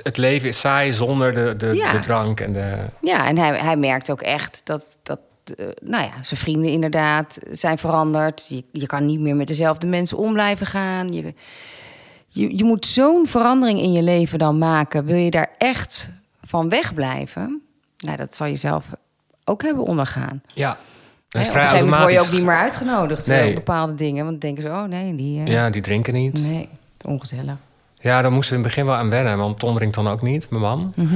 Het 0.02 0.16
leven 0.16 0.48
is 0.48 0.60
saai 0.60 0.92
zonder 0.92 1.34
de, 1.34 1.54
de, 1.56 1.66
Ja. 1.74 1.90
de 1.90 1.98
drank 1.98 2.40
en 2.40 2.52
de... 2.52 2.76
Ja, 3.00 3.26
en 3.28 3.38
hij, 3.38 3.58
hij 3.58 3.76
merkt 3.76 4.10
ook 4.10 4.20
echt 4.22 4.60
dat, 4.64 4.98
dat 5.02 5.20
eh, 5.56 5.66
nou 5.82 6.04
ja, 6.04 6.22
zijn 6.22 6.40
vrienden 6.40 6.70
inderdaad 6.70 7.38
zijn 7.50 7.78
veranderd. 7.78 8.46
Je, 8.48 8.64
je 8.72 8.86
kan 8.86 9.06
niet 9.06 9.20
meer 9.20 9.36
met 9.36 9.46
dezelfde 9.46 9.86
mensen 9.86 10.16
om 10.18 10.32
blijven 10.32 10.66
gaan. 10.66 11.12
Je, 11.12 11.34
je, 12.26 12.56
je 12.56 12.64
moet 12.64 12.86
zo'n 12.86 13.26
verandering 13.26 13.78
in 13.78 13.92
je 13.92 14.02
leven 14.02 14.38
dan 14.38 14.58
maken. 14.58 15.04
Wil 15.04 15.16
je 15.16 15.30
daar 15.30 15.50
echt 15.58 16.10
van 16.42 16.68
wegblijven? 16.68 17.62
Nou, 17.98 18.16
dat 18.16 18.34
zal 18.36 18.46
je 18.46 18.56
zelf 18.56 18.86
ook 19.44 19.62
hebben 19.62 19.84
ondergaan. 19.84 20.42
Ja, 20.54 20.78
is 21.40 21.48
op 21.48 21.54
een 21.54 21.60
gegeven 21.60 21.84
moment 21.84 21.96
word 22.02 22.12
je 22.12 22.20
ook 22.20 22.32
niet 22.32 22.44
meer 22.44 22.56
uitgenodigd 22.56 23.28
eh, 23.28 23.36
Nee. 23.38 23.48
op 23.48 23.54
bepaalde 23.54 23.94
dingen. 23.94 24.24
Want 24.24 24.40
dan 24.40 24.50
denken 24.50 24.62
ze, 24.62 24.68
oh 24.78 24.84
nee, 24.88 25.14
die... 25.14 25.40
eh, 25.44 25.52
Ja, 25.52 25.70
die 25.70 25.82
drinken 25.82 26.14
niet. 26.14 26.42
Nee, 26.50 26.68
ongezellig. 27.04 27.54
Ja, 28.00 28.22
daar 28.22 28.32
moesten 28.32 28.50
we 28.52 28.58
in 28.58 28.64
het 28.64 28.74
begin 28.74 28.88
wel 28.90 29.00
aan 29.00 29.10
wennen. 29.10 29.38
Want 29.38 29.58
Ton 29.58 29.74
drinkt 29.74 29.94
dan 29.94 30.08
ook 30.08 30.22
niet, 30.22 30.50
mijn 30.50 30.62
man. 30.62 30.92
Mhm. 30.96 31.14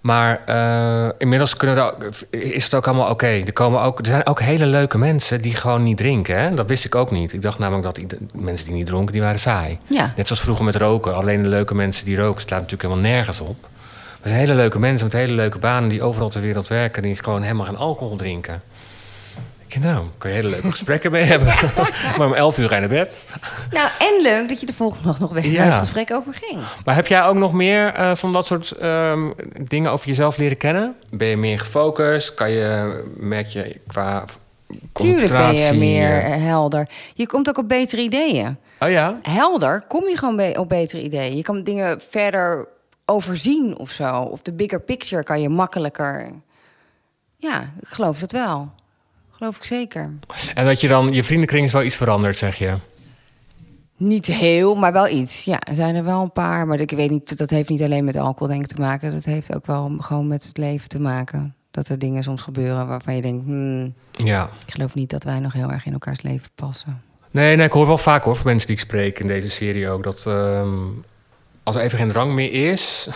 Maar 0.00 0.40
eh, 0.46 1.08
inmiddels 1.18 1.56
kunnen 1.56 1.84
ook, 1.84 2.08
is 2.30 2.64
het 2.64 2.74
ook 2.74 2.86
allemaal 2.86 3.10
oké. 3.10 3.26
Er, 3.26 3.52
komen 3.52 3.80
ook- 3.82 3.98
er 3.98 4.06
zijn 4.06 4.26
ook 4.26 4.40
hele 4.40 4.66
leuke 4.66 4.98
mensen 4.98 5.42
die 5.42 5.54
gewoon 5.54 5.82
niet 5.82 5.96
drinken. 5.96 6.38
Hè? 6.40 6.54
Dat 6.54 6.68
wist 6.68 6.84
ik 6.84 6.94
ook 6.94 7.10
niet. 7.10 7.32
Ik 7.32 7.42
dacht 7.42 7.58
namelijk 7.58 7.84
dat 7.84 8.00
mensen 8.34 8.66
die 8.66 8.74
niet 8.74 8.86
dronken, 8.86 9.12
die 9.12 9.22
waren 9.22 9.38
saai. 9.38 9.78
Ja. 9.88 10.12
Net 10.16 10.26
zoals 10.26 10.42
vroeger 10.42 10.64
met 10.64 10.74
roken. 10.76 11.14
Alleen 11.16 11.42
de 11.42 11.48
leuke 11.48 11.74
mensen 11.74 12.04
die 12.04 12.16
roken 12.16 12.40
slaat 12.40 12.60
natuurlijk 12.60 12.82
helemaal 12.90 13.10
nergens 13.12 13.40
op. 13.40 13.56
Maar 13.60 14.20
er 14.22 14.28
zijn 14.28 14.40
hele 14.40 14.54
leuke 14.54 14.78
mensen 14.78 15.06
met 15.06 15.16
hele 15.16 15.32
leuke 15.32 15.58
banen... 15.58 15.88
die 15.88 16.02
overal 16.02 16.28
ter 16.28 16.40
wereld 16.40 16.68
werken... 16.68 17.02
die 17.02 17.14
gewoon 17.16 17.42
helemaal 17.42 17.66
geen 17.66 17.76
alcohol 17.76 18.16
drinken. 18.16 18.62
Nou, 19.80 20.06
kan 20.18 20.30
je 20.30 20.36
hele 20.36 20.48
leuke 20.48 20.70
gesprekken 20.70 21.10
mee 21.10 21.22
hebben. 21.22 21.54
maar 22.18 22.26
om 22.26 22.34
elf 22.34 22.58
uur 22.58 22.68
ga 22.68 22.74
je 22.74 22.80
naar 22.80 22.90
bed. 22.90 23.26
Nou, 23.70 23.88
en 23.98 24.22
leuk 24.22 24.48
dat 24.48 24.60
je 24.60 24.66
de 24.66 24.72
volgende 24.72 25.04
dag 25.04 25.18
nog 25.20 25.32
weer 25.32 25.46
Ja. 25.46 25.58
waar 25.58 25.66
het 25.66 25.78
gesprek 25.78 26.12
over 26.12 26.34
ging. 26.34 26.60
Maar 26.84 26.94
heb 26.94 27.06
jij 27.06 27.24
ook 27.24 27.36
nog 27.36 27.52
meer 27.52 27.92
eh, 27.92 28.14
van 28.14 28.32
dat 28.32 28.46
soort 28.46 28.72
ehm, 28.72 29.30
dingen 29.68 29.90
over 29.90 30.08
jezelf 30.08 30.36
leren 30.36 30.56
kennen? 30.56 30.94
Ben 31.10 31.28
je 31.28 31.36
meer 31.36 31.58
gefocust? 31.58 32.34
Kan 32.34 32.50
je, 32.50 33.02
merk 33.16 33.46
je 33.46 33.80
qua 33.86 34.24
Tuurlijk 34.92 35.30
ben 35.30 35.54
je 35.54 35.72
meer 35.72 36.08
eh, 36.08 36.34
eh, 36.34 36.42
helder. 36.42 36.88
Je 37.14 37.26
komt 37.26 37.48
ook 37.48 37.58
op 37.58 37.68
betere 37.68 38.02
ideeën. 38.02 38.56
Oh 38.80 38.90
ja? 38.90 39.18
Helder 39.22 39.84
kom 39.88 40.08
je 40.08 40.16
gewoon 40.16 40.56
op 40.56 40.68
betere 40.68 41.02
ideeën. 41.02 41.36
Je 41.36 41.42
kan 41.42 41.62
dingen 41.62 42.00
verder 42.08 42.68
overzien 43.04 43.78
of 43.78 43.90
zo. 43.90 44.20
Of 44.20 44.42
de 44.42 44.52
bigger 44.52 44.80
picture 44.80 45.22
kan 45.22 45.40
je 45.40 45.48
makkelijker... 45.48 46.30
Ja, 47.36 47.60
ik 47.80 47.88
geloof 47.88 48.18
dat 48.18 48.32
wel. 48.32 48.70
Geloof 49.38 49.56
ik 49.56 49.64
zeker. 49.64 50.12
En 50.54 50.64
dat 50.64 50.80
je 50.80 50.88
dan, 50.88 51.08
je 51.08 51.24
vriendenkring 51.24 51.64
is 51.64 51.72
wel 51.72 51.82
iets 51.82 51.96
veranderd, 51.96 52.36
zeg 52.36 52.56
je? 52.56 52.74
Niet 53.96 54.26
heel, 54.26 54.74
maar 54.74 54.92
wel 54.92 55.08
iets. 55.08 55.44
Ja, 55.44 55.60
er 55.60 55.74
zijn 55.74 55.94
er 55.94 56.04
wel 56.04 56.22
een 56.22 56.32
paar. 56.32 56.66
Maar 56.66 56.80
ik 56.80 56.90
weet 56.90 57.10
niet, 57.10 57.38
dat 57.38 57.50
heeft 57.50 57.68
niet 57.68 57.82
alleen 57.82 58.04
met 58.04 58.16
alcohol 58.16 58.48
denk 58.48 58.62
ik 58.62 58.76
te 58.76 58.80
maken. 58.80 59.12
Dat 59.12 59.24
heeft 59.24 59.54
ook 59.54 59.66
wel 59.66 59.96
gewoon 59.98 60.26
met 60.26 60.44
het 60.46 60.56
leven 60.56 60.88
te 60.88 61.00
maken. 61.00 61.54
Dat 61.70 61.88
er 61.88 61.98
dingen 61.98 62.22
soms 62.22 62.42
gebeuren 62.42 62.86
waarvan 62.86 63.16
je 63.16 63.22
denkt... 63.22 63.44
hmm, 63.44 63.94
Ja. 64.12 64.50
ik 64.66 64.72
geloof 64.72 64.94
niet 64.94 65.10
dat 65.10 65.24
wij 65.24 65.38
nog 65.38 65.52
heel 65.52 65.70
erg 65.70 65.86
in 65.86 65.92
elkaars 65.92 66.22
leven 66.22 66.48
passen. 66.54 67.02
Nee, 67.30 67.56
nee, 67.56 67.66
ik 67.66 67.72
hoor 67.72 67.86
wel 67.86 67.98
vaak 67.98 68.24
hoor 68.24 68.36
van 68.36 68.46
mensen 68.46 68.66
die 68.66 68.76
ik 68.76 68.82
spreek 68.82 69.18
in 69.20 69.26
deze 69.26 69.50
serie 69.50 69.88
ook... 69.88 70.02
dat 70.02 70.26
ehm, 70.26 70.76
als 71.62 71.76
er 71.76 71.82
even 71.82 71.98
geen 71.98 72.08
drank 72.08 72.32
meer 72.32 72.70
is, 72.70 73.08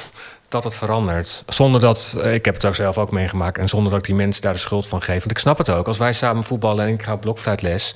dat 0.53 0.65
het 0.65 0.77
verandert. 0.77 1.43
Zonder 1.47 1.81
dat, 1.81 2.17
eh, 2.23 2.35
ik 2.35 2.45
heb 2.45 2.55
het 2.55 2.65
ook 2.65 2.75
zelf 2.75 2.99
ook 2.99 3.11
meegemaakt... 3.11 3.59
en 3.59 3.69
zonder 3.69 3.91
dat 3.91 4.01
ik 4.01 4.07
die 4.07 4.15
mensen 4.15 4.43
daar 4.43 4.53
de 4.53 4.59
schuld 4.59 4.87
van 4.87 5.03
geef. 5.03 5.19
Want 5.19 5.31
ik 5.31 5.39
snap 5.39 5.59
het 5.59 5.71
ook. 5.71 5.87
Als 5.87 5.99
wij 5.99 6.13
samen 6.13 6.45
voetballen 6.45 6.87
en 6.87 6.93
ik 6.93 7.03
ga 7.03 7.17
blokfluitles... 7.17 7.95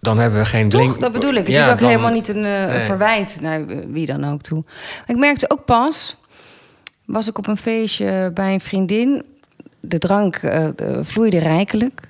dan 0.00 0.18
hebben 0.18 0.38
we 0.38 0.44
geen. 0.46 0.68
Toch, 0.68 0.96
dat 0.98 1.12
bedoel 1.12 1.32
ik. 1.34 1.46
Het 1.46 1.56
Ja, 1.56 1.64
is 1.66 1.72
ook 1.72 1.78
dan- 1.78 1.88
helemaal 1.88 2.12
niet 2.12 2.28
een, 2.28 2.44
eh, 2.44 2.66
Nee. 2.66 2.84
verwijt 2.84 3.38
naar 3.40 3.66
wie 3.66 4.06
dan 4.06 4.24
ook 4.32 4.42
toe. 4.42 4.64
Ik 5.06 5.16
merkte 5.16 5.50
ook 5.50 5.64
pas, 5.64 6.16
was 7.04 7.28
ik 7.28 7.38
op 7.38 7.46
een 7.46 7.56
feestje 7.56 8.30
bij 8.34 8.52
een 8.52 8.60
vriendin. 8.60 9.22
De 9.80 9.98
drank 9.98 10.36
eh, 10.36 10.68
vloeide 11.02 11.38
rijkelijk. 11.38 12.08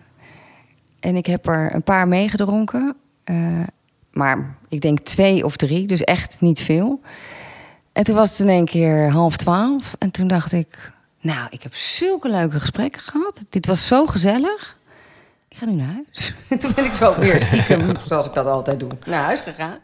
En 1.01 1.17
ik 1.17 1.27
heb 1.27 1.47
er 1.47 1.75
een 1.75 1.83
paar 1.83 2.09
meegedronken. 2.09 2.97
Maar 4.13 4.57
ik 4.69 4.81
denk 4.81 5.01
twee 5.01 5.45
of 5.45 5.57
drie, 5.57 5.87
dus 5.87 6.01
echt 6.01 6.37
niet 6.41 6.61
veel. 6.61 7.01
En 7.97 8.05
toen 8.05 8.15
was 8.15 8.31
het 8.31 8.39
in 8.39 8.49
één 8.49 8.65
keer 8.65 9.11
half 9.11 9.37
twaalf. 9.37 9.95
En 9.99 10.11
toen 10.11 10.27
dacht 10.27 10.53
ik, 10.53 10.93
nou, 11.21 11.47
ik 11.51 11.63
heb 11.63 11.75
zulke 11.75 12.29
leuke 12.29 12.61
gesprekken 12.61 13.01
gehad. 13.03 13.41
Dit 13.51 13.67
was 13.67 13.87
zo 13.87 14.07
gezellig. 14.07 14.77
Ik 15.49 15.57
ga 15.57 15.65
nu 15.65 15.73
naar 15.73 15.87
huis. 15.95 16.35
En 16.49 16.59
toen 16.59 16.73
ben 16.75 16.85
ik 16.85 16.95
zo 16.95 17.15
weer 17.19 17.43
stiekem, 17.43 17.97
zoals 18.09 18.27
ik 18.27 18.35
dat 18.35 18.47
altijd 18.47 18.81
doe, 18.81 18.91
naar 19.07 19.25
huis 19.25 19.41
gegaan. 19.41 19.79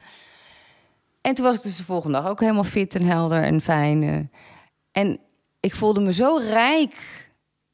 En 1.20 1.34
toen 1.34 1.44
was 1.44 1.54
ik 1.54 1.62
dus 1.62 1.76
de 1.76 1.84
volgende 1.84 2.18
dag 2.20 2.30
ook 2.30 2.40
helemaal 2.40 2.64
fit 2.64 2.94
en 2.94 3.06
helder 3.06 3.42
en 3.42 3.60
fijn. 3.60 4.02
eh. 4.02 4.40
En 5.02 5.18
ik 5.60 5.74
voelde 5.74 6.00
me 6.00 6.12
zo 6.12 6.36
rijk. 6.36 6.96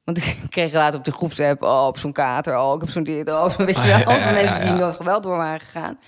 Want 0.04 0.18
ik 0.18 0.38
kreeg 0.50 0.72
later 0.72 0.98
op 0.98 1.04
de 1.04 1.12
groepsapp, 1.12 1.62
oh, 1.62 1.86
op 1.86 1.98
zo'n 1.98 2.12
kater, 2.12 2.58
oh, 2.58 2.74
ik 2.74 2.80
heb 2.80 2.90
zo'n 2.90 3.02
dit, 3.04 3.28
oh, 3.30 3.48
weet 3.56 3.76
je 3.76 3.82
wel. 3.86 3.98
Ja, 3.98 4.04
Van 4.22 4.34
mensen 4.34 4.60
die 4.60 4.72
nog 4.72 4.98
wel 4.98 5.20
door 5.20 5.36
waren 5.36 5.60
gegaan. 5.60 5.98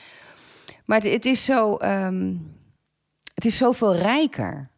Maar 0.84 1.00
het, 1.00 1.12
het 1.12 1.24
is 1.26 1.44
zo, 1.44 1.76
ehm, 1.76 2.32
het 3.42 3.52
is 3.52 3.56
zoveel 3.56 3.94
rijker. 3.96 4.68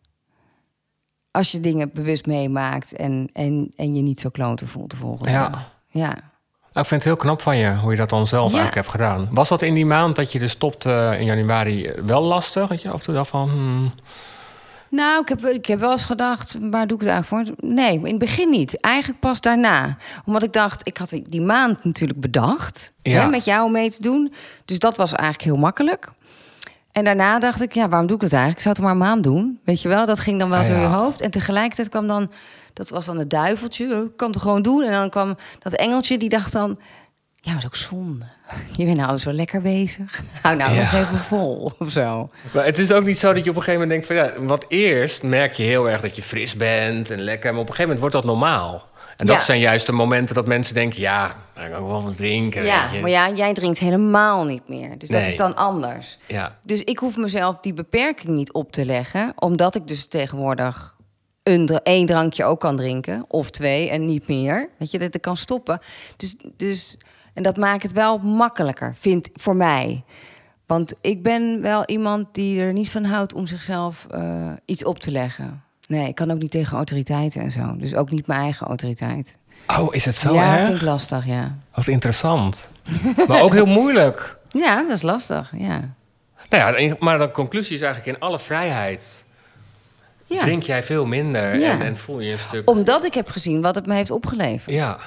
Als 1.31 1.53
je 1.53 1.61
dingen 1.61 1.91
bewust 1.93 2.27
meemaakt 2.27 2.93
en, 2.97 3.29
en, 3.33 3.73
en 3.77 3.95
je 3.95 4.03
niet 4.03 4.21
zo 4.21 4.29
kloten 4.29 4.69
voelt 4.69 4.91
de 4.91 4.97
volgende 4.97 5.31
Ja. 5.33 5.49
dag. 5.49 5.71
Ja. 5.89 6.09
Nou, 6.09 6.85
ik 6.85 6.87
vind 6.87 6.91
het 6.91 7.05
heel 7.05 7.17
knap 7.17 7.41
van 7.43 7.57
je 7.57 7.75
hoe 7.77 7.91
je 7.91 7.97
dat 7.97 8.11
dan 8.11 8.27
zelf 8.27 8.51
Ja. 8.51 8.57
eigenlijk 8.59 8.87
hebt 8.87 8.97
gedaan. 9.03 9.29
Was 9.33 9.49
dat 9.49 9.63
in 9.63 9.75
die 9.75 9.87
maand 9.87 10.17
dat 10.17 10.33
je 10.33 10.39
dus 10.39 10.51
stopte 10.51 10.91
eh, 10.93 11.21
in 11.21 11.25
januari 11.27 11.93
wel 12.07 12.23
lastig? 12.23 12.69
Dat 12.69 12.83
je 12.83 12.89
af 12.91 12.99
en 12.99 13.05
toe 13.05 13.15
dacht 13.15 13.31
van... 13.31 13.49
hmm, 13.51 13.93
Nou, 14.89 15.23
ik 15.23 15.29
heb, 15.29 15.45
ik 15.47 15.67
heb 15.67 15.79
wel 15.79 15.93
eens 15.93 16.05
gedacht, 16.05 16.59
waar 16.61 16.87
doe 16.87 16.97
ik 16.99 17.03
het 17.05 17.13
eigenlijk 17.13 17.49
voor? 17.49 17.69
Nee, 17.69 17.95
in 17.99 18.05
het 18.05 18.19
begin 18.19 18.51
niet. 18.51 18.81
Eigenlijk 18.81 19.21
pas 19.21 19.41
daarna. 19.41 19.97
Omdat 20.25 20.43
ik 20.43 20.53
dacht, 20.53 20.87
ik 20.87 20.97
had 20.97 21.15
die 21.23 21.41
maand 21.41 21.85
natuurlijk 21.85 22.21
bedacht. 22.21 22.93
Ja. 23.03 23.21
Hè, 23.21 23.29
met 23.29 23.45
jou 23.45 23.71
mee 23.71 23.91
te 23.91 24.03
doen. 24.03 24.33
Dus 24.65 24.79
dat 24.79 24.97
was 24.97 25.13
eigenlijk 25.13 25.43
heel 25.45 25.57
makkelijk. 25.57 26.13
En 26.93 27.05
daarna 27.05 27.39
dacht 27.39 27.63
ik, 27.63 27.73
ja, 27.73 27.89
waarom 27.89 28.07
doe 28.07 28.17
ik 28.17 28.23
dat 28.23 28.33
eigenlijk? 28.33 28.57
Ik 28.59 28.63
zou 28.65 28.75
het 28.75 28.85
maar 28.85 28.93
een 28.93 29.11
maand 29.13 29.23
doen. 29.23 29.61
Weet 29.65 29.83
je 29.83 29.89
wel, 29.89 30.07
dat 30.07 30.21
ging 30.21 30.39
dan 30.39 30.49
wel 30.51 30.59
Ah, 30.59 30.65
zo 30.65 30.73
in 30.73 30.79
ja. 30.79 30.85
je 30.89 30.95
hoofd. 30.95 31.21
En 31.21 31.31
tegelijkertijd 31.31 31.89
kwam 31.89 32.07
dan, 32.07 32.31
dat 32.73 32.89
was 32.89 33.07
dan 33.07 33.19
het 33.19 33.31
duiveltje. 33.31 34.03
Ik 34.11 34.17
kan 34.17 34.31
het 34.31 34.41
gewoon 34.41 34.63
doen. 34.63 34.83
En 34.85 34.93
dan 34.93 35.11
kwam 35.11 35.37
dat 35.59 35.73
engeltje, 35.73 36.19
die 36.19 36.29
dacht 36.29 36.53
dan... 36.53 36.79
Ja, 37.45 37.53
maar 37.53 37.63
dat 37.63 37.73
is 37.73 37.79
ook 37.89 37.91
zonde. 37.97 38.27
Je 38.77 38.85
bent 38.85 38.97
nou 38.97 39.19
zo 39.19 39.33
lekker 39.33 39.63
bezig. 39.63 40.23
Hou 40.43 40.57
nou 40.57 40.73
Ja. 40.75 40.81
nog 40.83 40.93
even 40.93 41.19
vol 41.19 41.73
of 41.79 41.91
zo. 41.91 42.29
Maar 42.53 42.65
het 42.65 42.79
is 42.79 42.93
ook 42.93 43.05
niet 43.05 43.19
zo 43.19 43.33
dat 43.33 43.45
je 43.45 43.51
op 43.51 43.57
een 43.57 43.63
gegeven 43.63 43.89
moment 43.89 44.07
denkt 44.07 44.07
van... 44.35 44.43
Ja, 44.43 44.47
want 44.49 44.65
eerst 44.69 45.23
merk 45.23 45.53
je 45.53 45.63
heel 45.63 45.91
erg 45.91 46.01
dat 46.01 46.17
je 46.17 46.23
fris 46.23 46.57
bent 46.57 47.11
en 47.11 47.21
lekker... 47.21 47.53
maar 47.53 47.61
op 47.63 47.69
een 47.69 47.75
gegeven 47.75 47.95
moment 47.97 48.13
wordt 48.13 48.15
dat 48.15 48.25
normaal. 48.37 48.89
En 49.17 49.27
dat 49.27 49.37
Ja. 49.37 49.43
zijn 49.43 49.61
juist 49.61 49.87
de 49.87 49.93
momenten 49.93 50.35
dat 50.35 50.47
mensen 50.47 50.75
denken... 50.75 51.01
ja, 51.01 51.27
ik 51.29 51.71
kan 51.71 51.75
ook 51.75 51.89
wel 51.89 52.03
wat 52.03 52.17
drinken, 52.17 52.65
Ja, 52.65 52.89
maar 53.01 53.11
ja, 53.11 53.31
jij 53.31 53.53
drinkt 53.53 53.79
helemaal 53.79 54.45
niet 54.45 54.69
meer. 54.69 54.99
Dus 54.99 55.09
dat 55.09 55.27
is 55.27 55.37
dan 55.37 55.57
anders. 55.57 56.19
Ja. 56.27 56.59
Dus 56.63 56.81
ik 56.83 56.99
hoef 56.99 57.17
mezelf 57.17 57.59
die 57.61 57.73
beperking 57.73 58.29
niet 58.37 58.53
op 58.53 58.73
te 58.73 58.85
leggen, 58.85 59.33
omdat 59.37 59.75
ik 59.75 59.89
dus 59.89 60.07
tegenwoordig 60.07 60.97
een 61.43 61.69
één 61.83 62.07
drankje 62.07 62.45
ook 62.45 62.61
kan 62.61 62.77
drinken, 62.77 63.25
of 63.29 63.51
twee 63.51 63.91
en 63.91 64.07
niet 64.07 64.29
meer. 64.29 64.69
Weet 64.79 64.91
je, 64.91 64.99
dat 64.99 65.15
ik 65.15 65.21
kan 65.21 65.37
stoppen. 65.37 65.79
Dus, 66.17 66.37
dus, 66.57 66.97
en 67.35 67.43
dat 67.43 67.57
maakt 67.57 67.83
het 67.83 67.93
wel 67.93 68.19
makkelijker, 68.19 68.95
vind 68.99 69.29
voor 69.35 69.57
mij. 69.57 70.05
Want 70.67 70.95
ik 71.01 71.23
ben 71.23 71.61
wel 71.63 71.85
iemand 71.87 72.35
die 72.35 72.61
er 72.61 72.73
niet 72.73 72.91
van 72.91 73.05
houdt 73.05 73.33
om 73.35 73.47
zichzelf 73.47 74.07
eh, 74.11 74.53
iets 74.65 74.85
op 74.85 74.99
te 74.99 75.11
leggen. 75.11 75.63
Nee, 75.93 76.09
ik 76.09 76.15
kan 76.15 76.31
ook 76.31 76.39
niet 76.39 76.51
tegen 76.51 76.77
autoriteiten 76.77 77.41
en 77.43 77.51
zo. 77.51 77.77
Dus 77.77 77.95
ook 77.95 78.11
niet 78.11 78.27
mijn 78.27 78.41
eigen 78.41 78.67
autoriteit. 78.67 79.39
Oh, 79.67 79.95
is 79.95 80.05
het 80.05 80.15
zo 80.15 80.35
ja, 80.35 80.57
erg? 80.57 80.67
vind 80.67 80.77
ik 80.77 80.83
lastig, 80.83 81.27
ja. 81.27 81.57
Wat 81.75 81.87
interessant. 81.87 82.71
maar 83.27 83.43
ook 83.43 83.53
heel 83.53 83.67
moeilijk. 83.67 84.37
Ja, 84.65 84.83
dat 84.83 84.91
is 84.91 85.03
lastig, 85.03 85.53
ja. 85.57 85.95
Nou 86.49 86.81
ja, 86.81 86.97
maar 86.99 87.19
de 87.19 87.31
conclusie 87.31 87.75
is 87.75 87.81
eigenlijk 87.83 88.17
in 88.17 88.23
alle 88.23 88.39
vrijheid... 88.39 89.25
ja. 90.27 90.41
drink 90.41 90.63
jij 90.63 90.83
veel 90.83 91.07
minder 91.07 91.59
Ja. 91.59 91.71
en, 91.71 91.83
en 91.83 91.97
voel 91.97 92.21
je 92.21 92.33
een 92.33 92.39
stuk... 92.39 92.71
Omdat 92.71 93.05
ik 93.05 93.15
heb 93.15 93.29
gezien 93.29 93.63
wat 93.63 93.75
het 93.75 93.87
me 93.87 93.95
heeft 93.95 94.11
opgeleverd. 94.11 94.75
Ja, 94.77 94.99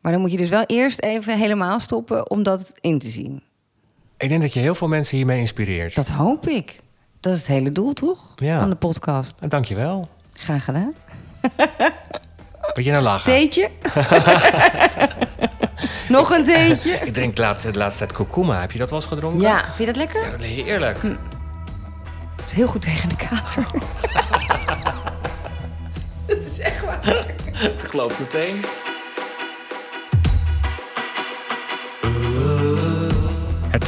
Maar 0.00 0.12
dan 0.12 0.20
moet 0.20 0.30
je 0.30 0.36
dus 0.36 0.48
wel 0.48 0.64
eerst 0.66 1.02
even 1.02 1.38
helemaal 1.38 1.80
stoppen 1.80 2.30
om 2.30 2.42
dat 2.42 2.72
in 2.80 2.98
te 2.98 3.08
zien. 3.08 3.42
ik 4.18 4.28
denk 4.28 4.40
dat 4.40 4.52
je 4.52 4.60
heel 4.60 4.74
veel 4.74 4.88
mensen 4.88 5.16
hiermee 5.16 5.38
inspireert. 5.40 5.94
Dat 5.94 6.08
hoop 6.08 6.48
ik. 6.48 6.78
Dat 7.20 7.32
is 7.32 7.38
het 7.38 7.48
hele 7.48 7.72
doel, 7.72 7.92
toch? 7.92 8.18
Ja. 8.36 8.58
Van 8.58 8.70
de 8.70 8.76
podcast. 8.76 9.34
En 9.40 9.48
Dank 9.48 9.64
je 9.64 9.74
wel. 9.74 10.08
Graag 10.32 10.64
gedaan. 10.64 10.94
Weet 12.74 12.84
je 12.84 12.90
nou 12.90 13.02
lachen? 13.02 13.24
Theetje? 13.32 13.70
Nog 16.08 16.30
een 16.30 16.44
theetje? 16.44 16.92
Ik 17.06 17.12
drink 17.12 17.36
de 17.36 17.42
laatste, 17.42 17.70
de 17.70 17.78
laatste 17.78 18.04
tijd 18.04 18.16
kurkuma. 18.16 18.60
Heb 18.60 18.72
je 18.72 18.78
dat 18.78 18.90
wel 18.90 18.98
eens 18.98 19.08
gedronken? 19.08 19.40
Ja, 19.40 19.58
vind 19.58 19.76
je 19.78 19.84
dat 19.84 19.96
lekker? 19.96 20.24
Ja, 20.24 20.30
dat 20.30 20.42
is 20.42 20.48
heerlijk. 20.50 21.02
Het 21.02 22.46
is 22.46 22.52
heel 22.52 22.66
goed 22.66 22.82
tegen 22.82 23.08
de 23.08 23.16
kater. 23.16 23.66
dat 26.26 26.36
is 26.36 26.58
echt 26.58 26.84
waar. 26.84 27.26
Dat 27.62 27.82
geloof 27.90 28.12
ik 28.12 28.18
meteen. 28.18 28.64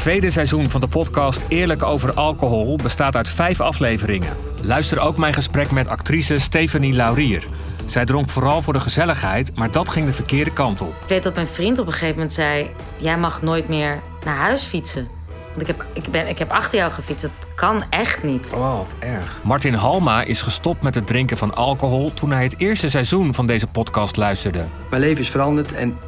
Tweede 0.01 0.31
seizoen 0.31 0.71
van 0.71 0.81
de 0.81 0.89
podcast 0.89 1.45
Eerlijk 1.49 1.83
over 1.83 2.13
alcohol 2.13 2.77
bestaat 2.83 3.17
uit 3.17 3.29
vijf 3.29 3.61
afleveringen. 3.61 4.37
Luister 4.63 5.01
ook 5.01 5.17
mijn 5.17 5.35
gesprek 5.35 5.71
met 5.71 5.89
actrice 5.89 6.39
Stephanie 6.39 6.93
Laurier. 6.93 7.47
Zij 7.85 8.05
dronk 8.05 8.29
vooral 8.29 8.63
voor 8.63 8.73
de 8.73 8.81
gezelligheid, 8.81 9.57
maar 9.57 9.71
dat 9.71 9.89
ging 9.89 10.07
de 10.07 10.13
verkeerde 10.13 10.53
kant 10.53 10.81
op. 10.81 10.95
Ik 11.03 11.09
weet 11.09 11.23
dat 11.23 11.35
mijn 11.35 11.47
vriend 11.47 11.79
op 11.79 11.87
een 11.87 11.93
gegeven 11.93 12.15
moment 12.15 12.33
zei... 12.33 12.71
jij 12.97 13.19
mag 13.19 13.43
nooit 13.43 13.69
meer 13.69 14.03
naar 14.25 14.37
huis 14.37 14.63
fietsen. 14.63 15.09
Want 15.49 15.61
ik 15.61 15.67
heb, 15.67 15.85
ik 15.93 16.11
ben, 16.11 16.29
ik 16.29 16.39
heb 16.39 16.51
achter 16.51 16.79
jou 16.79 16.93
gefietst. 16.93 17.23
Dat 17.23 17.55
kan 17.55 17.85
echt 17.91 18.23
niet. 18.23 18.53
Oh, 18.55 18.77
wat 18.77 18.95
erg. 18.99 19.41
Martin 19.45 19.75
Halma 19.75 20.23
is 20.23 20.43
gestopt 20.43 20.83
met 20.83 20.95
het 20.95 21.07
drinken 21.07 21.37
van 21.37 21.55
alcohol 21.55 22.13
toen 22.15 22.31
hij 22.31 22.43
het 22.43 22.59
eerste 22.59 22.91
seizoen 22.91 23.35
van 23.35 23.47
deze 23.47 23.67
podcast 23.67 24.17
luisterde. 24.17 24.65
Mijn 24.91 25.03
leven 25.03 25.21
is 25.21 25.29
veranderd 25.31 25.73
en 25.73 25.99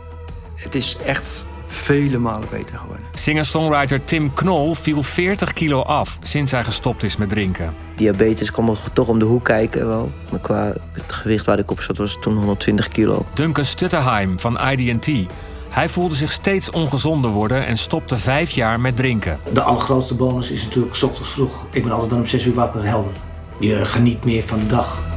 het 0.54 0.74
is 0.74 0.96
echt 1.04 1.46
vele 1.72 2.18
malen 2.18 2.48
beter 2.50 2.78
geworden. 2.78 3.04
Singer-songwriter 3.12 4.04
Tim 4.04 4.34
Knol 4.34 4.74
viel 4.74 5.02
40 5.02 5.52
kilo 5.52 5.80
af 5.80 6.18
sinds 6.22 6.52
hij 6.52 6.64
gestopt 6.64 7.02
is 7.02 7.16
met 7.16 7.28
drinken. 7.28 7.74
Diabetes 7.94 8.50
kwam 8.50 8.68
er 8.68 8.78
toch 8.92 9.08
om 9.08 9.18
de 9.18 9.24
hoek 9.24 9.44
kijken 9.44 9.86
wel. 9.86 10.10
Maar 10.30 10.40
qua 10.40 10.74
het 10.92 11.12
gewicht 11.12 11.46
waar 11.46 11.58
ik 11.58 11.70
op 11.70 11.80
zat 11.80 11.96
was 11.96 12.16
toen 12.20 12.36
120 12.36 12.88
kilo. 12.88 13.26
Duncan 13.32 13.64
Stutterheim 13.64 14.40
van 14.40 14.58
ID&T. 14.70 15.10
Hij 15.68 15.88
voelde 15.88 16.14
zich 16.14 16.32
steeds 16.32 16.70
ongezonder 16.70 17.30
worden 17.30 17.66
en 17.66 17.76
stopte 17.76 18.16
vijf 18.16 18.50
jaar 18.50 18.80
met 18.80 18.96
drinken. 18.96 19.38
De 19.52 19.62
allergrootste 19.62 20.14
bonus 20.14 20.50
is 20.50 20.64
natuurlijk 20.64 20.94
's 20.94 21.02
ochtends 21.02 21.30
vroeg. 21.30 21.66
Ik 21.70 21.82
ben 21.82 21.92
altijd 21.92 22.10
dan 22.10 22.18
om 22.18 22.26
6 22.26 22.44
uur 22.44 22.54
wakker 22.54 22.84
helder. 22.84 23.12
Je 23.58 23.84
geniet 23.84 24.24
meer 24.24 24.42
van 24.42 24.58
de 24.58 24.66
dag. 24.66 25.11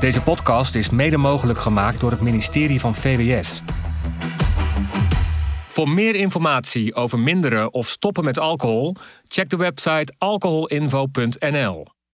Deze 0.00 0.22
podcast 0.22 0.74
is 0.74 0.90
mede 0.90 1.16
mogelijk 1.16 1.58
gemaakt 1.58 2.00
door 2.00 2.10
het 2.10 2.20
ministerie 2.20 2.80
van 2.80 2.94
VWS. 2.94 3.62
Voor 5.66 5.88
meer 5.88 6.14
informatie 6.14 6.94
over 6.94 7.18
minderen 7.18 7.72
of 7.72 7.86
stoppen 7.86 8.24
met 8.24 8.38
alcohol, 8.38 8.96
check 9.28 9.48
de 9.48 9.56
website 9.56 10.14
alcoholinfo.nl. 10.18 11.86